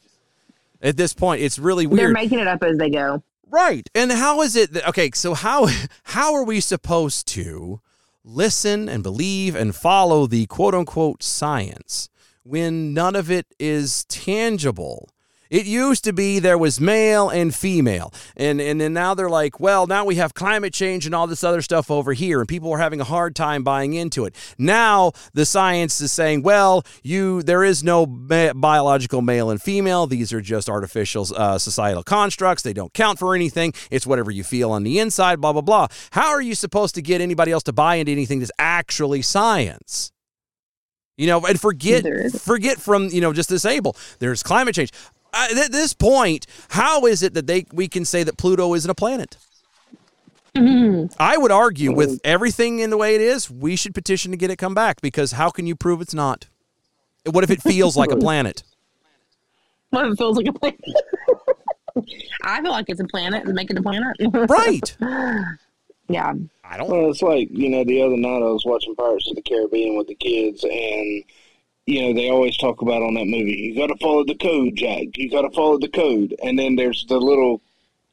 At 0.82 0.98
this 0.98 1.14
point, 1.14 1.42
it's 1.42 1.60
really 1.60 1.86
weird. 1.86 2.00
They're 2.00 2.12
making 2.12 2.40
it 2.40 2.48
up 2.48 2.64
as 2.64 2.78
they 2.78 2.90
go. 2.90 3.22
Right. 3.50 3.88
And 3.94 4.12
how 4.12 4.42
is 4.42 4.56
it 4.56 4.74
that 4.74 4.88
okay, 4.90 5.12
so 5.14 5.34
how 5.34 5.68
how 6.04 6.34
are 6.34 6.44
we 6.44 6.60
supposed 6.62 7.28
to 7.28 7.82
listen 8.24 8.88
and 8.88 9.04
believe 9.04 9.56
and 9.56 9.76
follow 9.76 10.26
the 10.26 10.46
quote 10.46 10.74
unquote 10.74 11.22
science 11.22 12.10
when 12.44 12.94
none 12.94 13.16
of 13.16 13.30
it 13.30 13.46
is 13.60 14.06
tangible? 14.06 15.10
It 15.54 15.68
used 15.68 16.04
to 16.06 16.14
be 16.14 16.40
there 16.40 16.58
was 16.58 16.82
male 16.82 17.30
and 17.30 17.54
female. 17.54 18.12
And 18.36 18.60
and 18.60 18.82
then 18.82 18.92
now 18.92 19.14
they're 19.14 19.30
like, 19.30 19.60
well, 19.60 19.86
now 19.86 20.04
we 20.04 20.16
have 20.16 20.34
climate 20.34 20.74
change 20.74 21.06
and 21.06 21.14
all 21.14 21.28
this 21.28 21.44
other 21.44 21.62
stuff 21.62 21.92
over 21.92 22.14
here 22.14 22.40
and 22.40 22.50
people 22.50 22.72
are 22.72 22.80
having 22.80 23.00
a 23.00 23.04
hard 23.04 23.36
time 23.36 23.64
buying 23.64 23.94
into 23.94 24.26
it. 24.26 24.36
Now 24.58 25.12
the 25.34 25.46
science 25.46 26.02
is 26.02 26.12
saying, 26.12 26.42
well, 26.42 26.84
you 27.04 27.44
there 27.44 27.64
is 27.64 27.84
no 27.84 28.08
ma- 28.08 28.54
biological 28.54 29.22
male 29.22 29.52
and 29.52 29.62
female. 29.62 30.08
These 30.08 30.34
are 30.34 30.42
just 30.42 30.72
artificial 30.72 31.28
uh, 31.36 31.60
societal 31.60 32.02
constructs. 32.02 32.64
They 32.64 32.74
don't 32.74 32.94
count 32.96 33.20
for 33.20 33.36
anything. 33.36 33.74
It's 33.92 34.08
whatever 34.08 34.32
you 34.32 34.44
feel 34.44 34.72
on 34.72 34.82
the 34.82 34.98
inside, 34.98 35.40
blah 35.40 35.54
blah 35.54 35.62
blah. 35.62 35.86
How 36.14 36.30
are 36.30 36.42
you 36.42 36.56
supposed 36.56 36.96
to 36.96 37.04
get 37.04 37.22
anybody 37.22 37.52
else 37.52 37.64
to 37.64 37.74
buy 37.74 37.98
into 37.98 38.12
anything 38.12 38.40
that's 38.40 38.52
actually 38.58 39.22
science? 39.22 40.12
You 41.16 41.28
know, 41.28 41.46
and 41.46 41.62
forget 41.62 42.04
forget 42.32 42.80
from 42.80 43.10
you 43.10 43.22
know 43.22 43.34
just 43.34 43.50
disable. 43.50 43.96
There's 44.18 44.42
climate 44.42 44.74
change. 44.74 44.90
At 45.34 45.72
this 45.72 45.94
point, 45.94 46.46
how 46.70 47.06
is 47.06 47.24
it 47.24 47.34
that 47.34 47.48
they 47.48 47.66
we 47.74 47.88
can 47.88 48.06
say 48.06 48.24
that 48.24 48.38
Pluto 48.38 48.74
isn't 48.76 48.90
a 48.90 48.96
planet? 48.96 49.38
Mm-hmm. 50.56 51.14
I 51.20 51.38
would 51.38 51.52
argue 51.52 51.92
with 51.92 52.12
oh. 52.12 52.20
everything 52.24 52.80
in 52.80 52.92
the 52.92 52.98
way 52.98 53.16
it 53.16 53.22
is, 53.22 53.50
we 53.50 53.76
should 53.76 53.96
petition 53.96 54.32
to 54.32 54.38
get 54.38 54.52
it 54.52 54.58
come 54.58 54.76
back 54.76 55.02
because 55.02 55.32
how 55.32 55.50
can 55.50 55.66
you 55.66 55.76
prove 55.76 56.00
it's 56.02 56.14
not? 56.14 56.48
What 57.26 57.44
if 57.44 57.50
it 57.50 57.62
feels 57.62 57.98
like 57.98 58.12
a 58.12 58.18
planet? 58.18 58.64
Well, 59.92 60.12
it 60.12 60.18
feels 60.18 60.38
like 60.38 60.48
a 60.48 60.54
planet. 60.54 60.80
I 62.44 62.62
feel 62.62 62.72
like 62.72 62.86
it's 62.88 63.00
a 63.00 63.06
planet 63.06 63.46
and 63.46 63.54
make 63.54 63.72
it 63.72 63.78
a 63.78 63.82
planet. 63.82 64.16
Right. 64.50 64.98
yeah. 66.10 66.34
I 66.64 66.78
don't 66.78 66.90
Well, 66.90 67.10
it's 67.10 67.22
like 67.22 67.50
you 67.52 67.70
know, 67.70 67.84
the 67.84 68.02
other 68.02 68.18
night 68.18 68.44
I 68.44 68.52
was 68.52 68.66
watching 68.66 68.96
Pirates 68.96 69.30
of 69.30 69.36
the 69.36 69.42
Caribbean 69.42 69.98
with 69.98 70.08
the 70.08 70.16
kids, 70.16 70.64
and 70.64 71.24
you 71.86 72.02
know 72.02 72.14
they 72.14 72.30
always 72.30 72.58
talk 72.58 72.82
about 72.82 73.02
on 73.02 73.14
that 73.16 73.26
movie, 73.26 73.74
you 73.74 73.76
got 73.76 73.88
to 73.88 73.98
follow 73.98 74.24
the 74.24 74.36
code, 74.36 74.76
Jack. 74.76 75.18
You 75.18 75.30
got 75.30 75.42
to 75.42 75.52
follow 75.52 75.78
the 75.78 75.90
code, 75.90 76.36
and 76.44 76.58
then 76.58 76.76
there's 76.76 77.06
the 77.08 77.18
little 77.18 77.62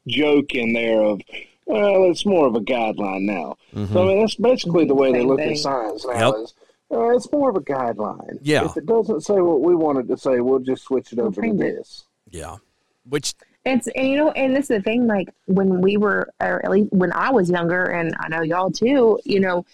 joke 0.06 0.54
in 0.54 0.72
there 0.72 1.02
of. 1.02 1.20
Well, 1.66 2.10
it's 2.10 2.26
more 2.26 2.48
of 2.48 2.56
a 2.56 2.60
guideline 2.60 3.22
now. 3.22 3.56
So 3.92 4.02
I 4.02 4.06
mean, 4.06 4.20
that's 4.20 4.34
basically 4.34 4.86
the 4.86 4.94
way 4.94 5.12
they 5.12 5.22
look 5.22 5.38
thing. 5.38 5.52
at 5.52 5.58
science 5.58 6.04
now. 6.04 6.32
Yep. 6.32 6.42
Is 6.42 6.54
uh, 6.90 7.10
it's 7.10 7.30
more 7.30 7.50
of 7.50 7.56
a 7.56 7.60
guideline. 7.60 8.38
Yeah. 8.42 8.64
If 8.64 8.76
it 8.76 8.86
doesn't 8.86 9.20
say 9.20 9.40
what 9.40 9.60
we 9.60 9.76
wanted 9.76 10.08
to 10.08 10.16
say, 10.16 10.40
we'll 10.40 10.58
just 10.58 10.82
switch 10.82 11.12
it 11.12 11.20
over 11.20 11.40
to 11.40 11.46
change 11.46 11.60
it. 11.60 11.76
this. 11.76 12.04
Yeah. 12.28 12.56
Which 13.08 13.34
It's 13.64 13.86
and 13.94 14.08
you 14.08 14.16
know, 14.16 14.30
and 14.32 14.56
this 14.56 14.64
is 14.64 14.78
the 14.78 14.82
thing. 14.82 15.06
Like 15.06 15.28
when 15.46 15.80
we 15.80 15.96
were, 15.96 16.28
or 16.40 16.64
at 16.64 16.70
least 16.72 16.92
when 16.92 17.12
I 17.12 17.30
was 17.30 17.48
younger, 17.48 17.84
and 17.84 18.16
I 18.18 18.28
know 18.28 18.42
y'all 18.42 18.72
too. 18.72 19.20
You 19.24 19.38
know, 19.38 19.64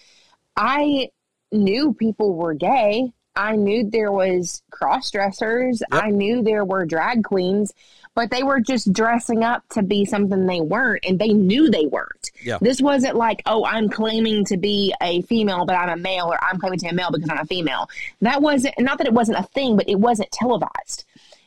I 0.56 1.08
knew 1.50 1.94
people 1.94 2.34
were 2.34 2.52
gay. 2.52 3.10
I 3.36 3.56
knew 3.56 3.88
there 3.88 4.12
was 4.12 4.62
cross 4.70 5.10
dressers. 5.10 5.82
Yep. 5.92 6.02
I 6.02 6.10
knew 6.10 6.42
there 6.42 6.64
were 6.64 6.86
drag 6.86 7.24
queens, 7.24 7.72
but 8.14 8.30
they 8.30 8.42
were 8.42 8.60
just 8.60 8.92
dressing 8.92 9.44
up 9.44 9.62
to 9.70 9.82
be 9.82 10.04
something 10.04 10.46
they 10.46 10.60
weren't, 10.60 11.04
and 11.06 11.18
they 11.18 11.34
knew 11.34 11.70
they 11.70 11.86
weren't. 11.86 12.30
This 12.60 12.80
wasn't 12.80 13.16
like, 13.16 13.42
oh, 13.46 13.64
I'm 13.64 13.88
claiming 13.88 14.44
to 14.46 14.56
be 14.56 14.94
a 15.02 15.22
female, 15.22 15.66
but 15.66 15.74
I'm 15.74 15.90
a 15.90 15.96
male, 15.96 16.32
or 16.32 16.42
I'm 16.42 16.58
claiming 16.58 16.78
to 16.78 16.84
be 16.86 16.90
a 16.90 16.94
male 16.94 17.10
because 17.10 17.28
I'm 17.28 17.38
a 17.38 17.44
female. 17.44 17.90
That 18.22 18.40
wasn't 18.40 18.74
not 18.78 18.98
that 18.98 19.06
it 19.06 19.12
wasn't 19.12 19.38
a 19.38 19.42
thing, 19.42 19.76
but 19.76 19.88
it 19.88 19.98
wasn't 19.98 20.30
televised. 20.32 21.04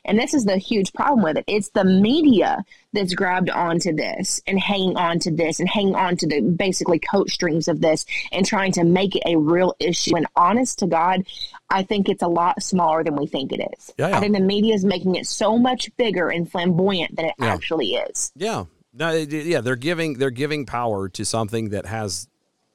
And 0.10 0.18
this 0.20 0.34
is 0.34 0.44
the 0.44 0.58
huge 0.58 0.92
problem 0.94 1.24
with 1.24 1.38
it. 1.38 1.46
It's 1.48 1.70
the 1.70 1.84
media 1.86 2.64
that's 2.94 3.14
grabbed 3.14 3.50
onto 3.52 3.96
this 3.96 4.42
and 4.48 4.60
hanging 4.60 4.98
on 4.98 5.20
to 5.20 5.32
this 5.32 5.60
and 5.60 5.70
hanging 5.70 5.96
on 5.96 6.18
to 6.18 6.28
the 6.28 6.42
basically 6.42 6.98
coat 7.00 7.30
strings 7.30 7.68
of 7.68 7.80
this 7.80 8.06
and 8.32 8.46
trying 8.46 8.72
to 8.74 8.84
make 8.84 9.16
it 9.16 9.24
a 9.26 9.38
real 9.38 9.76
issue. 9.80 10.16
And 10.18 10.26
honest 10.36 10.80
to 10.80 10.88
God, 10.88 11.26
I 11.70 11.84
think 11.84 12.10
it's 12.10 12.24
a 12.24 12.28
lot 12.28 12.64
smaller 12.64 13.04
than 13.04 13.16
we 13.16 13.28
think 13.28 13.52
it 13.54 13.62
is. 13.78 13.92
Yeah, 13.98 14.10
yeah. 14.10 14.18
I 14.18 14.20
think 14.20 14.34
the 14.34 14.42
media 14.42 14.74
is 14.74 14.84
making 14.84 15.16
it 15.16 15.28
so 15.28 15.58
much 15.58 15.96
bigger 15.98 16.30
and 16.30 16.52
flamboyant 16.52 17.16
than 17.16 17.26
it 17.26 17.36
Yeah. 17.40 17.54
actually 17.54 17.94
is. 17.94 18.32
yeah. 18.36 18.66
No, 18.92 19.12
yeah, 19.12 19.62
they're 19.62 19.76
giving 19.76 20.18
they're 20.18 20.32
giving 20.32 20.66
power 20.66 21.08
to 21.10 21.24
something 21.24 21.70
that 21.70 21.86
has 21.86 22.28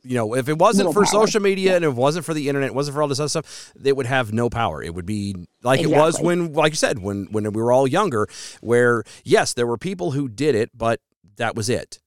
you 0.04 0.14
know, 0.14 0.34
if 0.34 0.48
it 0.48 0.58
wasn't 0.58 0.88
Little 0.88 1.02
for 1.02 1.06
power. 1.10 1.26
social 1.26 1.40
media 1.40 1.76
and 1.76 1.84
if 1.84 1.90
it 1.92 1.96
wasn't 1.96 2.24
for 2.26 2.34
the 2.34 2.48
internet, 2.48 2.68
it 2.68 2.74
wasn't 2.74 2.94
for 2.94 3.02
all 3.02 3.08
this 3.08 3.18
other 3.20 3.28
stuff, 3.28 3.72
it 3.82 3.96
would 3.96 4.06
have 4.06 4.32
no 4.32 4.50
power. 4.50 4.82
It 4.82 4.94
would 4.94 5.06
be 5.06 5.34
like 5.62 5.80
it 5.80 5.86
was 5.90 6.20
when, 6.20 6.52
like 6.52 6.72
you 6.72 6.76
said, 6.76 6.98
when 7.00 7.26
when 7.30 7.44
we 7.52 7.62
were 7.62 7.72
all 7.72 7.86
younger, 7.86 8.28
where 8.60 9.02
yes, 9.24 9.54
there 9.54 9.66
were 9.66 9.78
people 9.78 10.10
who 10.12 10.28
did 10.28 10.54
it, 10.54 10.70
but 10.76 11.00
that 11.36 11.56
was 11.56 11.68
it. 11.68 11.98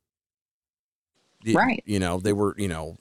Y- 1.45 1.53
Right. 1.53 1.83
You 1.85 1.99
know, 1.99 2.19
they 2.19 2.33
were, 2.33 2.55
you 2.57 2.67
know, 2.67 2.97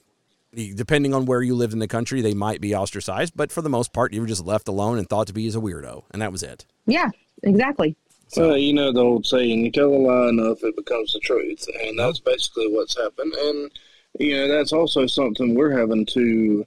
depending 0.53 1.13
on 1.13 1.25
where 1.25 1.41
you 1.41 1.55
lived 1.55 1.73
in 1.73 1.79
the 1.79 1.87
country, 1.87 2.21
they 2.21 2.33
might 2.33 2.61
be 2.61 2.73
ostracized, 2.75 3.33
but 3.35 3.51
for 3.51 3.61
the 3.61 3.69
most 3.69 3.93
part, 3.93 4.13
you 4.13 4.21
were 4.21 4.27
just 4.27 4.45
left 4.45 4.67
alone 4.67 4.97
and 4.97 5.07
thought 5.09 5.27
to 5.27 5.33
be 5.33 5.45
as 5.47 5.55
a 5.55 5.59
weirdo, 5.59 6.03
and 6.11 6.21
that 6.21 6.31
was 6.31 6.41
it. 6.43 6.65
Yeah, 6.85 7.09
exactly. 7.43 7.95
So- 8.29 8.47
Well, 8.49 8.57
you 8.57 8.73
know 8.73 8.91
the 8.91 9.01
old 9.01 9.25
saying, 9.25 9.63
you 9.65 9.71
tell 9.71 9.87
a 9.87 9.95
lie 9.95 10.29
enough, 10.29 10.63
it 10.63 10.75
becomes 10.75 11.13
the 11.13 11.19
truth. 11.19 11.65
And 11.83 11.97
that's 11.99 12.19
basically 12.19 12.67
what's 12.67 12.97
happened. 12.97 13.33
And, 13.33 13.71
you 14.17 14.35
know, 14.35 14.47
that's 14.47 14.73
also 14.73 15.05
something 15.07 15.55
we're 15.55 15.77
having 15.77 16.05
to 16.07 16.65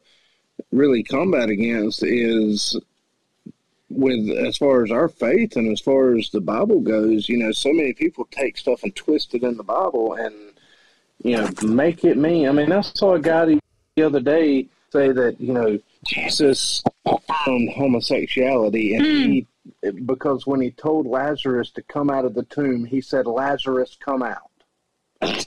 really 0.73 1.03
combat 1.03 1.49
against 1.49 2.03
is 2.03 2.79
with 3.89 4.31
as 4.31 4.57
far 4.57 4.85
as 4.85 4.91
our 4.91 5.09
faith 5.09 5.57
and 5.57 5.71
as 5.71 5.81
far 5.81 6.17
as 6.17 6.31
the 6.31 6.41
Bible 6.41 6.81
goes, 6.81 7.29
you 7.29 7.37
know, 7.37 7.51
so 7.53 7.73
many 7.73 7.93
people 7.93 8.29
take 8.31 8.57
stuff 8.57 8.83
and 8.85 8.95
twist 8.95 9.35
it 9.35 9.43
in 9.43 9.57
the 9.57 9.65
Bible 9.65 10.15
and, 10.15 10.35
you 11.23 11.37
know, 11.37 11.49
make 11.63 12.05
it 12.05 12.17
mean. 12.17 12.49
I 12.49 12.53
mean, 12.53 12.71
I 12.71 12.83
saw 12.83 13.15
a 13.15 13.21
guy 13.21 13.59
the 13.97 14.03
other 14.03 14.21
day 14.21 14.69
say 14.93 15.11
that, 15.11 15.41
you 15.41 15.53
know, 15.53 15.79
Jesus 16.07 16.85
on 17.05 17.69
homosexuality 17.75 18.95
and 18.95 19.05
hmm. 19.05 19.31
he 19.31 19.47
because 20.05 20.47
when 20.47 20.61
he 20.61 20.71
told 20.71 21.07
Lazarus 21.07 21.71
to 21.73 21.83
come 21.83 22.11
out 22.11 22.25
of 22.25 22.35
the 22.35 22.45
tomb, 22.45 22.85
he 22.85 23.01
said, 23.01 23.27
Lazarus, 23.27 23.97
come 24.01 24.23
out. 24.23 24.51
and 25.21 25.47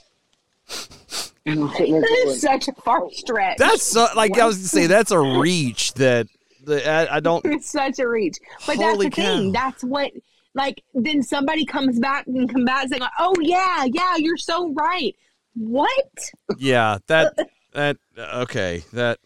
sitting 0.78 1.24
there 1.24 1.33
That 1.46 1.56
going, 1.56 2.04
is 2.04 2.40
such 2.40 2.68
a 2.68 2.72
far 2.72 3.10
stretch. 3.12 3.58
That's 3.58 3.82
so, 3.82 4.06
like 4.16 4.38
I 4.38 4.46
was 4.46 4.56
gonna 4.56 4.68
say, 4.68 4.86
that's 4.86 5.10
a 5.10 5.20
reach 5.20 5.92
that, 5.94 6.26
that 6.64 6.86
I, 6.86 7.16
I 7.16 7.20
don't. 7.20 7.44
it's 7.44 7.70
such 7.70 7.98
a 7.98 8.08
reach. 8.08 8.38
But 8.66 8.78
that's 8.78 8.98
the 8.98 9.10
thing. 9.10 9.52
That's 9.52 9.84
what 9.84 10.12
like 10.54 10.82
then 10.94 11.22
somebody 11.22 11.66
comes 11.66 11.98
back 11.98 12.26
and 12.26 12.50
come 12.50 12.64
back 12.64 12.88
saying, 12.88 13.02
Oh 13.18 13.34
yeah, 13.42 13.84
yeah, 13.84 14.16
you're 14.16 14.38
so 14.38 14.72
right. 14.72 15.14
What? 15.54 16.30
Yeah, 16.56 16.98
that 17.08 17.36
that 17.74 17.98
okay. 18.18 18.82
That 18.94 19.18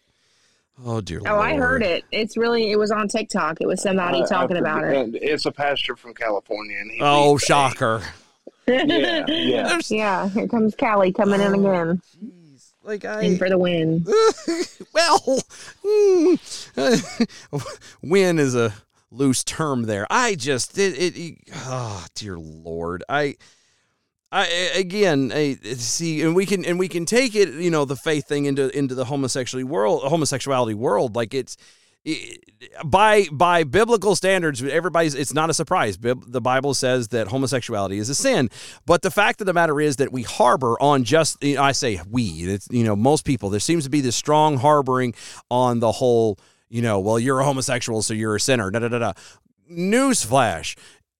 oh 0.84 1.00
dear. 1.00 1.20
Oh, 1.24 1.38
I 1.38 1.54
heard 1.56 1.82
it. 1.84 2.04
It's 2.10 2.36
really 2.36 2.72
it 2.72 2.78
was 2.78 2.90
on 2.90 3.06
TikTok. 3.06 3.60
It 3.60 3.66
was 3.66 3.80
somebody 3.80 4.18
I- 4.22 4.24
I 4.24 4.26
talking 4.26 4.56
about 4.56 4.84
it. 4.84 5.14
It's 5.14 5.46
a 5.46 5.52
pastor 5.52 5.94
from 5.94 6.14
California. 6.14 6.78
And 6.80 6.90
he 6.90 6.98
Oh, 7.00 7.38
shocker. 7.38 8.00
gay. 8.00 8.06
Shocker. 8.68 8.86
Yeah, 8.86 9.24
yeah. 9.28 9.80
Yeah, 9.88 10.28
here 10.28 10.48
comes 10.48 10.74
Cali 10.74 11.12
coming 11.12 11.40
in 11.40 11.54
again. 11.54 12.00
Jeez, 12.16 12.72
Like 12.82 13.04
In 13.04 13.34
I 13.34 13.36
for 13.38 13.48
the 13.48 13.58
win. 13.58 14.04
well, 14.92 15.42
mm, 15.84 17.28
win 18.02 18.38
is 18.38 18.54
a 18.54 18.74
loose 19.10 19.42
term 19.44 19.84
there. 19.84 20.06
I 20.10 20.34
just 20.34 20.78
it, 20.78 20.96
it, 20.98 21.16
it 21.16 21.38
oh 21.54 22.04
dear 22.14 22.38
lord. 22.38 23.04
I 23.08 23.36
I 24.30 24.46
again, 24.74 25.32
I 25.34 25.54
see, 25.54 26.22
and 26.22 26.36
we 26.36 26.44
can 26.44 26.64
and 26.64 26.78
we 26.78 26.88
can 26.88 27.06
take 27.06 27.34
it, 27.34 27.48
you 27.48 27.70
know, 27.70 27.84
the 27.86 27.96
faith 27.96 28.28
thing 28.28 28.44
into 28.44 28.76
into 28.76 28.94
the 28.94 29.06
homosexuality 29.06 29.64
world, 29.64 30.02
homosexuality 30.02 30.74
world. 30.74 31.16
Like 31.16 31.32
it's, 31.32 31.56
by 32.84 33.26
by 33.30 33.64
biblical 33.64 34.16
standards, 34.16 34.62
everybody's 34.62 35.14
it's 35.14 35.34
not 35.34 35.50
a 35.50 35.54
surprise. 35.54 35.98
The 35.98 36.40
Bible 36.40 36.74
says 36.74 37.08
that 37.08 37.28
homosexuality 37.28 37.98
is 37.98 38.08
a 38.08 38.14
sin, 38.14 38.50
but 38.86 39.02
the 39.02 39.10
fact 39.10 39.40
of 39.40 39.46
the 39.46 39.52
matter 39.52 39.80
is 39.80 39.96
that 39.96 40.12
we 40.12 40.22
harbor 40.22 40.80
on 40.80 41.04
just 41.04 41.42
you 41.42 41.56
know, 41.56 41.62
I 41.62 41.72
say 41.72 42.00
we, 42.10 42.22
you 42.70 42.84
know, 42.84 42.96
most 42.96 43.24
people. 43.24 43.50
There 43.50 43.60
seems 43.60 43.84
to 43.84 43.90
be 43.90 44.00
this 44.00 44.16
strong 44.16 44.58
harboring 44.58 45.14
on 45.50 45.80
the 45.80 45.92
whole. 45.92 46.38
You 46.70 46.82
know, 46.82 47.00
well, 47.00 47.18
you're 47.18 47.40
a 47.40 47.44
homosexual, 47.44 48.02
so 48.02 48.12
you're 48.12 48.36
a 48.36 48.40
sinner. 48.40 48.70
Da 48.70 48.80
da 48.80 48.88
da 48.88 48.98
da. 48.98 49.12
Newsflash: 49.70 50.76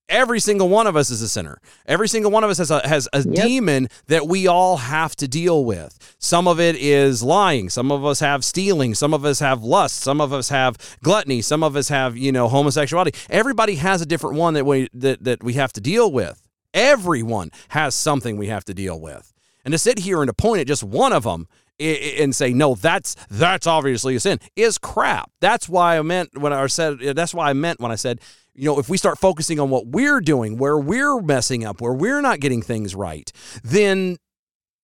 Every 0.08 0.40
single 0.40 0.70
one 0.70 0.86
of 0.86 0.96
us 0.96 1.10
is 1.10 1.20
a 1.20 1.28
sinner. 1.28 1.60
Every 1.84 2.08
single 2.08 2.30
one 2.30 2.42
of 2.42 2.48
us 2.48 2.56
has 2.58 2.70
a 2.70 2.86
has 2.88 3.08
a 3.12 3.20
yep. 3.28 3.44
demon 3.44 3.88
that 4.06 4.26
we 4.26 4.46
all 4.46 4.78
have 4.78 5.14
to 5.16 5.28
deal 5.28 5.64
with. 5.66 6.16
Some 6.18 6.48
of 6.48 6.58
it 6.58 6.76
is 6.76 7.22
lying. 7.22 7.68
Some 7.68 7.92
of 7.92 8.06
us 8.06 8.20
have 8.20 8.42
stealing. 8.42 8.94
Some 8.94 9.12
of 9.12 9.26
us 9.26 9.40
have 9.40 9.62
lust. 9.62 9.98
Some 9.98 10.20
of 10.20 10.32
us 10.32 10.48
have 10.48 10.76
gluttony. 11.02 11.42
Some 11.42 11.62
of 11.62 11.76
us 11.76 11.88
have 11.88 12.16
you 12.16 12.32
know 12.32 12.48
homosexuality. 12.48 13.12
Everybody 13.28 13.74
has 13.76 14.00
a 14.00 14.06
different 14.06 14.36
one 14.36 14.54
that 14.54 14.64
we 14.64 14.88
that 14.94 15.24
that 15.24 15.42
we 15.42 15.54
have 15.54 15.74
to 15.74 15.80
deal 15.80 16.10
with. 16.10 16.42
Everyone 16.72 17.50
has 17.68 17.94
something 17.94 18.36
we 18.36 18.46
have 18.46 18.64
to 18.64 18.74
deal 18.74 18.98
with. 18.98 19.32
And 19.64 19.72
to 19.72 19.78
sit 19.78 19.98
here 19.98 20.22
and 20.22 20.28
to 20.28 20.32
point 20.32 20.62
at 20.62 20.66
just 20.66 20.82
one 20.82 21.12
of 21.12 21.24
them 21.24 21.48
and 21.80 22.34
say 22.34 22.52
no 22.52 22.74
that's 22.74 23.14
that's 23.30 23.66
obviously 23.66 24.16
a 24.16 24.20
sin 24.20 24.40
is 24.56 24.78
crap 24.78 25.30
that's 25.38 25.68
why 25.68 25.96
i 25.96 26.02
meant 26.02 26.36
when 26.36 26.52
i 26.52 26.66
said 26.66 26.98
that's 27.14 27.32
why 27.32 27.50
i 27.50 27.52
meant 27.52 27.78
when 27.78 27.92
i 27.92 27.94
said 27.94 28.20
you 28.58 28.64
know, 28.64 28.80
if 28.80 28.88
we 28.88 28.98
start 28.98 29.18
focusing 29.18 29.60
on 29.60 29.70
what 29.70 29.86
we're 29.86 30.20
doing, 30.20 30.58
where 30.58 30.76
we're 30.76 31.20
messing 31.20 31.64
up, 31.64 31.80
where 31.80 31.92
we're 31.92 32.20
not 32.20 32.40
getting 32.40 32.60
things 32.60 32.92
right, 32.92 33.30
then 33.62 34.16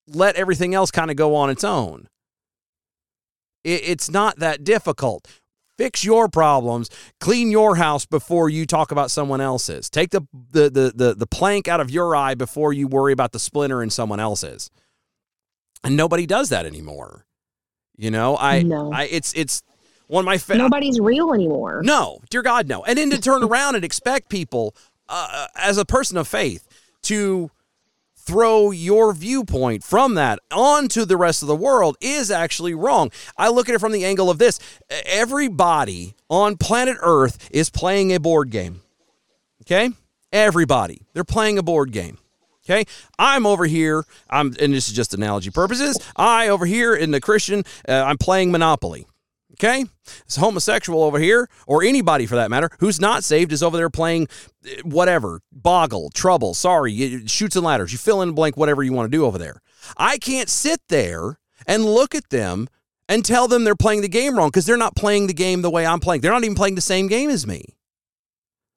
let 0.06 0.36
everything 0.36 0.74
else 0.74 0.92
kind 0.92 1.10
of 1.10 1.16
go 1.16 1.34
on 1.34 1.50
its 1.50 1.64
own. 1.64 2.06
it's 3.64 4.10
not 4.10 4.38
that 4.38 4.62
difficult. 4.62 5.26
Fix 5.76 6.04
your 6.04 6.28
problems, 6.28 6.88
clean 7.18 7.50
your 7.50 7.76
house 7.76 8.06
before 8.06 8.48
you 8.48 8.64
talk 8.64 8.92
about 8.92 9.10
someone 9.10 9.40
else's. 9.40 9.90
Take 9.90 10.10
the, 10.10 10.20
the 10.52 10.70
the 10.70 10.92
the 10.94 11.14
the 11.14 11.26
plank 11.26 11.66
out 11.66 11.80
of 11.80 11.90
your 11.90 12.14
eye 12.14 12.34
before 12.34 12.72
you 12.72 12.86
worry 12.86 13.12
about 13.12 13.32
the 13.32 13.40
splinter 13.40 13.82
in 13.82 13.90
someone 13.90 14.20
else's. 14.20 14.70
And 15.82 15.96
nobody 15.96 16.26
does 16.26 16.50
that 16.50 16.64
anymore. 16.64 17.26
You 17.96 18.12
know, 18.12 18.36
I, 18.36 18.62
no. 18.62 18.92
I 18.92 19.04
it's 19.04 19.32
it's 19.32 19.62
one 20.06 20.22
of 20.22 20.26
my 20.26 20.38
fa- 20.38 20.56
nobody's 20.56 21.00
real 21.00 21.32
anymore. 21.32 21.82
No, 21.84 22.20
dear 22.30 22.42
God, 22.42 22.68
no. 22.68 22.84
And 22.84 22.98
then 22.98 23.10
to 23.10 23.20
turn 23.20 23.42
around 23.44 23.74
and 23.74 23.84
expect 23.84 24.28
people, 24.28 24.74
uh, 25.08 25.28
uh, 25.30 25.46
as 25.56 25.78
a 25.78 25.84
person 25.84 26.16
of 26.16 26.28
faith, 26.28 26.66
to 27.02 27.50
throw 28.16 28.70
your 28.70 29.12
viewpoint 29.12 29.84
from 29.84 30.14
that 30.14 30.38
onto 30.50 31.04
the 31.04 31.16
rest 31.16 31.42
of 31.42 31.48
the 31.48 31.56
world 31.56 31.96
is 32.00 32.30
actually 32.30 32.74
wrong. 32.74 33.10
I 33.36 33.48
look 33.48 33.68
at 33.68 33.74
it 33.74 33.80
from 33.80 33.92
the 33.92 34.04
angle 34.04 34.30
of 34.30 34.38
this 34.38 34.58
everybody 34.88 36.14
on 36.30 36.56
planet 36.56 36.96
Earth 37.02 37.50
is 37.50 37.68
playing 37.68 38.14
a 38.14 38.20
board 38.20 38.50
game. 38.50 38.80
Okay? 39.62 39.90
Everybody. 40.32 41.02
They're 41.12 41.24
playing 41.24 41.58
a 41.58 41.62
board 41.62 41.92
game. 41.92 42.18
Okay, 42.66 42.86
I'm 43.18 43.44
over 43.44 43.66
here. 43.66 44.06
I'm, 44.30 44.54
and 44.58 44.72
this 44.72 44.88
is 44.88 44.94
just 44.94 45.12
analogy 45.12 45.50
purposes. 45.50 45.98
I 46.16 46.48
over 46.48 46.64
here 46.64 46.94
in 46.94 47.10
the 47.10 47.20
Christian, 47.20 47.62
uh, 47.86 47.92
I'm 47.92 48.16
playing 48.16 48.52
Monopoly. 48.52 49.06
Okay? 49.54 49.84
It's 50.24 50.36
homosexual 50.36 51.02
over 51.02 51.18
here, 51.18 51.48
or 51.66 51.82
anybody 51.82 52.26
for 52.26 52.34
that 52.36 52.50
matter, 52.50 52.70
who's 52.80 53.00
not 53.00 53.24
saved 53.24 53.52
is 53.52 53.62
over 53.62 53.76
there 53.76 53.90
playing 53.90 54.28
eh, 54.66 54.80
whatever, 54.82 55.40
boggle, 55.52 56.10
trouble, 56.10 56.54
sorry, 56.54 57.26
Chutes 57.26 57.56
and 57.56 57.64
Ladders. 57.64 57.92
You 57.92 57.98
fill 57.98 58.22
in 58.22 58.32
blank 58.32 58.56
whatever 58.56 58.82
you 58.82 58.92
want 58.92 59.10
to 59.10 59.16
do 59.16 59.24
over 59.24 59.38
there. 59.38 59.60
I 59.96 60.18
can't 60.18 60.48
sit 60.48 60.80
there 60.88 61.38
and 61.66 61.84
look 61.84 62.14
at 62.14 62.30
them 62.30 62.68
and 63.08 63.24
tell 63.24 63.48
them 63.48 63.64
they're 63.64 63.74
playing 63.74 64.02
the 64.02 64.08
game 64.08 64.36
wrong 64.36 64.48
because 64.48 64.66
they're 64.66 64.76
not 64.76 64.96
playing 64.96 65.26
the 65.26 65.34
game 65.34 65.62
the 65.62 65.70
way 65.70 65.86
I'm 65.86 66.00
playing. 66.00 66.20
They're 66.20 66.32
not 66.32 66.44
even 66.44 66.56
playing 66.56 66.74
the 66.74 66.80
same 66.80 67.06
game 67.06 67.30
as 67.30 67.46
me. 67.46 67.76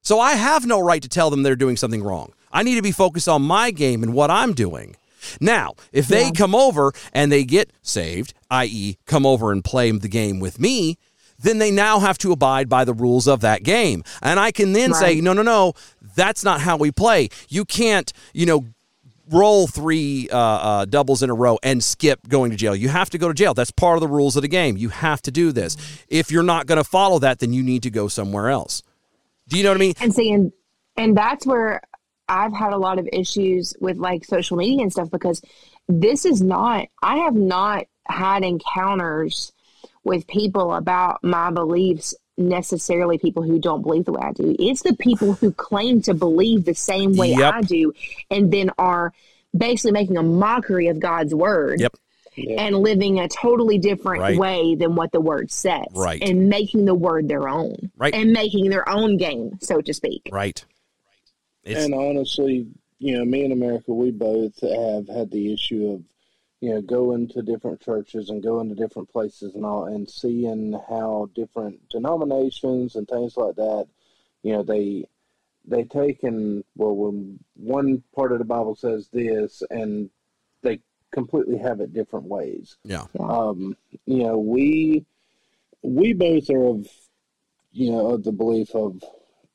So 0.02 0.20
I 0.20 0.34
have 0.34 0.66
no 0.66 0.80
right 0.80 1.02
to 1.02 1.10
tell 1.10 1.30
them 1.30 1.44
they're 1.44 1.56
doing 1.56 1.78
something 1.78 2.04
wrong. 2.04 2.34
I 2.52 2.64
need 2.64 2.76
to 2.76 2.82
be 2.82 2.92
focused 2.92 3.28
on 3.28 3.42
my 3.42 3.72
game 3.72 4.04
and 4.04 4.14
what 4.14 4.32
I'm 4.32 4.54
doing. 4.54 4.96
Now, 5.40 5.74
if 5.92 6.08
they 6.08 6.26
yeah. 6.26 6.32
come 6.32 6.56
over 6.56 6.92
and 7.14 7.32
they 7.32 7.44
get 7.44 7.72
saved, 7.82 8.34
i.e., 8.50 8.98
come 9.06 9.26
over 9.26 9.52
and 9.52 9.64
play 9.64 9.92
the 9.92 10.08
game 10.08 10.40
with 10.40 10.60
me, 10.60 10.98
then 11.40 11.60
they 11.60 11.72
now 11.72 12.00
have 12.00 12.18
to 12.20 12.32
abide 12.32 12.68
by 12.68 12.84
the 12.84 12.94
rules 12.94 13.28
of 13.28 13.42
that 13.42 13.64
game. 13.64 14.04
And 14.22 14.40
I 14.40 14.52
can 14.52 14.74
then 14.74 14.92
right. 14.92 15.00
say, 15.00 15.22
no, 15.22 15.34
no, 15.34 15.44
no, 15.44 15.74
that's 16.16 16.44
not 16.44 16.62
how 16.62 16.78
we 16.78 16.92
play. 16.92 17.30
You 17.48 17.64
can't, 17.64 18.12
you 18.34 18.46
know, 18.46 18.66
roll 19.30 19.68
three 19.68 20.30
uh, 20.32 20.38
uh, 20.38 20.86
doubles 20.86 21.22
in 21.22 21.30
a 21.30 21.34
row 21.34 21.60
and 21.62 21.84
skip 21.84 22.28
going 22.28 22.52
to 22.52 22.58
jail. 22.58 22.76
You 22.76 22.90
have 22.90 23.10
to 23.12 23.18
go 23.18 23.28
to 23.28 23.34
jail. 23.34 23.54
That's 23.54 23.72
part 23.72 23.98
of 23.98 24.02
the 24.02 24.08
rules 24.08 24.36
of 24.36 24.42
the 24.42 24.48
game. 24.48 24.78
You 24.78 24.90
have 24.90 25.22
to 25.24 25.32
do 25.32 25.52
this. 25.52 25.78
If 26.08 26.32
you're 26.32 26.44
not 26.44 26.66
going 26.66 26.78
to 26.78 26.84
follow 26.84 27.20
that, 27.20 27.40
then 27.40 27.54
you 27.54 27.64
need 27.64 27.84
to 27.84 27.90
go 27.90 28.08
somewhere 28.08 28.50
else. 28.50 28.82
Do 29.48 29.58
you 29.58 29.64
know 29.64 29.70
what 29.70 29.78
I 29.78 29.80
mean? 29.80 29.94
And 30.00 30.14
see, 30.14 30.32
and, 30.32 30.52
and 30.96 31.16
that's 31.16 31.46
where 31.46 31.82
I've 32.30 32.54
had 32.54 32.74
a 32.74 32.78
lot 32.78 33.00
of 33.00 33.08
issues 33.12 33.76
with 33.80 33.98
like 33.98 34.26
social 34.26 34.58
media 34.58 34.82
and 34.82 34.92
stuff 34.92 35.10
because 35.12 35.42
this 35.88 36.26
is 36.26 36.42
not, 36.42 36.88
I 37.02 37.18
have 37.18 37.36
not 37.36 37.86
had 38.06 38.44
encounters 38.44 39.54
with 40.04 40.28
people 40.28 40.74
about 40.74 41.24
my 41.24 41.52
beliefs 41.52 42.16
necessarily 42.38 43.18
people 43.18 43.44
who 43.44 43.60
don't 43.60 43.82
believe 43.82 44.06
the 44.06 44.14
way 44.14 44.22
I 44.22 44.32
do. 44.32 44.56
It's 44.60 44.84
the 44.84 44.96
people 44.96 45.34
who 45.34 45.52
claim 45.52 46.02
to 46.04 46.14
believe 46.14 46.66
the 46.66 46.76
same 46.76 47.14
way 47.14 47.32
yep. 47.32 47.54
I 47.54 47.62
do 47.62 47.94
and 48.30 48.52
then 48.52 48.72
are 48.78 49.14
basically 49.56 49.92
making 49.92 50.18
a 50.18 50.24
mockery 50.24 50.88
of 50.88 51.00
God's 51.00 51.34
word. 51.34 51.82
Yep. 51.82 51.96
And 52.60 52.76
living 52.76 53.20
a 53.20 53.28
totally 53.28 53.80
different 53.80 54.22
right. 54.22 54.38
way 54.38 54.76
than 54.76 54.94
what 54.94 55.12
the 55.12 55.20
word 55.20 55.50
says. 55.50 55.88
Right. 55.96 56.22
And 56.22 56.50
making 56.50 56.86
the 56.86 56.94
word 56.94 57.28
their 57.28 57.50
own. 57.50 57.92
Right. 57.98 58.14
And 58.14 58.32
making 58.32 58.70
their 58.70 58.88
own 58.88 59.18
game, 59.18 59.58
so 59.60 59.82
to 59.82 59.92
speak. 59.92 60.30
Right. 60.32 60.64
It's, 61.68 61.84
and 61.84 61.94
honestly, 61.94 62.66
you 63.00 63.18
know, 63.18 63.26
me 63.26 63.44
and 63.44 63.52
America, 63.52 63.94
we 63.94 64.12
both 64.12 64.60
have 64.62 65.08
had 65.08 65.30
the 65.32 65.54
issue 65.54 65.92
of, 65.92 66.04
you 66.62 66.74
know, 66.74 66.82
going 66.82 67.28
to 67.30 67.42
different 67.42 67.82
churches 67.82 68.30
and 68.30 68.42
going 68.42 68.70
to 68.70 68.76
different 68.76 69.12
places 69.12 69.54
and 69.54 69.66
all, 69.66 69.86
and 69.86 70.10
seeing 70.10 70.80
how 70.90 71.30
different 71.36 71.88
denominations 71.90 72.96
and 72.96 73.08
things 73.08 73.36
like 73.36 73.56
that, 73.56 73.88
you 74.44 74.54
know, 74.54 74.64
they 74.64 75.06
they 75.66 75.84
take 75.84 76.24
and 76.24 76.64
well, 76.76 76.96
when 76.96 77.40
one 77.56 78.02
part 78.16 78.32
of 78.32 78.40
the 78.40 78.46
Bible 78.46 78.76
says 78.76 79.10
this, 79.12 79.62
and 79.70 80.10
they 80.62 80.80
completely 81.12 81.58
have 81.58 81.82
it 81.82 81.94
different 81.94 82.26
ways. 82.26 82.78
Yeah. 82.86 83.04
Um, 83.20 83.76
you 84.06 84.24
know, 84.24 84.38
we 84.38 85.06
we 85.82 86.14
both 86.14 86.50
are 86.50 86.68
of 86.68 86.88
you 87.74 87.92
know 87.92 88.14
of 88.14 88.24
the 88.24 88.32
belief 88.32 88.74
of 88.74 89.04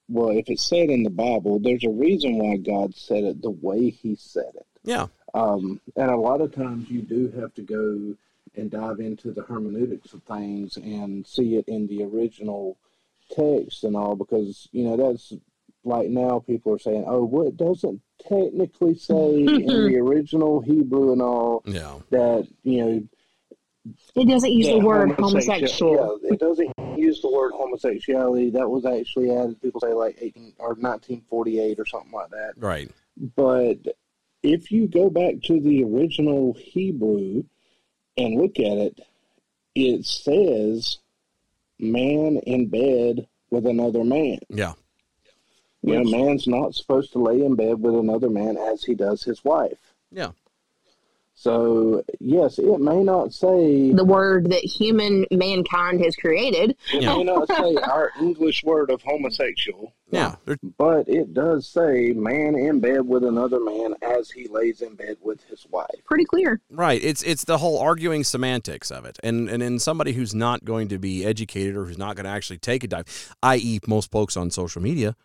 well, 0.09 0.31
if 0.31 0.49
it's 0.49 0.67
said 0.67 0.91
in 0.91 1.03
the 1.03 1.11
Bible, 1.11 1.59
there's 1.59 1.85
a 1.85 1.91
reason 1.91 2.39
why 2.39 2.57
God 2.57 2.95
said 2.95 3.25
it 3.25 3.43
the 3.43 3.51
way 3.51 3.91
He 3.91 4.15
said 4.17 4.53
it. 4.55 4.67
Yeah. 4.85 5.07
Um, 5.35 5.81
and 5.97 6.11
a 6.11 6.17
lot 6.17 6.41
of 6.41 6.55
times 6.55 6.91
you 6.91 7.03
do 7.03 7.29
have 7.41 7.55
to 7.55 7.63
go 7.63 8.15
and 8.55 8.71
dive 8.71 9.01
into 9.01 9.33
the 9.33 9.43
hermeneutics 9.43 10.13
of 10.13 10.23
things 10.25 10.77
and 10.77 11.27
see 11.27 11.57
it 11.57 11.65
in 11.69 11.87
the 11.87 12.05
original 12.05 12.77
text 13.31 13.85
and 13.85 13.97
all, 13.97 14.15
because 14.15 14.69
you 14.73 14.85
know 14.85 14.97
that's 14.97 15.33
like 15.85 16.09
now 16.09 16.39
people 16.41 16.75
are 16.75 16.79
saying, 16.79 17.05
"Oh, 17.07 17.25
well, 17.25 17.49
it 17.49 17.57
doesn't 17.57 18.01
technically 18.29 18.95
say 18.95 19.41
in 19.41 19.47
the 19.67 19.99
original 19.99 20.61
Hebrew 20.61 21.13
and 21.13 21.23
all 21.23 21.63
yeah. 21.65 21.95
that 22.11 22.49
you 22.63 22.85
know." 22.85 23.03
It 24.15 24.29
doesn't 24.29 24.53
use 24.53 24.69
the 24.69 24.79
word 24.79 25.11
homosexual. 25.13 26.21
Yeah, 26.23 26.35
it 26.35 26.39
doesn't 26.39 26.73
use 27.13 27.21
the 27.21 27.31
word 27.31 27.53
homosexuality. 27.55 28.51
That 28.51 28.69
was 28.69 28.87
actually 28.87 29.31
added. 29.31 29.61
People 29.61 29.81
say 29.81 29.93
like 29.93 30.17
18 30.21 30.55
or 30.59 30.69
1948 30.69 31.79
or 31.79 31.87
something 31.87 32.13
like 32.13 32.31
that. 32.31 32.55
Right. 32.57 32.91
But 33.37 33.79
if 34.43 34.73
you 34.73 34.89
go 34.89 35.11
back 35.11 35.35
to 35.45 35.61
the 35.61 35.85
original 35.85 36.55
Hebrew 36.55 37.45
and 38.17 38.41
look 38.41 38.59
at 38.59 38.79
it, 38.79 39.01
it 39.75 40.05
says 40.05 40.99
man 41.79 42.39
in 42.47 42.69
bed 42.69 43.27
with 43.51 43.67
another 43.67 44.05
man. 44.05 44.39
Yeah. 44.49 44.73
You 45.83 46.03
know, 46.03 46.11
man's 46.11 46.47
not 46.47 46.75
supposed 46.75 47.13
to 47.13 47.19
lay 47.19 47.43
in 47.43 47.57
bed 47.57 47.81
with 47.81 47.97
another 47.97 48.31
man 48.31 48.57
as 48.57 48.85
he 48.85 48.95
does 48.95 49.25
his 49.25 49.45
wife. 49.45 49.95
Yeah. 50.13 50.31
So 51.35 52.05
yes, 52.21 52.59
it 52.59 52.81
may 52.81 53.03
not 53.03 53.33
say 53.33 53.93
the 53.93 54.05
word 54.05 54.51
that 54.51 54.65
human 54.65 55.27
mankind 55.31 56.01
has 56.05 56.15
created. 56.15 56.77
It 56.93 57.05
may 57.05 57.25
not 57.25 57.49
say 57.49 57.75
our 57.83 58.13
English 58.21 58.63
word 58.63 58.91
of 58.91 59.03
homosexual. 59.03 59.93
Yeah, 60.11 60.37
but 60.77 61.09
it 61.09 61.33
does 61.33 61.67
say 61.67 62.13
man 62.13 62.55
in 62.55 62.81
bed 62.81 63.09
with 63.09 63.25
another 63.25 63.59
man 63.61 63.95
as 64.03 64.31
he 64.31 64.47
lays 64.47 64.83
in 64.83 64.95
bed 64.95 65.17
with 65.23 65.43
his 65.45 65.67
wife. 65.71 65.89
Pretty 66.05 66.27
clear, 66.27 66.61
right? 66.71 67.03
It's 67.03 67.23
it's 67.23 67.45
the 67.45 67.59
whole 67.59 67.79
arguing 67.79 68.25
semantics 68.25 68.91
of 68.91 69.05
it, 69.07 69.19
and 69.23 69.49
and 69.49 69.63
in 69.63 69.79
somebody 69.79 70.13
who's 70.13 70.35
not 70.35 70.65
going 70.65 70.89
to 70.89 70.99
be 70.99 71.25
educated 71.25 71.77
or 71.77 71.87
who's 71.87 71.99
not 71.99 72.15
going 72.15 72.25
to 72.25 72.31
actually 72.31 72.59
take 72.59 72.85
a 72.85 72.89
dive, 72.89 73.35
i.e., 73.43 73.81
most 73.87 74.11
folks 74.11 74.37
on 74.37 74.51
social 74.51 74.83
media 74.83 75.17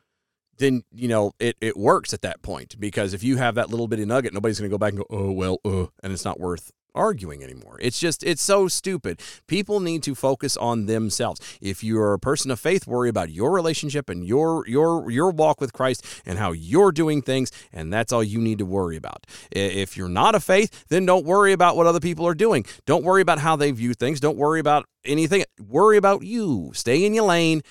then 0.58 0.84
you 0.94 1.08
know 1.08 1.34
it, 1.40 1.58
it 1.62 1.78
works 1.78 2.14
at 2.14 2.22
that 2.22 2.42
point 2.42 2.80
because 2.80 3.14
if 3.14 3.24
you 3.24 3.38
have 3.38 3.56
that 3.56 3.70
little 3.70 3.88
bitty 3.88 4.06
nugget, 4.06 4.34
nobody's 4.34 4.60
going 4.60 4.70
to 4.70 4.74
go 4.74 4.78
back 4.78 4.94
and 4.94 5.00
go, 5.00 5.06
oh 5.10 5.32
well, 5.32 5.60
uh, 5.66 5.88
and 6.04 6.14
it's 6.14 6.26
not 6.26 6.40
worth 6.40 6.72
arguing 6.98 7.44
anymore. 7.44 7.78
It's 7.80 8.00
just 8.00 8.24
it's 8.24 8.42
so 8.42 8.68
stupid. 8.68 9.22
People 9.46 9.80
need 9.80 10.04
to 10.04 10.16
focus 10.16 10.58
on 10.58 10.88
themselves. 10.88 11.40
If 11.62 11.84
you're 11.84 12.14
a 12.14 12.20
person 12.20 12.52
of 12.52 12.60
faith, 12.60 12.88
worry 12.88 13.08
about 13.08 13.30
your 13.30 13.52
relationship 13.52 14.10
and 14.10 14.26
your 14.26 14.68
your 14.68 15.10
your 15.10 15.32
walk 15.32 15.62
with 15.62 15.72
Christ 15.72 16.06
and 16.26 16.38
how 16.40 16.52
you're 16.52 16.92
doing 16.92 17.22
things, 17.22 17.52
and 17.72 17.94
that's 17.94 18.12
all 18.12 18.24
you 18.24 18.40
need 18.40 18.58
to 18.58 18.66
worry 18.66 18.98
about. 18.98 19.26
If 19.52 19.96
you're 19.96 20.10
not 20.10 20.36
a 20.36 20.40
faith, 20.40 20.86
then 20.90 21.06
don't 21.06 21.26
worry 21.26 21.54
about 21.54 21.78
what 21.78 21.88
other 21.88 22.00
people 22.00 22.28
are 22.28 22.36
doing. 22.36 22.66
Don't 22.86 23.04
worry 23.04 23.22
about 23.22 23.40
how 23.40 23.56
they 23.56 23.72
view 23.72 23.94
things. 23.94 24.20
Don't 24.20 24.38
worry 24.38 24.60
about 24.60 24.86
anything. 25.06 25.46
Worry 25.66 25.98
about 25.98 26.24
you. 26.24 26.72
Stay 26.74 27.06
in 27.06 27.14
your 27.14 27.26
lane 27.26 27.62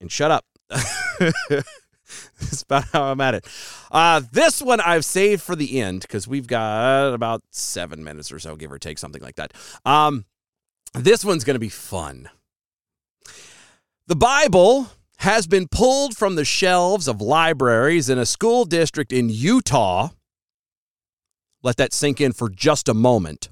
and 0.00 0.12
shut 0.12 0.30
up. 0.30 0.44
That's 2.40 2.62
about 2.62 2.84
how 2.86 3.04
I'm 3.04 3.20
at 3.20 3.34
it. 3.34 3.46
Uh, 3.90 4.22
this 4.32 4.62
one 4.62 4.80
I've 4.80 5.04
saved 5.04 5.42
for 5.42 5.56
the 5.56 5.80
end 5.80 6.02
because 6.02 6.26
we've 6.26 6.46
got 6.46 7.12
about 7.12 7.42
seven 7.50 8.04
minutes 8.04 8.32
or 8.32 8.38
so, 8.38 8.56
give 8.56 8.72
or 8.72 8.78
take, 8.78 8.98
something 8.98 9.22
like 9.22 9.36
that. 9.36 9.52
Um, 9.84 10.24
this 10.94 11.24
one's 11.24 11.44
going 11.44 11.54
to 11.54 11.60
be 11.60 11.68
fun. 11.68 12.28
The 14.06 14.16
Bible 14.16 14.88
has 15.18 15.46
been 15.46 15.68
pulled 15.68 16.16
from 16.16 16.34
the 16.34 16.44
shelves 16.44 17.06
of 17.06 17.20
libraries 17.20 18.08
in 18.08 18.18
a 18.18 18.26
school 18.26 18.64
district 18.64 19.12
in 19.12 19.28
Utah. 19.28 20.08
Let 21.62 21.76
that 21.76 21.92
sink 21.92 22.20
in 22.20 22.32
for 22.32 22.48
just 22.48 22.88
a 22.88 22.94
moment. 22.94 23.50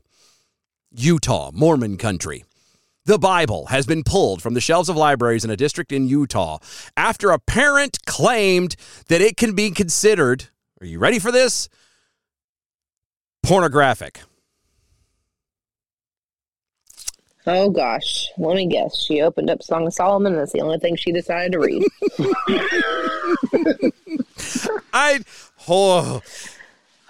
Utah, 0.91 1.51
Mormon 1.53 1.99
country. 1.99 2.45
The 3.09 3.19
Bible 3.19 3.65
has 3.69 3.87
been 3.87 4.03
pulled 4.05 4.43
from 4.43 4.53
the 4.53 4.61
shelves 4.61 4.91
of 4.91 4.97
libraries 4.97 5.43
in 5.43 5.51
a 5.51 5.57
district 5.57 5.93
in 5.93 6.09
Utah 6.09 6.59
after 6.95 7.31
a 7.31 7.39
parent 7.39 8.05
claimed 8.05 8.77
that 9.07 9.23
it 9.23 9.39
can 9.39 9.55
be 9.55 9.71
considered, 9.71 10.49
are 10.83 10.87
you 10.87 10.99
ready 10.99 11.19
for 11.19 11.33
this? 11.33 11.71
Pornographic. 13.43 14.21
Oh 17.47 17.71
gosh, 17.71 18.29
let 18.37 18.57
me 18.57 18.67
guess. 18.67 19.03
She 19.03 19.23
opened 19.23 19.49
up 19.49 19.63
Song 19.63 19.87
of 19.87 19.95
Solomon, 19.95 20.35
and 20.35 20.43
that's 20.43 20.53
the 20.53 20.61
only 20.61 20.79
thing 20.79 20.95
she 20.95 21.11
decided 21.11 21.53
to 21.53 21.61
read. 21.61 21.83
I 24.93 25.21
oh, 25.67 26.21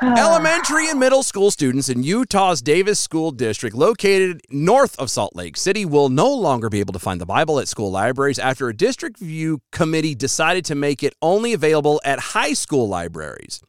Elementary 0.01 0.89
and 0.89 1.01
middle 1.01 1.25
school 1.25 1.51
students 1.51 1.89
in 1.89 2.05
Utah's 2.05 2.63
Davis 2.63 3.01
School 3.01 3.33
District, 3.33 3.75
located 3.75 4.41
north 4.49 4.97
of 4.97 5.11
Salt 5.11 5.35
Lake 5.35 5.57
City, 5.57 5.85
will 5.85 6.09
no 6.09 6.33
longer 6.33 6.69
be 6.69 6.79
able 6.79 6.93
to 6.93 7.01
find 7.01 7.21
the 7.21 7.27
Bible 7.27 7.59
at 7.59 7.67
school 7.67 7.91
libraries 7.91 8.39
after 8.39 8.69
a 8.69 8.77
district 8.77 9.19
view 9.19 9.61
committee 9.73 10.15
decided 10.15 10.65
to 10.67 10.77
make 10.77 11.03
it 11.03 11.15
only 11.21 11.53
available 11.53 12.01
at 12.05 12.21
high 12.21 12.53
school 12.53 12.89
libraries. 12.89 13.61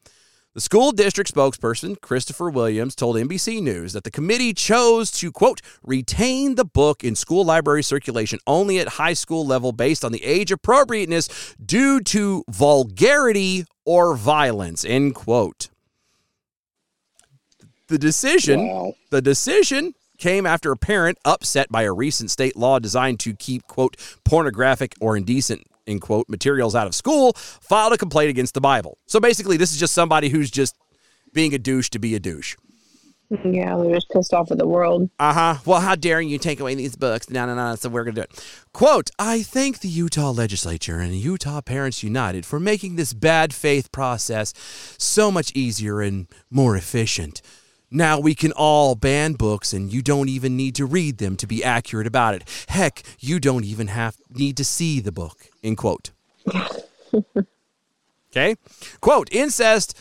The 0.54 0.62
school 0.62 0.92
district 0.92 1.34
spokesperson, 1.34 2.00
Christopher 2.00 2.52
Williams, 2.52 2.96
told 2.96 3.16
NBC 3.16 3.60
News 3.60 3.94
that 3.94 4.04
the 4.04 4.12
committee 4.12 4.54
chose 4.54 5.10
to, 5.14 5.32
quote, 5.32 5.62
retain 5.82 6.54
the 6.54 6.66
book 6.66 7.04
in 7.04 7.16
school 7.16 7.44
library 7.44 7.82
circulation 7.82 8.38
only 8.46 8.78
at 8.78 8.88
high 8.88 9.14
school 9.14 9.48
level 9.48 9.72
based 9.72 10.06
on 10.06 10.12
the 10.12 10.24
age 10.24 10.52
appropriateness 10.52 11.56
due 11.64 12.00
to 12.02 12.44
vulgarity 12.48 13.66
or 13.84 14.16
violence, 14.16 14.86
end 14.86 15.16
quote. 15.16 15.70
The 17.90 17.98
decision, 17.98 18.68
Wow. 18.68 18.94
the 19.10 19.22
decision 19.22 19.94
came 20.18 20.46
after 20.46 20.72
a 20.72 20.78
parent 20.78 21.18
upset 21.26 21.70
by 21.70 21.84
a 21.84 21.92
recent 21.94 22.30
state 22.32 22.56
law 22.56 22.78
designed 22.80 23.20
to 23.22 23.34
keep 23.34 23.68
quote 23.68 23.98
pornographic 24.24 24.94
or 25.00 25.18
indecent 25.18 25.64
in 25.88 26.00
quote 26.00 26.30
materials 26.30 26.76
out 26.76 26.86
of 26.88 26.94
school 26.94 27.34
filed 27.36 27.94
a 27.94 27.98
complaint 27.98 28.30
against 28.30 28.54
the 28.54 28.62
Bible. 28.62 28.98
So 29.08 29.20
basically 29.20 29.58
this 29.58 29.72
is 29.72 29.80
just 29.80 29.94
somebody 29.94 30.30
who's 30.30 30.52
just 30.52 30.76
being 31.34 31.54
a 31.54 31.58
douche 31.58 31.90
to 31.90 32.00
be 32.00 32.16
a 32.16 32.20
douche. 32.20 32.56
yeah, 33.46 33.78
they're 33.78 33.94
just 33.96 34.10
pissed 34.10 34.34
off 34.34 34.52
at 34.52 34.58
the 34.58 34.68
world. 34.68 35.10
Uh 35.20 35.34
huh. 35.34 35.56
Well, 35.66 35.80
how 35.80 35.96
dare 35.96 36.20
you 36.20 36.38
take 36.40 36.60
away 36.60 36.74
these 36.76 36.96
books? 36.96 37.30
No, 37.30 37.46
no, 37.46 37.54
no. 37.56 37.76
So 37.76 37.88
we're 37.88 38.04
going 38.04 38.16
to 38.16 38.22
do 38.22 38.24
it. 38.26 38.66
Quote 38.74 39.12
I 39.20 39.44
thank 39.44 39.80
the 39.80 39.88
Utah 39.88 40.32
legislature 40.32 40.98
and 41.00 41.14
Utah 41.16 41.62
Parents 41.62 42.04
United 42.04 42.46
for 42.46 42.60
making 42.60 42.96
this 42.96 43.14
bad 43.14 43.54
faith 43.54 43.92
process 43.92 44.54
so 44.98 45.32
much 45.32 45.52
easier 45.56 46.02
and 46.02 46.28
more 46.50 46.76
efficient. 46.76 47.42
Now 47.92 48.20
we 48.20 48.36
can 48.36 48.52
all 48.52 48.96
ban 48.96 49.34
books 49.34 49.74
and 49.74 49.92
you 49.92 50.02
don't 50.02 50.30
even 50.30 50.56
need 50.56 50.76
to 50.76 50.86
read 50.86 51.18
them 51.18 51.36
to 51.38 51.48
be 51.48 51.64
accurate 51.64 52.08
about 52.08 52.36
it. 52.36 52.66
Heck, 52.68 53.04
you 53.20 53.40
don't 53.40 53.66
even 53.66 53.88
have 53.88 54.18
need 54.30 54.58
to 54.58 54.64
see 54.64 55.00
the 55.00 55.12
book. 55.12 55.48
End 55.64 55.78
quote. 55.78 56.12
okay? 58.32 58.56
Quote, 59.02 59.30
incest, 59.32 59.98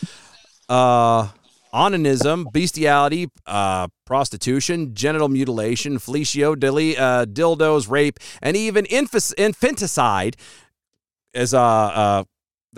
uh, 0.69 1.29
onanism, 1.73 2.53
bestiality, 2.53 3.31
uh, 3.47 3.89
prostitution, 4.05 4.95
genital 4.95 5.29
mutilation, 5.29 5.99
fellatio, 5.99 6.59
dilly, 6.59 6.97
uh, 6.97 7.25
dildos, 7.27 7.91
rape, 7.91 8.19
and 8.43 8.57
even 8.57 8.85
infas- 8.87 9.35
infanticide, 9.35 10.37
as 11.35 11.55
uh, 11.55 11.61
uh, 11.61 12.25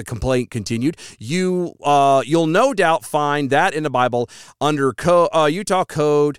the 0.01 0.05
complaint 0.05 0.51
continued. 0.51 0.97
You 1.19 1.75
uh, 1.85 2.23
you'll 2.25 2.47
no 2.47 2.73
doubt 2.73 3.05
find 3.05 3.51
that 3.51 3.75
in 3.75 3.83
the 3.83 3.91
Bible 3.91 4.29
under 4.61 4.93
co- 4.93 5.29
uh, 5.33 5.47
Utah 5.47 5.85
Code 5.85 6.39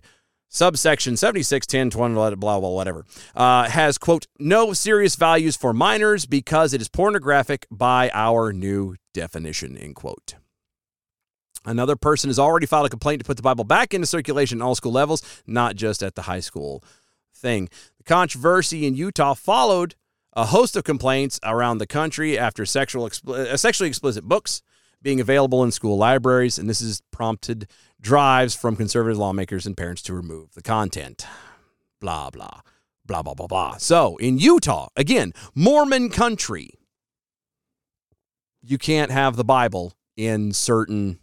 subsection 0.54 1.16
76 1.16 1.66
10 1.66 1.92
20 1.92 2.14
blah 2.14 2.36
blah 2.36 2.60
blah 2.60 2.70
whatever 2.70 3.06
uh, 3.36 3.70
has 3.70 3.98
quote 3.98 4.28
no 4.38 4.74
serious 4.74 5.16
values 5.16 5.56
for 5.56 5.72
minors 5.72 6.26
because 6.26 6.74
it 6.74 6.82
is 6.82 6.90
pornographic 6.90 7.66
by 7.72 8.12
our 8.14 8.52
new 8.52 8.98
definition 9.14 9.78
end 9.78 9.96
quote 9.96 10.36
Another 11.64 11.96
person 11.96 12.30
has 12.30 12.40
already 12.40 12.66
filed 12.66 12.88
a 12.88 12.90
complaint 12.90 13.20
to 13.20 13.26
put 13.26 13.38
the 13.38 13.44
Bible 13.44 13.64
back 13.64 13.94
into 13.94 14.08
circulation 14.08 14.62
at 14.62 14.66
all 14.66 14.74
school 14.74 14.92
levels, 14.92 15.22
not 15.46 15.76
just 15.76 16.02
at 16.02 16.16
the 16.16 16.24
high 16.24 16.40
school 16.40 16.84
thing. 17.36 17.70
The 17.98 18.04
controversy 18.04 18.88
in 18.88 18.96
Utah 18.96 19.36
followed 19.36 19.94
a 20.34 20.46
host 20.46 20.76
of 20.76 20.84
complaints 20.84 21.40
around 21.44 21.78
the 21.78 21.88
country 21.88 22.38
after 22.38 22.66
sexual 22.66 23.08
expl- 23.08 23.36
uh, 23.36 23.58
sexually 23.58 23.90
explicit 23.90 24.24
books 24.24 24.62
being 25.02 25.20
available 25.20 25.64
in 25.64 25.72
school 25.72 25.98
libraries, 25.98 26.60
and 26.60 26.70
this 26.70 26.80
has 26.80 27.02
prompted 27.12 27.68
drives 28.00 28.56
from 28.56 28.76
conservative 28.76 29.18
lawmakers 29.18 29.66
and 29.66 29.76
parents 29.76 30.02
to 30.04 30.14
remove 30.14 30.54
the 30.54 30.62
content. 30.62 31.26
Blah 32.00 32.30
blah 32.30 32.62
blah 33.06 33.22
blah 33.22 33.34
blah 33.34 33.48
blah. 33.48 33.78
So 33.78 34.18
in 34.18 34.38
Utah, 34.38 34.88
again, 34.96 35.34
Mormon 35.56 36.10
country, 36.10 36.72
you 38.62 38.78
can't 38.78 39.12
have 39.12 39.36
the 39.36 39.44
Bible 39.44 39.94
in 40.16 40.54
certain 40.54 41.20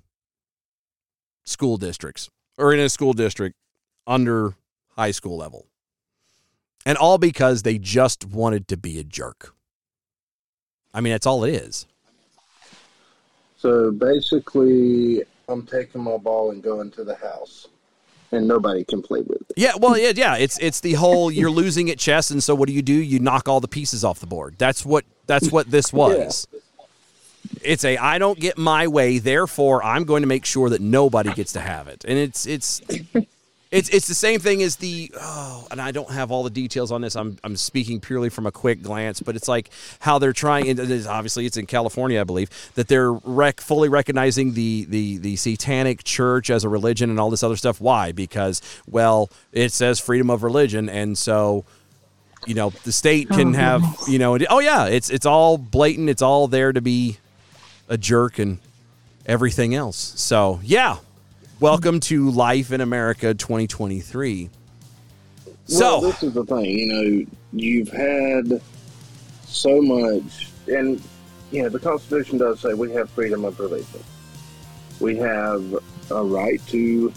school 1.45 1.77
districts 1.77 2.29
or 2.59 2.73
in 2.73 2.81
a 2.81 2.89
school 2.89 3.13
district 3.13 3.57
under 4.07 4.55
high 4.97 5.13
school 5.13 5.37
level. 5.37 5.67
And 6.89 6.97
all 6.97 7.19
because 7.19 7.65
they 7.65 7.77
just 7.77 8.25
wanted 8.25 8.67
to 8.69 8.79
be 8.79 8.99
a 8.99 9.05
jerk. 9.05 9.55
I 10.95 11.03
mean, 11.03 11.13
that's 11.13 11.27
all 11.27 11.45
it 11.45 11.53
is. 11.53 11.87
So 13.59 13.91
basically, 13.91 15.23
I'm 15.51 15.67
taking 15.67 16.03
my 16.03 16.17
ball 16.17 16.51
and 16.51 16.63
going 16.63 16.91
to 16.93 17.05
the 17.05 17.15
house, 17.15 17.69
and 18.33 18.49
nobody 18.49 18.85
can 18.85 19.03
play 19.03 19.21
with 19.21 19.43
it. 19.43 19.53
Yeah, 19.55 19.73
well, 19.79 19.99
yeah, 19.99 20.13
yeah. 20.17 20.37
It's 20.37 20.59
it's 20.61 20.81
the 20.81 20.95
whole 20.95 21.31
you're 21.31 21.51
losing 21.51 21.91
at 21.91 21.99
chess, 21.99 22.31
and 22.31 22.43
so 22.43 22.55
what 22.55 22.69
do 22.69 22.73
you 22.73 22.81
do? 22.81 22.95
You 22.95 23.19
knock 23.19 23.51
all 23.51 23.61
the 23.61 23.69
pieces 23.69 24.03
off 24.03 24.21
the 24.21 24.27
board. 24.27 24.55
That's 24.57 24.87
what 24.87 25.05
that's 25.27 25.53
what 25.53 25.71
this 25.71 25.93
was. 25.93 26.49
It's 27.61 27.85
a 27.85 27.99
I 27.99 28.17
don't 28.17 28.41
get 28.41 28.57
my 28.57 28.87
way, 28.87 29.19
therefore 29.19 29.85
I'm 29.85 30.05
going 30.05 30.23
to 30.23 30.27
make 30.27 30.47
sure 30.47 30.71
that 30.71 30.81
nobody 30.81 31.35
gets 31.35 31.53
to 31.53 31.61
have 31.61 31.87
it. 31.87 32.07
And 32.09 32.17
it's 32.17 32.47
it's 32.47 32.81
it's 33.71 33.89
it's 33.91 34.09
the 34.09 34.15
same 34.15 34.41
thing 34.41 34.63
as 34.63 34.77
the 34.77 35.11
oh, 35.21 35.67
and 35.71 35.81
I 35.81 35.91
don't 35.91 36.11
have 36.11 36.31
all 36.31 36.43
the 36.43 36.51
details 36.51 36.91
on 36.91 37.03
this. 37.03 37.15
I'm 37.17 37.37
I'm 37.45 37.57
speaking 37.57 38.01
purely 38.01 38.31
from 38.31 38.47
a 38.47 38.51
quick 38.53 38.83
glance, 38.83 39.21
but 39.21 39.37
it's 39.37 39.49
like 39.49 39.69
how 40.01 40.19
they're 40.19 40.33
trying. 40.33 40.69
And 40.69 40.79
it 40.79 40.91
is, 40.91 41.07
obviously, 41.07 41.45
it's 41.45 41.57
in 41.59 41.67
California, 41.67 42.21
I 42.21 42.25
believe, 42.25 42.49
that 42.77 42.89
they're 42.89 43.13
rec- 43.13 43.61
fully 43.61 43.89
recognizing 43.91 44.55
the 44.55 44.87
the 44.89 45.19
the 45.19 45.37
satanic 45.37 46.03
church 46.05 46.49
as 46.49 46.65
a 46.65 46.69
religion 46.69 47.11
and 47.11 47.21
all 47.21 47.29
this 47.29 47.43
other 47.43 47.57
stuff. 47.57 47.79
Why? 47.81 48.11
Because 48.13 48.63
well, 48.89 49.29
it 49.53 49.73
says 49.73 50.01
freedom 50.01 50.31
of 50.31 50.43
religion, 50.43 50.89
and 50.89 51.19
so 51.19 51.65
you 52.47 52.55
know 52.55 52.71
the 52.85 52.93
state 52.93 53.29
oh, 53.31 53.37
can 53.37 53.55
Oh, 53.55 53.59
have 53.59 53.81
goodness. 53.83 54.09
you 54.09 54.19
know. 54.19 54.39
Oh 54.49 54.61
yeah, 54.61 54.87
it's 54.87 55.11
it's 55.11 55.27
all 55.27 55.59
blatant. 55.59 56.09
It's 56.09 56.23
all 56.23 56.49
there 56.49 56.73
to 56.73 56.81
be 56.81 57.19
a 57.87 57.99
jerk 57.99 58.39
and 58.39 58.59
everything 59.27 59.75
else. 59.75 60.15
So 60.17 60.61
yeah, 60.63 60.97
welcome 61.61 61.99
to 61.99 62.31
life 62.31 62.71
in 62.71 62.81
America 62.81 63.35
2023. 63.35 64.49
So 65.67 66.01
this 66.01 66.23
is 66.23 66.33
the 66.33 66.45
thing. 66.45 66.65
You 66.65 66.87
know, 66.87 67.27
you've 67.53 67.89
had 67.89 68.61
so 69.45 69.83
much, 69.83 70.51
and 70.69 71.03
you 71.51 71.63
know, 71.63 71.69
the 71.69 71.81
Constitution 71.81 72.39
does 72.39 72.61
say 72.61 72.75
we 72.75 72.93
have 72.93 73.11
freedom 73.11 73.45
of 73.45 73.59
religion. 73.59 74.03
We 75.01 75.17
have 75.17 75.77
a 76.11 76.23
right 76.23 76.65
to 76.69 77.13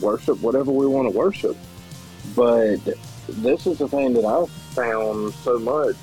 worship 0.00 0.40
whatever 0.40 0.72
we 0.72 0.86
want 0.86 1.10
to 1.10 1.16
worship. 1.16 1.56
But 2.34 2.78
this 3.28 3.66
is 3.66 3.78
the 3.78 3.88
thing 3.88 4.12
that 4.14 4.24
I've 4.24 4.50
found 4.50 5.32
so 5.34 5.58
much 5.58 5.96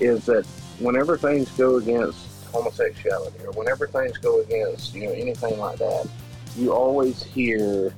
is 0.00 0.24
that 0.26 0.46
whenever 0.78 1.16
things 1.16 1.50
go 1.50 1.76
against 1.76 2.26
homosexuality 2.52 3.44
or 3.44 3.52
whenever 3.52 3.86
things 3.86 4.18
go 4.18 4.40
against 4.40 4.94
you 4.94 5.06
know 5.06 5.12
anything 5.12 5.58
like 5.58 5.78
that, 5.78 6.08
you 6.56 6.72
always 6.72 7.22
hear 7.22 7.94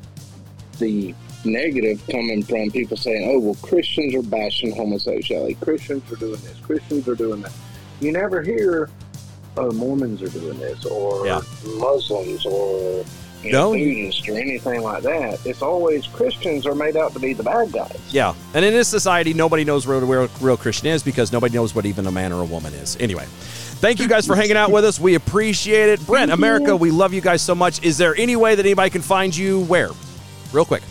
the 0.78 1.14
negative 1.44 2.02
coming 2.10 2.42
from 2.42 2.70
people 2.70 2.96
saying, 2.96 3.28
"Oh, 3.30 3.38
well, 3.38 3.56
Christians 3.62 4.14
are 4.14 4.22
bashing 4.22 4.74
homosexuality. 4.74 5.54
Christians 5.60 6.02
are 6.12 6.16
doing 6.16 6.40
this. 6.42 6.56
Christians 6.62 7.06
are 7.08 7.14
doing 7.14 7.42
that." 7.42 7.52
You 8.00 8.12
never 8.12 8.42
hear, 8.42 8.90
"Oh, 9.56 9.70
Mormons 9.72 10.22
are 10.22 10.28
doing 10.28 10.58
this," 10.58 10.84
or 10.84 11.26
Yeah. 11.26 11.40
Muslims, 11.76 12.44
or 12.46 13.04
you 13.42 13.52
know, 13.52 13.72
Buddhists, 13.72 14.26
or 14.26 14.38
anything 14.38 14.82
like 14.82 15.02
that. 15.02 15.38
It's 15.44 15.60
always 15.60 16.06
Christians 16.06 16.66
are 16.66 16.74
made 16.74 16.96
out 16.96 17.12
to 17.12 17.18
be 17.20 17.34
the 17.34 17.42
bad 17.42 17.72
guys. 17.72 17.98
Yeah, 18.10 18.32
and 18.54 18.64
in 18.64 18.72
this 18.72 18.88
society, 18.88 19.34
nobody 19.34 19.64
knows 19.64 19.86
where 19.86 19.98
a 19.98 20.00
real, 20.00 20.28
real 20.40 20.56
Christian 20.56 20.88
is 20.88 21.02
because 21.02 21.30
nobody 21.30 21.54
knows 21.54 21.74
what 21.74 21.84
even 21.84 22.06
a 22.06 22.10
man 22.10 22.32
or 22.32 22.40
a 22.40 22.46
woman 22.46 22.72
is. 22.72 22.96
Anyway, 23.00 23.26
thank 23.84 24.00
you 24.00 24.08
guys 24.08 24.26
for 24.26 24.34
hanging 24.34 24.56
out 24.56 24.70
with 24.70 24.82
us. 24.82 24.98
We 24.98 25.14
appreciate 25.14 25.90
it. 25.90 26.06
Brent, 26.06 26.32
America, 26.32 26.74
we 26.74 26.90
love 26.90 27.12
you 27.12 27.20
guys 27.20 27.42
so 27.42 27.54
much. 27.54 27.84
Is 27.84 27.98
there 27.98 28.16
any 28.16 28.34
way 28.34 28.54
that 28.54 28.64
anybody 28.64 28.88
can 28.88 29.02
find 29.02 29.36
you 29.36 29.60
where? 29.64 29.90
Real 30.52 30.64
quick. 30.64 30.82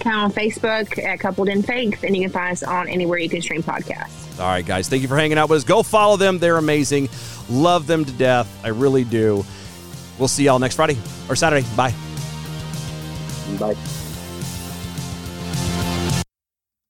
Come 0.00 0.14
on 0.14 0.32
Facebook 0.32 0.98
at 1.04 1.20
Coupled 1.20 1.48
in 1.48 1.62
Faith, 1.62 2.02
and 2.02 2.16
you 2.16 2.22
can 2.22 2.32
find 2.32 2.50
us 2.50 2.64
on 2.64 2.88
anywhere 2.88 3.18
you 3.18 3.28
can 3.28 3.40
stream 3.40 3.62
podcasts. 3.62 4.40
All 4.40 4.46
right, 4.46 4.66
guys, 4.66 4.88
thank 4.88 5.02
you 5.02 5.08
for 5.08 5.16
hanging 5.16 5.38
out 5.38 5.48
with 5.48 5.58
us. 5.58 5.64
Go 5.64 5.84
follow 5.84 6.16
them. 6.16 6.40
They're 6.40 6.56
amazing. 6.56 7.08
Love 7.48 7.86
them 7.86 8.04
to 8.04 8.12
death. 8.12 8.48
I 8.64 8.68
really 8.68 9.04
do. 9.04 9.44
We'll 10.18 10.26
see 10.26 10.44
y'all 10.44 10.58
next 10.58 10.74
Friday 10.74 10.98
or 11.28 11.36
Saturday. 11.36 11.64
Bye. 11.76 11.94
Bye. 13.60 13.76